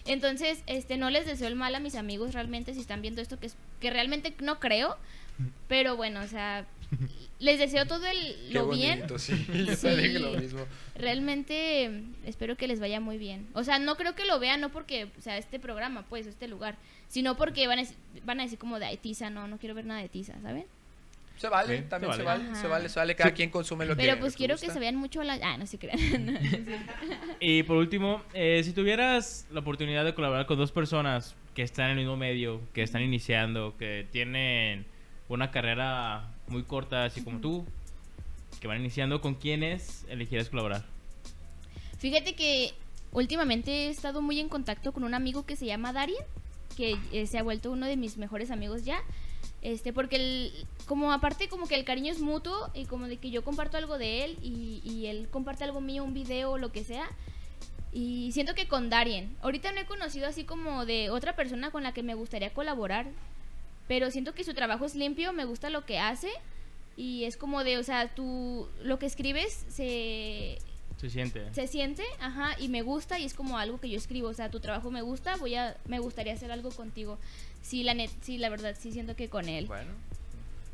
Entonces, 0.05 0.63
este, 0.67 0.97
no 0.97 1.09
les 1.09 1.25
deseo 1.25 1.47
el 1.47 1.55
mal 1.55 1.75
a 1.75 1.79
mis 1.79 1.95
amigos 1.95 2.33
realmente 2.33 2.73
si 2.73 2.81
están 2.81 3.01
viendo 3.01 3.21
esto, 3.21 3.39
que, 3.39 3.47
es, 3.47 3.55
que 3.79 3.89
realmente 3.89 4.33
no 4.41 4.59
creo. 4.59 4.97
Pero 5.67 5.95
bueno, 5.95 6.21
o 6.21 6.27
sea, 6.27 6.65
les 7.39 7.59
deseo 7.59 7.85
todo 7.87 8.05
el, 8.05 8.17
Qué 8.47 8.53
lo 8.53 8.69
bien. 8.69 8.99
bonito, 8.99 9.17
sí. 9.19 9.33
Yo 9.67 9.75
Sí. 9.75 9.81
te 9.87 9.97
dije 9.97 10.19
lo 10.19 10.31
mismo. 10.33 10.65
Realmente 10.95 12.03
espero 12.25 12.55
que 12.55 12.67
les 12.67 12.79
vaya 12.79 12.99
muy 12.99 13.17
bien. 13.17 13.47
O 13.53 13.63
sea, 13.63 13.79
no 13.79 13.95
creo 13.95 14.15
que 14.15 14.25
lo 14.25 14.39
vean, 14.39 14.61
no 14.61 14.69
porque, 14.69 15.05
o 15.17 15.21
sea, 15.21 15.37
este 15.37 15.59
programa, 15.59 16.03
pues, 16.09 16.27
este 16.27 16.47
lugar, 16.47 16.75
sino 17.07 17.35
porque 17.37 17.67
van 17.67 17.79
a, 17.79 17.83
van 18.25 18.39
a 18.39 18.43
decir 18.43 18.59
como 18.59 18.79
de, 18.79 18.85
ay, 18.85 18.97
tiza, 18.97 19.29
no, 19.29 19.47
no 19.47 19.57
quiero 19.57 19.75
ver 19.75 19.85
nada 19.85 20.01
de 20.01 20.09
tiza, 20.09 20.33
¿saben? 20.41 20.65
Se 21.37 21.49
vale, 21.49 21.77
Sí, 21.79 21.83
también 21.89 22.13
se 22.13 22.19
se 22.19 22.23
vale. 22.23 22.55
se 22.55 22.67
vale, 22.67 22.89
se 22.89 22.99
vale. 22.99 23.15
Cada 23.15 23.31
Sí. 23.31 23.35
quien 23.35 23.49
consume 23.49 23.85
lo 23.85 23.95
que 23.95 24.03
Pero 24.03 24.19
pues 24.19 24.35
quiero 24.35 24.55
que 24.55 24.69
se 24.69 24.79
vean 24.79 24.95
mucho 24.95 25.23
las... 25.23 25.41
Ah, 25.41 25.57
no 25.57 25.65
se 25.65 25.79
crean. 25.79 25.97
No, 26.25 26.31
no. 26.31 26.39
Y 27.39 27.63
por 27.63 27.77
último, 27.77 28.21
eh, 28.33 28.61
si 28.63 28.71
tuvieras 28.71 29.47
la 29.51 29.59
oportunidad 29.61 30.05
de 30.05 30.13
colaborar 30.13 30.45
con 30.45 30.57
dos 30.57 30.71
personas 30.71 31.35
que 31.55 31.63
están 31.63 31.85
en 31.85 31.91
el 31.91 31.97
mismo 32.05 32.17
medio, 32.17 32.61
que 32.73 32.83
están 32.83 33.01
iniciando, 33.01 33.75
que 33.77 34.07
tienen 34.11 34.85
una 35.29 35.51
carrera 35.51 36.31
muy 36.47 36.63
corta, 36.63 37.05
así 37.05 37.23
como 37.23 37.39
tú, 37.39 37.65
que 38.59 38.67
van 38.67 38.79
iniciando, 38.79 39.21
¿con 39.21 39.35
quiénes 39.35 40.05
elegirías 40.09 40.49
colaborar? 40.49 40.85
Fíjate 41.97 42.35
que 42.35 42.73
últimamente 43.11 43.71
he 43.71 43.89
estado 43.89 44.21
muy 44.21 44.39
en 44.39 44.49
contacto 44.49 44.91
con 44.91 45.03
un 45.03 45.13
amigo 45.13 45.45
que 45.45 45.55
se 45.55 45.65
llama 45.65 45.93
Darien, 45.93 46.23
que 46.75 46.97
eh, 47.11 47.27
se 47.27 47.37
ha 47.37 47.43
vuelto 47.43 47.71
uno 47.71 47.85
de 47.85 47.97
mis 47.97 48.17
mejores 48.17 48.51
amigos 48.51 48.83
ya. 48.83 49.01
Este, 49.61 49.93
porque 49.93 50.17
el, 50.17 50.51
como 50.87 51.13
aparte 51.13 51.47
como 51.47 51.67
que 51.67 51.75
el 51.75 51.85
cariño 51.85 52.11
es 52.11 52.19
mutuo 52.19 52.69
y 52.73 52.85
como 52.85 53.07
de 53.07 53.17
que 53.17 53.31
yo 53.31 53.45
comparto 53.45 53.77
algo 53.77 53.97
de 53.97 54.25
él 54.25 54.37
y, 54.41 54.81
y 54.83 55.05
él 55.05 55.29
comparte 55.29 55.63
algo 55.63 55.79
mío, 55.79 56.03
un 56.03 56.13
video 56.13 56.51
o 56.51 56.57
lo 56.57 56.71
que 56.71 56.83
sea. 56.83 57.09
Y 57.93 58.31
siento 58.33 58.55
que 58.55 58.67
con 58.67 58.89
Darien, 58.89 59.37
ahorita 59.41 59.71
no 59.71 59.79
he 59.79 59.85
conocido 59.85 60.27
así 60.27 60.43
como 60.43 60.85
de 60.85 61.09
otra 61.11 61.35
persona 61.35 61.71
con 61.71 61.83
la 61.83 61.93
que 61.93 62.03
me 62.03 62.15
gustaría 62.15 62.51
colaborar, 62.51 63.05
pero 63.87 64.11
siento 64.11 64.33
que 64.33 64.43
su 64.43 64.53
trabajo 64.53 64.85
es 64.85 64.95
limpio, 64.95 65.33
me 65.33 65.45
gusta 65.45 65.69
lo 65.69 65.85
que 65.85 65.99
hace 65.99 66.29
y 66.95 67.23
es 67.25 67.37
como 67.37 67.63
de, 67.63 67.77
o 67.77 67.83
sea, 67.83 68.13
tú 68.13 68.67
lo 68.81 68.99
que 68.99 69.05
escribes 69.05 69.65
se 69.67 70.57
Se 70.99 71.09
siente. 71.09 71.53
se 71.53 71.67
siente, 71.67 72.03
ajá, 72.19 72.55
y 72.59 72.67
me 72.69 72.81
gusta 72.81 73.19
y 73.19 73.25
es 73.25 73.33
como 73.33 73.57
algo 73.57 73.79
que 73.79 73.89
yo 73.89 73.97
escribo, 73.97 74.29
o 74.29 74.33
sea, 74.33 74.49
tu 74.49 74.59
trabajo 74.59 74.91
me 74.91 75.01
gusta, 75.01 75.35
voy 75.37 75.55
a 75.55 75.75
me 75.87 75.99
gustaría 75.99 76.33
hacer 76.33 76.51
algo 76.51 76.69
contigo. 76.69 77.17
Sí, 77.61 77.83
la 77.83 77.93
net, 77.93 78.11
sí, 78.21 78.37
la 78.37 78.49
verdad 78.49 78.75
sí 78.79 78.91
siento 78.91 79.15
que 79.15 79.29
con 79.29 79.49
él. 79.49 79.65
Bueno. 79.67 79.91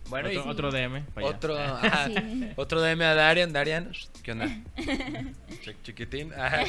Bueno, 0.08 0.32
y 0.32 0.38
otro, 0.38 0.72
DM. 0.72 1.04
otro, 1.22 1.58
ajá, 1.58 2.08
Sí. 2.08 2.52
otro 2.56 2.82
DM 2.82 3.04
a 3.06 3.14
Darian. 3.14 3.54
Darian, 3.54 3.92
¿qué 4.24 4.32
onda? 4.32 4.48
Chi- 5.64 5.76
Chiquitín. 5.84 6.34
Ajá. 6.34 6.62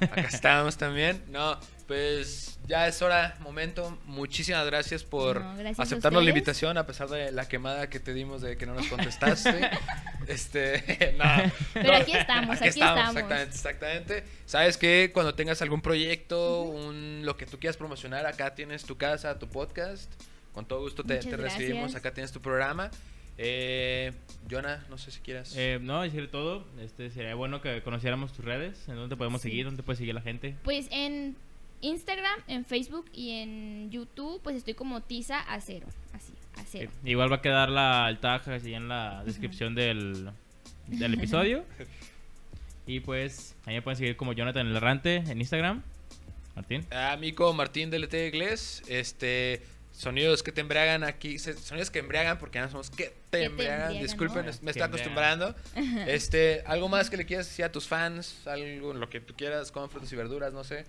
Acá 0.00 0.20
estamos 0.22 0.78
también. 0.78 1.22
No, 1.28 1.58
pues 1.86 2.58
ya 2.66 2.88
es 2.88 3.02
hora, 3.02 3.36
momento. 3.40 3.98
Muchísimas 4.06 4.64
gracias 4.64 5.04
por 5.04 5.42
No, 5.42 5.54
gracias 5.56 5.78
a 5.78 5.82
aceptarnos 5.82 6.24
la 6.24 6.30
invitación 6.30 6.78
a 6.78 6.86
pesar 6.86 7.08
de 7.08 7.32
la 7.32 7.46
quemada 7.48 7.88
que 7.90 8.00
te 8.00 8.14
dimos 8.14 8.40
de 8.40 8.56
que 8.56 8.64
no 8.64 8.72
nos 8.74 8.86
contestaste. 8.88 9.68
este, 10.26 11.14
no. 11.18 11.52
Pero 11.74 11.92
no, 11.92 11.96
aquí 11.98 12.12
estamos, 12.12 12.56
aquí 12.56 12.68
estamos. 12.68 13.14
Exactamente, 13.16 13.42
exactamente. 13.54 14.24
Sabes 14.46 14.78
que 14.78 15.10
cuando 15.12 15.34
tengas 15.34 15.60
algún 15.60 15.82
proyecto, 15.82 16.62
un, 16.62 17.22
lo 17.26 17.36
que 17.36 17.44
tú 17.44 17.58
quieras 17.58 17.76
promocionar, 17.76 18.24
acá 18.26 18.54
tienes 18.54 18.84
tu 18.84 18.96
casa, 18.96 19.38
tu 19.38 19.48
podcast. 19.48 20.10
Con 20.56 20.64
todo 20.64 20.80
gusto 20.80 21.04
te, 21.04 21.20
recibimos. 21.20 21.94
Acá 21.96 22.14
tienes 22.14 22.32
tu 22.32 22.40
programa. 22.40 22.90
Eh, 23.36 24.10
Jonah, 24.50 24.82
no 24.88 24.96
sé 24.96 25.10
si 25.10 25.20
quieras. 25.20 25.52
Eh, 25.54 25.78
no, 25.82 26.00
decir 26.00 26.30
todo. 26.30 26.64
Este, 26.80 27.10
sería 27.10 27.34
bueno 27.34 27.60
que 27.60 27.82
conociéramos 27.82 28.32
tus 28.32 28.42
redes. 28.42 28.88
¿En 28.88 28.94
dónde 28.94 29.18
podemos 29.18 29.42
Sí. 29.42 29.50
seguir? 29.50 29.66
¿Dónde 29.66 29.82
puede 29.82 29.98
seguir 29.98 30.14
la 30.14 30.22
gente? 30.22 30.56
Pues 30.64 30.88
en 30.90 31.36
Instagram, 31.82 32.40
en 32.48 32.64
Facebook 32.64 33.04
y 33.12 33.32
en 33.32 33.90
YouTube, 33.90 34.40
pues 34.42 34.56
estoy 34.56 34.72
como 34.72 35.02
Tiza 35.02 35.40
Acero, 35.40 35.88
así, 36.14 36.32
Acero. 36.56 36.90
Eh, 36.90 37.10
igual 37.10 37.30
va 37.30 37.36
a 37.36 37.42
quedar 37.42 37.68
la, 37.68 38.08
el 38.08 38.18
tag 38.18 38.48
así 38.48 38.72
en 38.72 38.88
la 38.88 39.24
descripción 39.26 39.74
del, 39.74 40.30
del 40.86 41.14
episodio. 41.14 41.66
Y 42.88 43.00
pues, 43.00 43.56
ahí 43.66 43.74
me 43.74 43.82
pueden 43.82 43.98
seguir 43.98 44.16
como 44.16 44.32
Jonathan 44.32 44.64
el 44.68 44.76
Errante 44.76 45.16
en 45.16 45.40
Instagram. 45.40 45.82
Martín. 46.54 46.86
Amigo 46.92 47.52
Martín 47.52 47.90
DLT 47.90 48.14
Inglés. 48.28 48.84
Este. 48.86 49.60
Sonidos 49.96 50.42
que 50.42 50.52
te 50.52 50.60
embriagan 50.60 51.04
aquí. 51.04 51.38
Sonidos 51.38 51.90
que 51.90 52.00
embriagan 52.00 52.38
porque 52.38 52.60
no 52.60 52.68
somos 52.68 52.90
que 52.90 53.14
te, 53.30 53.44
embriagan. 53.44 53.98
Disculpen, 53.98 54.44
me 54.44 54.70
estoy 54.70 54.82
acostumbrando. 54.82 55.54
Este, 56.06 56.62
algo 56.66 56.88
más 56.88 57.08
que 57.08 57.16
le 57.16 57.24
quieras 57.24 57.46
decir 57.46 57.64
a 57.64 57.72
tus 57.72 57.88
fans, 57.88 58.46
algo, 58.46 58.92
lo 58.92 59.08
que 59.08 59.20
tú 59.20 59.34
quieras, 59.34 59.72
con 59.72 59.88
frutas 59.88 60.12
y 60.12 60.16
verduras, 60.16 60.52
no 60.52 60.64
sé. 60.64 60.84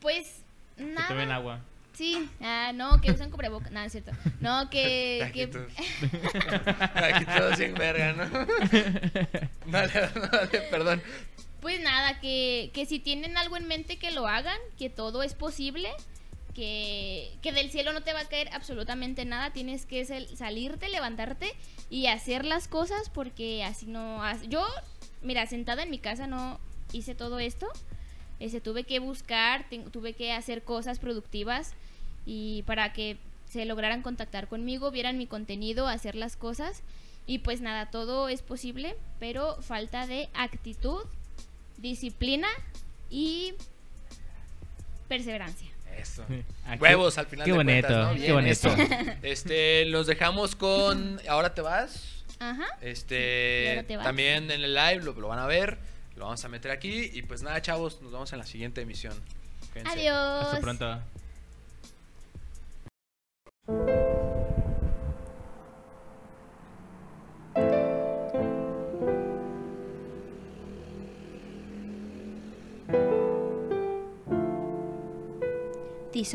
Pues 0.00 0.42
nada. 0.76 1.08
Que 1.08 1.14
tomen 1.14 1.30
agua. 1.30 1.60
Sí, 1.94 2.28
ah, 2.42 2.72
no, 2.74 3.00
que 3.00 3.10
usen 3.10 3.30
cubrebocas. 3.30 3.72
Nada, 3.72 3.86
es 3.86 3.92
cierto. 3.92 4.12
No, 4.40 4.68
que. 4.68 5.22
Aquí, 5.24 5.46
todos, 5.46 5.72
aquí 6.94 7.24
todos 7.24 7.56
sin 7.56 7.72
verga, 7.72 8.12
¿no? 8.12 8.24
Dale, 9.72 10.10
dale, 10.30 10.60
perdón. 10.70 11.02
Pues 11.62 11.80
nada, 11.80 12.20
que, 12.20 12.70
que 12.74 12.84
si 12.84 12.98
tienen 12.98 13.38
algo 13.38 13.56
en 13.56 13.66
mente, 13.66 13.98
que 13.98 14.10
lo 14.10 14.26
hagan, 14.26 14.58
que 14.78 14.90
todo 14.90 15.22
es 15.22 15.32
posible 15.32 15.90
que, 16.56 17.38
del 17.42 17.70
cielo 17.70 17.92
no 17.92 18.00
te 18.00 18.14
va 18.14 18.20
a 18.20 18.28
caer 18.28 18.48
absolutamente 18.52 19.26
nada, 19.26 19.52
tienes 19.52 19.84
que 19.84 20.04
salirte, 20.04 20.88
levantarte 20.88 21.52
y 21.90 22.06
hacer 22.06 22.46
las 22.46 22.66
cosas 22.66 23.10
porque 23.10 23.62
así 23.62 23.86
no... 23.86 24.22
Yo, 24.48 24.66
mira, 25.20 25.46
sentada 25.46 25.82
en 25.82 25.90
mi 25.90 25.98
casa 25.98 26.26
no 26.26 26.58
hice 26.92 27.14
todo 27.14 27.38
esto, 27.38 27.68
ese, 28.40 28.62
tuve 28.62 28.84
que 28.84 29.00
buscar, 29.00 29.66
tuve 29.92 30.14
que 30.14 30.32
hacer 30.32 30.64
cosas 30.64 30.98
productivas 30.98 31.74
y 32.24 32.62
para 32.62 32.94
que 32.94 33.18
se 33.50 33.66
lograran 33.66 34.00
contactar 34.00 34.48
conmigo, 34.48 34.90
vieran 34.90 35.18
mi 35.18 35.26
contenido, 35.26 35.86
hacer 35.86 36.16
las 36.16 36.36
cosas. 36.36 36.82
Y 37.26 37.38
pues 37.38 37.60
nada, 37.60 37.90
todo 37.90 38.28
es 38.28 38.40
posible, 38.40 38.96
pero 39.18 39.60
falta 39.60 40.06
de 40.06 40.28
actitud, 40.32 41.02
disciplina 41.76 42.48
y 43.10 43.54
perseverancia. 45.08 45.75
Eso. 45.98 46.24
Huevos 46.80 47.18
al 47.18 47.26
final 47.26 47.44
qué 47.44 47.52
de 47.52 47.56
bonito, 47.56 47.88
cuentas, 47.88 48.20
Qué 48.20 48.32
bonito. 48.32 48.68
Este, 49.22 49.84
los 49.86 50.06
dejamos 50.06 50.56
con 50.56 51.20
Ahora 51.28 51.54
te 51.54 51.62
vas. 51.62 52.24
Ajá. 52.38 52.66
Este, 52.80 53.84
también 54.02 54.50
en 54.50 54.62
el 54.62 54.74
live 54.74 55.02
lo, 55.02 55.14
van 55.28 55.38
a 55.38 55.46
ver. 55.46 55.78
Lo 56.16 56.24
vamos 56.24 56.44
a 56.44 56.48
meter 56.48 56.70
aquí. 56.70 57.10
Y 57.12 57.22
pues 57.22 57.42
nada, 57.42 57.60
chavos, 57.62 58.00
nos 58.02 58.12
vemos 58.12 58.32
en 58.32 58.38
la 58.38 58.46
siguiente 58.46 58.80
emisión. 58.80 59.14
Adiós. 59.84 60.46
Hasta 60.46 60.60
pronto. 60.60 61.00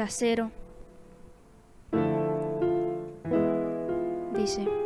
Cero. 0.09 0.51
Dice. 4.33 4.80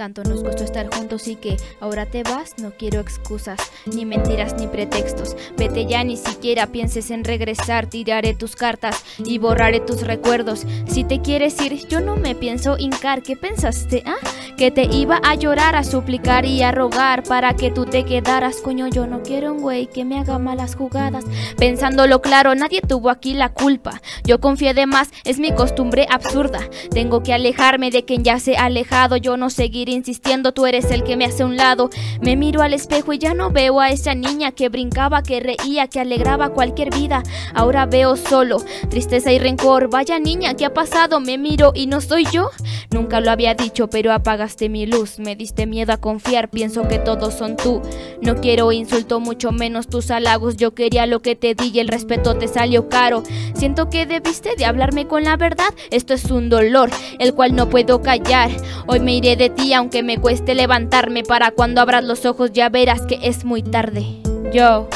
Tanto 0.00 0.24
nos 0.24 0.42
costó 0.42 0.64
estar 0.64 0.88
juntos 0.94 1.28
y 1.28 1.36
que 1.36 1.58
ahora 1.78 2.06
te 2.06 2.22
vas, 2.22 2.54
no 2.56 2.70
quiero 2.70 3.00
excusas, 3.00 3.58
ni 3.84 4.06
mentiras 4.06 4.54
ni 4.58 4.66
pretextos. 4.66 5.36
Vete 5.58 5.84
ya, 5.84 6.02
ni 6.04 6.16
siquiera 6.16 6.68
pienses 6.68 7.10
en 7.10 7.22
regresar, 7.22 7.84
tiraré 7.84 8.32
tus 8.32 8.56
cartas 8.56 9.04
y 9.18 9.36
borraré 9.36 9.78
tus 9.80 10.00
recuerdos. 10.00 10.66
Si 10.86 11.04
te 11.04 11.20
quieres 11.20 11.60
ir, 11.60 11.86
yo 11.86 12.00
no 12.00 12.16
me 12.16 12.34
pienso 12.34 12.78
hincar. 12.78 13.20
¿Qué 13.22 13.36
pensaste? 13.36 14.02
¿Ah? 14.06 14.16
Que 14.56 14.70
te 14.70 14.84
iba 14.84 15.20
a 15.22 15.34
llorar, 15.34 15.76
a 15.76 15.84
suplicar 15.84 16.46
y 16.46 16.62
a 16.62 16.72
rogar 16.72 17.22
para 17.22 17.54
que 17.54 17.70
tú 17.70 17.84
te 17.84 18.06
quedaras. 18.06 18.62
Coño, 18.62 18.88
yo 18.88 19.06
no 19.06 19.22
quiero 19.22 19.52
un 19.52 19.60
güey 19.60 19.86
que 19.86 20.06
me 20.06 20.18
haga 20.18 20.38
malas 20.38 20.76
jugadas. 20.76 21.26
Pensándolo 21.58 22.22
claro, 22.22 22.54
nadie 22.54 22.80
tuvo 22.80 23.10
aquí 23.10 23.34
la 23.34 23.50
culpa. 23.50 24.00
Yo 24.24 24.40
confié 24.40 24.72
de 24.72 24.86
más, 24.86 25.10
es 25.24 25.38
mi 25.38 25.52
costumbre 25.52 26.06
absurda. 26.08 26.60
Tengo 26.90 27.22
que 27.22 27.34
alejarme 27.34 27.90
de 27.90 28.06
quien 28.06 28.24
ya 28.24 28.38
se 28.38 28.56
ha 28.56 28.64
alejado, 28.64 29.18
yo 29.18 29.36
no 29.36 29.50
seguiré 29.50 29.89
insistiendo, 29.90 30.52
tú 30.52 30.66
eres 30.66 30.90
el 30.90 31.04
que 31.04 31.16
me 31.16 31.24
hace 31.24 31.44
un 31.44 31.56
lado. 31.56 31.90
Me 32.20 32.36
miro 32.36 32.62
al 32.62 32.74
espejo 32.74 33.12
y 33.12 33.18
ya 33.18 33.34
no 33.34 33.50
veo 33.50 33.80
a 33.80 33.90
esa 33.90 34.14
niña 34.14 34.52
que 34.52 34.68
brincaba, 34.68 35.22
que 35.22 35.40
reía, 35.40 35.88
que 35.88 36.00
alegraba 36.00 36.50
cualquier 36.50 36.94
vida. 36.94 37.22
Ahora 37.54 37.86
veo 37.86 38.16
solo 38.16 38.58
tristeza 38.88 39.32
y 39.32 39.38
rencor. 39.38 39.88
Vaya 39.90 40.18
niña, 40.18 40.54
¿qué 40.54 40.64
ha 40.66 40.74
pasado? 40.74 41.20
Me 41.20 41.38
miro 41.38 41.72
y 41.74 41.86
no 41.86 42.00
soy 42.00 42.24
yo. 42.32 42.50
Nunca 42.90 43.20
lo 43.20 43.30
había 43.30 43.54
dicho, 43.54 43.88
pero 43.88 44.12
apagaste 44.12 44.68
mi 44.68 44.86
luz. 44.86 45.18
Me 45.18 45.36
diste 45.36 45.66
miedo 45.66 45.92
a 45.92 45.98
confiar, 45.98 46.50
pienso 46.50 46.88
que 46.88 46.98
todos 46.98 47.34
son 47.34 47.56
tú. 47.56 47.80
No 48.20 48.36
quiero 48.36 48.72
insulto, 48.72 49.20
mucho 49.20 49.52
menos 49.52 49.88
tus 49.88 50.10
halagos. 50.10 50.56
Yo 50.56 50.74
quería 50.74 51.06
lo 51.06 51.22
que 51.22 51.36
te 51.36 51.54
di 51.54 51.70
y 51.72 51.80
el 51.80 51.88
respeto 51.88 52.36
te 52.36 52.48
salió 52.48 52.88
caro. 52.88 53.22
Siento 53.54 53.90
que 53.90 54.06
debiste 54.06 54.56
de 54.56 54.64
hablarme 54.64 55.06
con 55.06 55.24
la 55.24 55.36
verdad. 55.36 55.72
Esto 55.90 56.14
es 56.14 56.24
un 56.30 56.48
dolor, 56.48 56.90
el 57.18 57.34
cual 57.34 57.54
no 57.54 57.68
puedo 57.68 58.02
callar. 58.02 58.50
Hoy 58.86 59.00
me 59.00 59.14
iré 59.14 59.36
de 59.36 59.50
ti, 59.50 59.72
aunque 59.80 60.02
me 60.02 60.18
cueste 60.18 60.54
levantarme, 60.54 61.22
para 61.24 61.50
cuando 61.50 61.80
abras 61.80 62.04
los 62.04 62.24
ojos 62.26 62.52
ya 62.52 62.68
verás 62.68 63.02
que 63.06 63.18
es 63.22 63.44
muy 63.44 63.62
tarde. 63.62 64.04
Yo. 64.52 64.88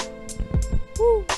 Uh. 0.98 1.33